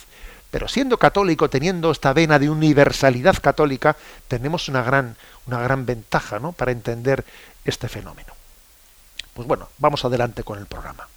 Pero 0.53 0.69
siendo 0.69 0.99
católico, 0.99 1.49
teniendo 1.49 1.91
esta 1.91 2.13
vena 2.13 2.39
de 2.39 2.51
universalidad 2.51 3.37
católica, 3.41 3.97
tenemos 4.29 4.69
una 4.69 4.83
gran, 4.83 5.17
una 5.47 5.61
gran 5.61 5.87
ventaja 5.87 6.39
¿no? 6.39 6.53
para 6.53 6.73
entender 6.73 7.25
este 7.65 7.89
fenómeno. 7.89 8.33
Pues 9.35 9.49
bueno, 9.49 9.69
vamos 9.79 10.05
adelante 10.05 10.45
con 10.45 10.59
el 10.59 10.67
programa. 10.67 11.09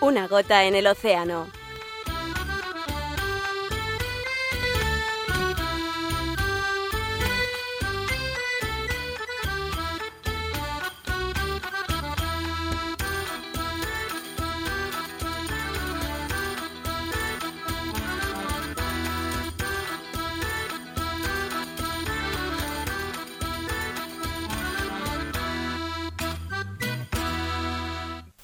Una 0.00 0.26
gota 0.26 0.64
en 0.64 0.74
el 0.74 0.86
océano. 0.86 1.59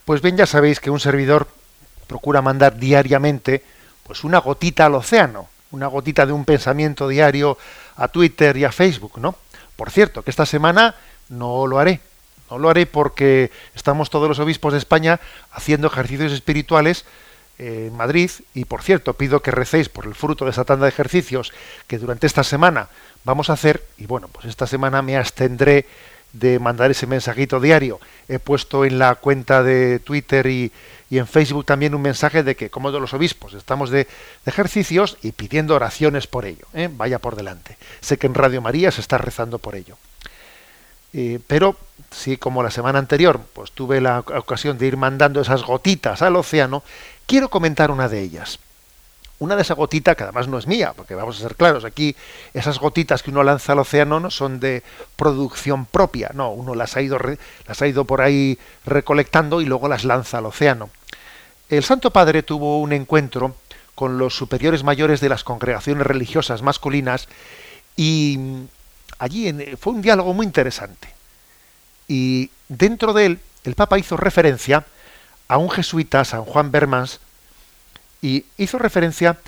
Pues 0.07 0.23
bien, 0.23 0.37
ya 0.37 0.47
sabéis 0.47 0.79
que 0.79 0.89
un 0.89 1.01
servidor 1.01 1.49
procura 2.07 2.41
mandar 2.41 2.79
diariamente 2.79 3.65
pues 4.05 4.23
una 4.23 4.39
gotita 4.39 4.87
al 4.87 4.95
océano, 4.95 5.49
una 5.73 5.89
gotita 5.89 6.25
de 6.25 6.33
un 6.33 6.45
pensamiento 6.45 7.09
diario 7.09 7.59
a 7.97 8.07
Twitter 8.07 8.57
y 8.57 8.63
a 8.63 8.71
Facebook, 8.71 9.19
¿no? 9.19 9.35
Por 9.75 9.91
cierto, 9.91 10.23
que 10.23 10.31
esta 10.31 10.47
semana 10.47 10.95
no 11.29 11.67
lo 11.67 11.81
haré. 11.81 11.99
No 12.49 12.59
lo 12.61 12.71
haré 12.71 12.87
porque 12.87 13.51
estamos 13.75 14.09
todos 14.09 14.29
los 14.29 14.39
obispos 14.39 14.73
de 14.75 14.79
España 14.79 15.19
haciendo 15.51 15.89
ejercicios 15.89 16.31
espirituales 16.31 17.05
en 17.59 17.93
Madrid 17.97 18.31
y 18.55 18.65
por 18.65 18.83
cierto 18.83 19.15
pido 19.15 19.43
que 19.43 19.51
recéis 19.51 19.89
por 19.89 20.07
el 20.07 20.15
fruto 20.15 20.45
de 20.45 20.53
esa 20.53 20.65
tanda 20.65 20.85
de 20.85 20.91
ejercicios 20.91 21.53
que 21.89 21.99
durante 21.99 22.29
esta 22.29 22.45
semana 22.45 22.91
vamos 23.25 23.51
a 23.51 23.55
hacer 23.55 23.83
y 23.97 24.07
bueno 24.07 24.29
pues 24.29 24.45
esta 24.45 24.67
semana 24.67 25.01
me 25.01 25.17
abstendré 25.17 25.87
de 26.39 26.59
mandar 26.59 26.91
ese 26.91 27.07
mensajito 27.07 27.61
diario. 27.61 28.01
He 28.29 28.39
puesto 28.39 28.85
en 28.85 28.99
la 28.99 29.15
cuenta 29.15 29.63
de 29.63 29.99
Twitter 29.99 30.47
y, 30.47 30.73
y 31.11 31.19
en 31.19 31.27
Facebook 31.27 31.65
también 31.65 31.95
un 31.95 32.03
mensaje 32.03 32.43
de 32.43 32.57
que 32.57 32.71
como 32.71 32.93
de 32.93 33.01
los 33.01 33.15
obispos 33.15 33.55
estamos 33.55 33.91
de, 33.91 34.05
de 34.05 34.09
ejercicios 34.47 35.19
y 35.23 35.33
pidiendo 35.33 35.75
oraciones 35.75 36.27
por 36.27 36.45
ello 36.45 36.67
¿eh? 36.75 36.89
vaya 36.91 37.19
por 37.19 37.37
delante. 37.37 37.77
Sé 38.01 38.19
que 38.19 38.27
en 38.27 38.35
Radio 38.35 38.61
María 38.61 38.91
se 38.91 39.01
está 39.01 39.19
rezando 39.19 39.59
por 39.59 39.77
ello. 39.77 39.97
Eh, 41.13 41.39
pero 41.47 41.77
si 42.11 42.37
como 42.37 42.63
la 42.63 42.71
semana 42.71 42.99
anterior 42.99 43.41
pues 43.53 43.73
tuve 43.73 44.01
la 44.01 44.21
ocasión 44.21 44.77
de 44.77 44.87
ir 44.87 44.97
mandando 44.97 45.41
esas 45.41 45.63
gotitas 45.63 46.21
al 46.21 46.37
océano 46.37 46.83
quiero 47.27 47.49
comentar 47.49 47.91
una 47.91 48.09
de 48.09 48.21
ellas 48.21 48.59
una 49.39 49.57
de 49.57 49.63
esas 49.63 49.77
gotitas 49.77 50.17
que 50.17 50.23
además 50.23 50.49
no 50.49 50.59
es 50.59 50.67
mía, 50.67 50.95
porque 50.97 51.15
vamos 51.15 51.39
a 51.39 51.43
ser 51.43 51.57
claros, 51.57 51.85
aquí 51.85 52.17
esas 52.55 52.79
gotitas 52.79 53.23
que 53.23 53.31
uno 53.31 53.43
lanza 53.43 53.73
al 53.73 53.81
océano 53.81 54.19
no 54.19 54.31
son 54.31 54.61
de 54.61 54.83
producción 55.17 55.85
propia, 55.85 56.31
no, 56.33 56.51
uno 56.51 56.75
las 56.75 56.97
ha 56.97 57.03
ido, 57.03 57.19
las 57.67 57.83
ha 57.83 57.87
ido 57.87 58.05
por 58.05 58.23
ahí 58.23 58.59
recolectando 58.85 59.61
y 59.61 59.67
luego 59.67 59.89
las 59.89 60.05
lanza 60.05 60.39
al 60.39 60.47
océano. 60.47 60.89
El 61.69 61.85
Santo 61.85 62.11
Padre 62.13 62.43
tuvo 62.43 62.81
un 62.81 62.93
encuentro 62.93 63.57
con 63.95 64.19
los 64.19 64.37
superiores 64.37 64.85
mayores 64.85 65.21
de 65.21 65.29
las 65.29 65.45
congregaciones 65.45 66.07
religiosas 66.07 66.63
masculinas 66.63 67.29
y 67.97 68.39
allí 69.19 69.53
fue 69.79 69.95
un 69.95 70.03
diálogo 70.03 70.33
muy 70.33 70.47
interesante. 70.47 71.09
Y 72.09 72.51
dentro 72.69 73.13
de 73.13 73.27
él, 73.27 73.41
el 73.65 73.75
Papa 73.75 73.99
hizo 73.99 74.17
referencia 74.17 74.85
a 75.49 75.59
un 75.59 75.71
jesuita, 75.71 76.25
San 76.25 76.45
Juan 76.45 76.71
Bermans, 76.71 77.21
y 78.23 78.45
hizo 78.57 78.79
referencia 78.79 79.39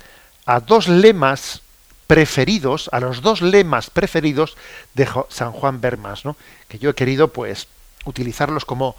a 0.45 0.59
dos 0.59 0.87
lemas 0.87 1.61
preferidos, 2.07 2.89
a 2.91 2.99
los 2.99 3.21
dos 3.21 3.41
lemas 3.41 3.89
preferidos 3.89 4.57
de 4.95 5.07
San 5.29 5.51
Juan 5.51 5.79
Bermas, 5.79 6.25
¿no? 6.25 6.35
que 6.67 6.79
yo 6.79 6.89
he 6.89 6.95
querido 6.95 7.27
pues 7.27 7.67
utilizarlos 8.05 8.65
como 8.65 8.95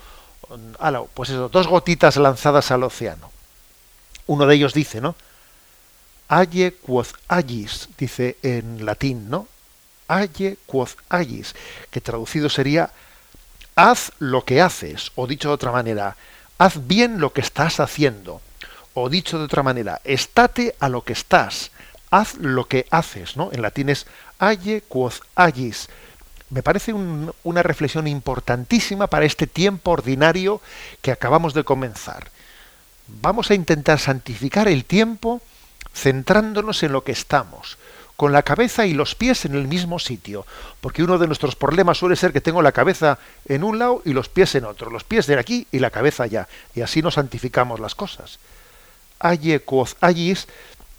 pues 1.14 1.30
eso, 1.30 1.48
dos 1.48 1.66
gotitas 1.66 2.16
lanzadas 2.16 2.70
al 2.70 2.82
océano. 2.82 3.30
Uno 4.26 4.46
de 4.46 4.54
ellos 4.54 4.74
dice, 4.74 5.00
¿no? 5.00 5.14
Aye 6.28 6.72
quod 6.72 7.06
agis, 7.28 7.88
dice 7.98 8.36
en 8.42 8.84
latín, 8.86 9.28
¿no? 9.30 9.48
Aye 10.06 10.56
quod 10.66 10.90
agis, 11.08 11.54
que 11.90 12.00
traducido 12.00 12.48
sería 12.48 12.90
haz 13.74 14.12
lo 14.18 14.44
que 14.44 14.60
haces, 14.60 15.10
o 15.14 15.26
dicho 15.26 15.48
de 15.48 15.54
otra 15.54 15.72
manera, 15.72 16.16
haz 16.58 16.86
bien 16.86 17.20
lo 17.20 17.32
que 17.32 17.40
estás 17.40 17.80
haciendo. 17.80 18.40
O 18.94 19.08
dicho 19.08 19.38
de 19.38 19.44
otra 19.44 19.62
manera, 19.62 20.00
estate 20.04 20.74
a 20.80 20.88
lo 20.88 21.02
que 21.02 21.12
estás, 21.12 21.70
haz 22.10 22.34
lo 22.38 22.66
que 22.66 22.86
haces, 22.90 23.36
¿no? 23.36 23.50
En 23.52 23.62
latín 23.62 23.88
es 23.88 24.06
aye 24.38 24.82
quod 24.82 25.14
agis. 25.36 25.88
Me 26.50 26.64
parece 26.64 26.92
una 26.92 27.62
reflexión 27.62 28.08
importantísima 28.08 29.06
para 29.06 29.24
este 29.24 29.46
tiempo 29.46 29.92
ordinario 29.92 30.60
que 31.00 31.12
acabamos 31.12 31.54
de 31.54 31.62
comenzar. 31.62 32.30
Vamos 33.06 33.50
a 33.50 33.54
intentar 33.54 34.00
santificar 34.00 34.66
el 34.66 34.84
tiempo 34.84 35.40
centrándonos 35.94 36.82
en 36.82 36.92
lo 36.92 37.04
que 37.04 37.12
estamos, 37.12 37.78
con 38.16 38.32
la 38.32 38.42
cabeza 38.42 38.86
y 38.86 38.94
los 38.94 39.14
pies 39.14 39.44
en 39.44 39.54
el 39.54 39.68
mismo 39.68 40.00
sitio, 40.00 40.44
porque 40.80 41.04
uno 41.04 41.18
de 41.18 41.26
nuestros 41.26 41.54
problemas 41.54 41.98
suele 41.98 42.16
ser 42.16 42.32
que 42.32 42.40
tengo 42.40 42.62
la 42.62 42.72
cabeza 42.72 43.18
en 43.46 43.62
un 43.62 43.78
lado 43.78 44.02
y 44.04 44.12
los 44.12 44.28
pies 44.28 44.54
en 44.56 44.64
otro, 44.64 44.90
los 44.90 45.04
pies 45.04 45.26
de 45.26 45.38
aquí 45.38 45.68
y 45.70 45.78
la 45.78 45.90
cabeza 45.90 46.24
allá, 46.24 46.48
y 46.74 46.80
así 46.80 47.02
nos 47.02 47.14
santificamos 47.14 47.78
las 47.78 47.94
cosas 47.94 48.40
aye 49.20 49.60
quoz 49.60 49.96
ayis 50.00 50.48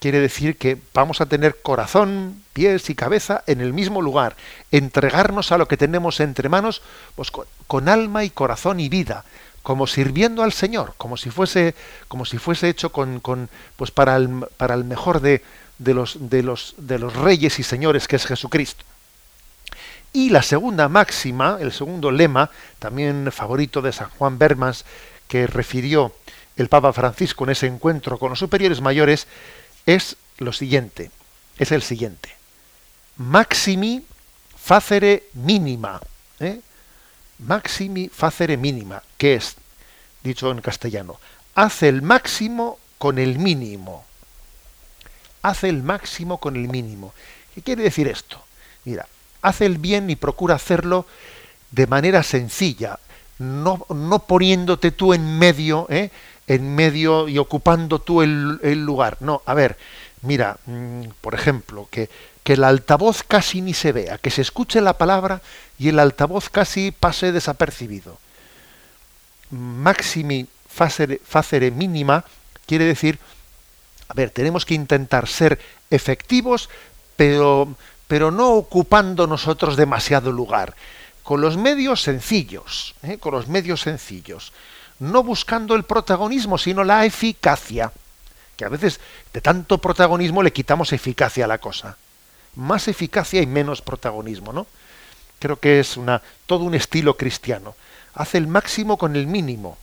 quiere 0.01 0.19
decir 0.19 0.57
que 0.57 0.80
vamos 0.95 1.22
a 1.22 1.28
tener 1.28 1.61
corazón, 1.61 2.41
pies 2.53 2.89
y 2.89 2.95
cabeza 2.95 3.43
en 3.45 3.61
el 3.61 3.72
mismo 3.72 4.01
lugar, 4.01 4.36
entregarnos 4.72 5.51
a 5.51 5.59
lo 5.59 5.67
que 5.67 5.78
tenemos 5.78 6.19
entre 6.19 6.49
manos 6.49 6.82
pues, 7.15 7.30
con, 7.30 7.88
alma 7.88 8.24
y 8.24 8.32
corazón 8.32 8.80
y 8.80 8.89
vida, 8.89 9.26
como 9.61 9.86
sirviendo 9.86 10.41
al 10.41 10.53
Señor, 10.53 10.95
como 10.97 11.17
si 11.17 11.30
fuese, 11.30 11.76
como 12.07 12.26
si 12.26 12.39
fuese 12.39 12.67
hecho 12.67 12.91
con, 12.91 13.19
con 13.19 13.47
pues 13.76 13.91
para 13.91 14.15
el, 14.15 14.28
para 14.57 14.74
el 14.74 14.86
mejor 14.86 15.22
de, 15.22 15.43
de, 15.78 15.93
los, 15.93 16.17
de, 16.19 16.41
los, 16.41 16.74
de 16.78 16.97
los 16.97 17.15
reyes 17.15 17.59
y 17.59 17.63
señores 17.63 18.07
que 18.07 18.15
es 18.15 18.26
Jesucristo. 18.26 18.84
Y 20.13 20.32
la 20.32 20.41
segunda 20.41 20.89
máxima, 20.89 21.57
el 21.61 21.72
segundo 21.72 22.09
lema, 22.09 22.49
también 22.80 23.32
favorito 23.32 23.84
de 23.84 23.93
San 23.93 24.09
Juan 24.09 24.39
Bermas, 24.39 24.84
que 25.28 25.47
refirió 25.47 26.13
el 26.62 26.70
Papa 26.70 26.93
Francisco 26.93 27.43
en 27.43 27.49
ese 27.49 27.68
encuentro 27.68 28.18
con 28.18 28.30
los 28.30 28.39
superiores 28.39 28.82
mayores 28.82 29.28
es 29.86 30.16
lo 30.38 30.53
siguiente, 30.53 31.12
es 31.57 31.72
el 31.72 31.82
siguiente. 31.82 32.30
Maximi 33.18 34.05
facere 34.55 35.24
mínima. 35.34 35.99
¿eh? 36.39 36.62
Maximi 37.39 38.09
facere 38.09 38.57
mínima, 38.57 39.01
que 39.18 39.36
es, 39.36 39.55
dicho 40.24 40.51
en 40.51 40.62
castellano, 40.62 41.20
hace 41.55 41.89
el 41.89 42.01
máximo 42.01 42.78
con 42.97 43.18
el 43.18 43.39
mínimo. 43.39 44.05
Hace 45.41 45.70
el 45.70 45.82
máximo 45.82 46.38
con 46.38 46.55
el 46.55 46.68
mínimo. 46.70 47.14
¿Qué 47.55 47.64
quiere 47.64 47.84
decir 47.84 48.07
esto? 48.07 48.41
Mira, 48.86 49.07
hace 49.41 49.66
el 49.66 49.80
bien 49.80 50.09
y 50.12 50.16
procura 50.16 50.55
hacerlo 50.55 51.07
de 51.72 51.88
manera 51.88 52.22
sencilla, 52.22 52.99
no, 53.39 53.88
no 53.89 54.20
poniéndote 54.20 54.91
tú 54.91 55.14
en 55.14 55.39
medio, 55.39 55.88
¿eh? 55.89 56.12
En 56.47 56.75
medio 56.75 57.27
y 57.27 57.37
ocupando 57.37 57.99
tú 57.99 58.21
el, 58.21 58.59
lugar. 58.83 59.17
No, 59.19 59.41
a 59.45 59.53
ver, 59.53 59.77
mira, 60.21 60.57
mm, 60.65 61.03
por 61.21 61.33
ejemplo, 61.33 61.87
que, 61.89 62.09
que 62.43 62.53
el 62.53 62.63
altavoz 62.63 63.23
casi 63.23 63.61
ni 63.61 63.73
se 63.73 63.91
vea, 63.91 64.17
que 64.17 64.31
se 64.31 64.41
escuche 64.41 64.81
la 64.81 64.97
palabra 64.97 65.41
y 65.77 65.89
el 65.89 65.99
altavoz 65.99 66.49
casi 66.49 66.91
pase 66.91 67.31
desapercibido. 67.31 68.17
Maximi 69.51 70.47
facere, 70.67 71.21
facere 71.23 71.71
mínima 71.71 72.23
quiere 72.65 72.85
decir, 72.85 73.19
a 74.07 74.13
ver, 74.13 74.29
tenemos 74.29 74.65
que 74.65 74.73
intentar 74.73 75.27
ser 75.27 75.59
efectivos, 75.89 76.69
pero, 77.15 77.75
pero 78.07 78.31
no 78.31 78.51
ocupando 78.51 79.27
nosotros 79.27 79.75
demasiado 79.75 80.31
lugar, 80.31 80.75
con 81.23 81.41
los 81.41 81.57
medios 81.57 82.01
sencillos, 82.01 82.95
¿eh? 83.03 83.17
con 83.17 83.33
los 83.33 83.47
medios 83.47 83.81
sencillos 83.81 84.53
no 85.02 85.24
buscando 85.24 85.76
el 85.76 85.84
protagonismo, 85.84 86.58
sino 86.58 86.84
la 86.84 87.06
eficacia. 87.06 87.91
Que 88.56 88.66
a 88.66 88.70
veces 88.70 88.99
de 89.34 89.41
tanto 89.41 89.80
protagonismo 89.80 90.43
le 90.43 90.54
quitamos 90.54 90.93
eficacia 90.93 91.45
a 91.45 91.47
la 91.47 91.58
cosa. 91.58 91.97
Más 92.56 92.88
eficacia 92.88 93.41
y 93.41 93.47
menos 93.47 93.82
protagonismo, 93.82 94.54
¿no? 94.54 94.68
Creo 95.39 95.60
que 95.60 95.80
es 95.80 95.97
una, 95.97 96.22
todo 96.45 96.66
un 96.66 96.76
estilo 96.76 97.18
cristiano. 97.18 97.74
Hace 98.14 98.38
el 98.38 98.47
máximo 98.47 98.97
con 98.97 99.16
el 99.16 99.26
mínimo. 99.26 99.78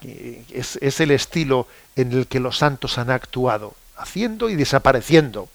Es, 0.00 0.76
es, 0.80 1.00
el 1.00 1.10
estilo 1.10 1.68
en 1.94 2.12
el 2.12 2.26
que 2.26 2.40
los 2.40 2.56
santos 2.56 2.96
han 2.96 3.10
actuado, 3.10 3.74
haciendo 3.96 4.48
y 4.48 4.56
desapareciendo. 4.56 5.48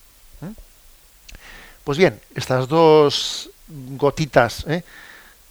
Pues 1.83 1.97
bien, 1.97 2.19
estas 2.35 2.67
dos 2.67 3.49
gotitas 3.67 4.65
¿eh? 4.67 4.83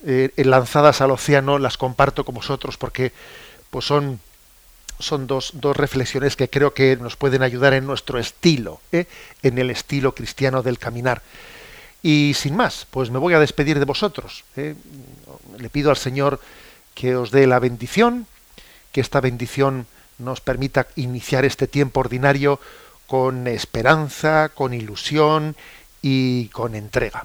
Eh, 0.07 0.31
lanzadas 0.37 1.01
al 1.01 1.13
océano 1.13 1.59
las 1.59 1.79
comparto 1.79 2.27
con 2.27 2.35
vosotros 2.35 2.77
porque 2.77 3.13
pues 3.71 3.87
son, 3.87 4.21
son 4.99 5.27
dos, 5.27 5.53
dos, 5.55 5.75
reflexiones 5.75 6.37
que 6.37 6.51
creo 6.51 6.75
que 6.75 6.97
nos 6.97 7.17
pueden 7.17 7.43
ayudar 7.43 7.73
en 7.73 7.87
nuestro 7.87 8.19
estilo, 8.19 8.81
¿eh? 8.93 9.07
en 9.43 9.57
el 9.57 9.71
estilo 9.71 10.15
cristiano 10.15 10.63
del 10.63 10.79
caminar. 10.79 11.23
Y 12.03 12.35
sin 12.35 12.55
más, 12.55 12.87
pues 12.91 13.11
me 13.11 13.19
voy 13.19 13.33
a 13.33 13.39
despedir 13.39 13.79
de 13.79 13.87
vosotros. 13.87 14.45
¿eh? 14.57 14.75
Le 15.57 15.71
pido 15.71 15.89
al 15.89 15.97
Señor 15.97 16.39
que 16.95 17.17
os 17.17 17.31
dé 17.31 17.47
la 17.47 17.59
bendición, 17.59 18.27
que 18.93 19.01
esta 19.01 19.23
bendición 19.23 19.87
nos 20.19 20.43
permita 20.43 20.87
iniciar 20.97 21.47
este 21.47 21.67
tiempo 21.67 22.01
ordinario 22.01 22.61
con 23.07 23.47
esperanza, 23.47 24.51
con 24.51 24.75
ilusión 24.75 25.57
y 26.03 26.49
con 26.49 26.75
entrega 26.75 27.25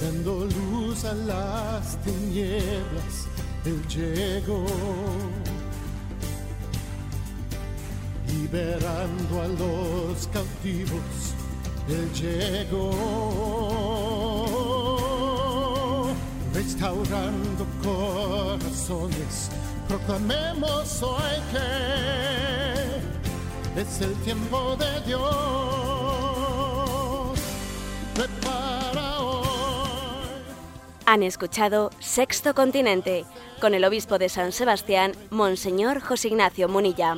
Dando 0.00 0.46
luz 0.46 1.04
a 1.04 1.12
las 1.14 1.98
tinieblas, 2.02 3.28
Él 3.64 3.80
llegó, 3.88 4.64
liberando 8.28 9.42
a 9.42 9.48
los 9.48 10.28
cautivos. 10.28 11.34
Él 11.88 12.12
llegó, 12.12 12.92
restaurando 16.52 17.66
corazones. 17.82 19.50
Proclamemos 19.88 21.02
hoy 21.02 21.40
que 21.50 21.58
es 23.80 24.00
el 24.02 24.14
tiempo 24.16 24.76
de 24.76 25.00
Dios. 25.06 25.28
Prepara. 28.14 28.57
Han 31.10 31.22
escuchado 31.22 31.88
Sexto 32.00 32.54
Continente 32.54 33.24
con 33.62 33.72
el 33.72 33.86
obispo 33.86 34.18
de 34.18 34.28
San 34.28 34.52
Sebastián, 34.52 35.12
Monseñor 35.30 36.02
José 36.02 36.28
Ignacio 36.28 36.68
Munilla. 36.68 37.16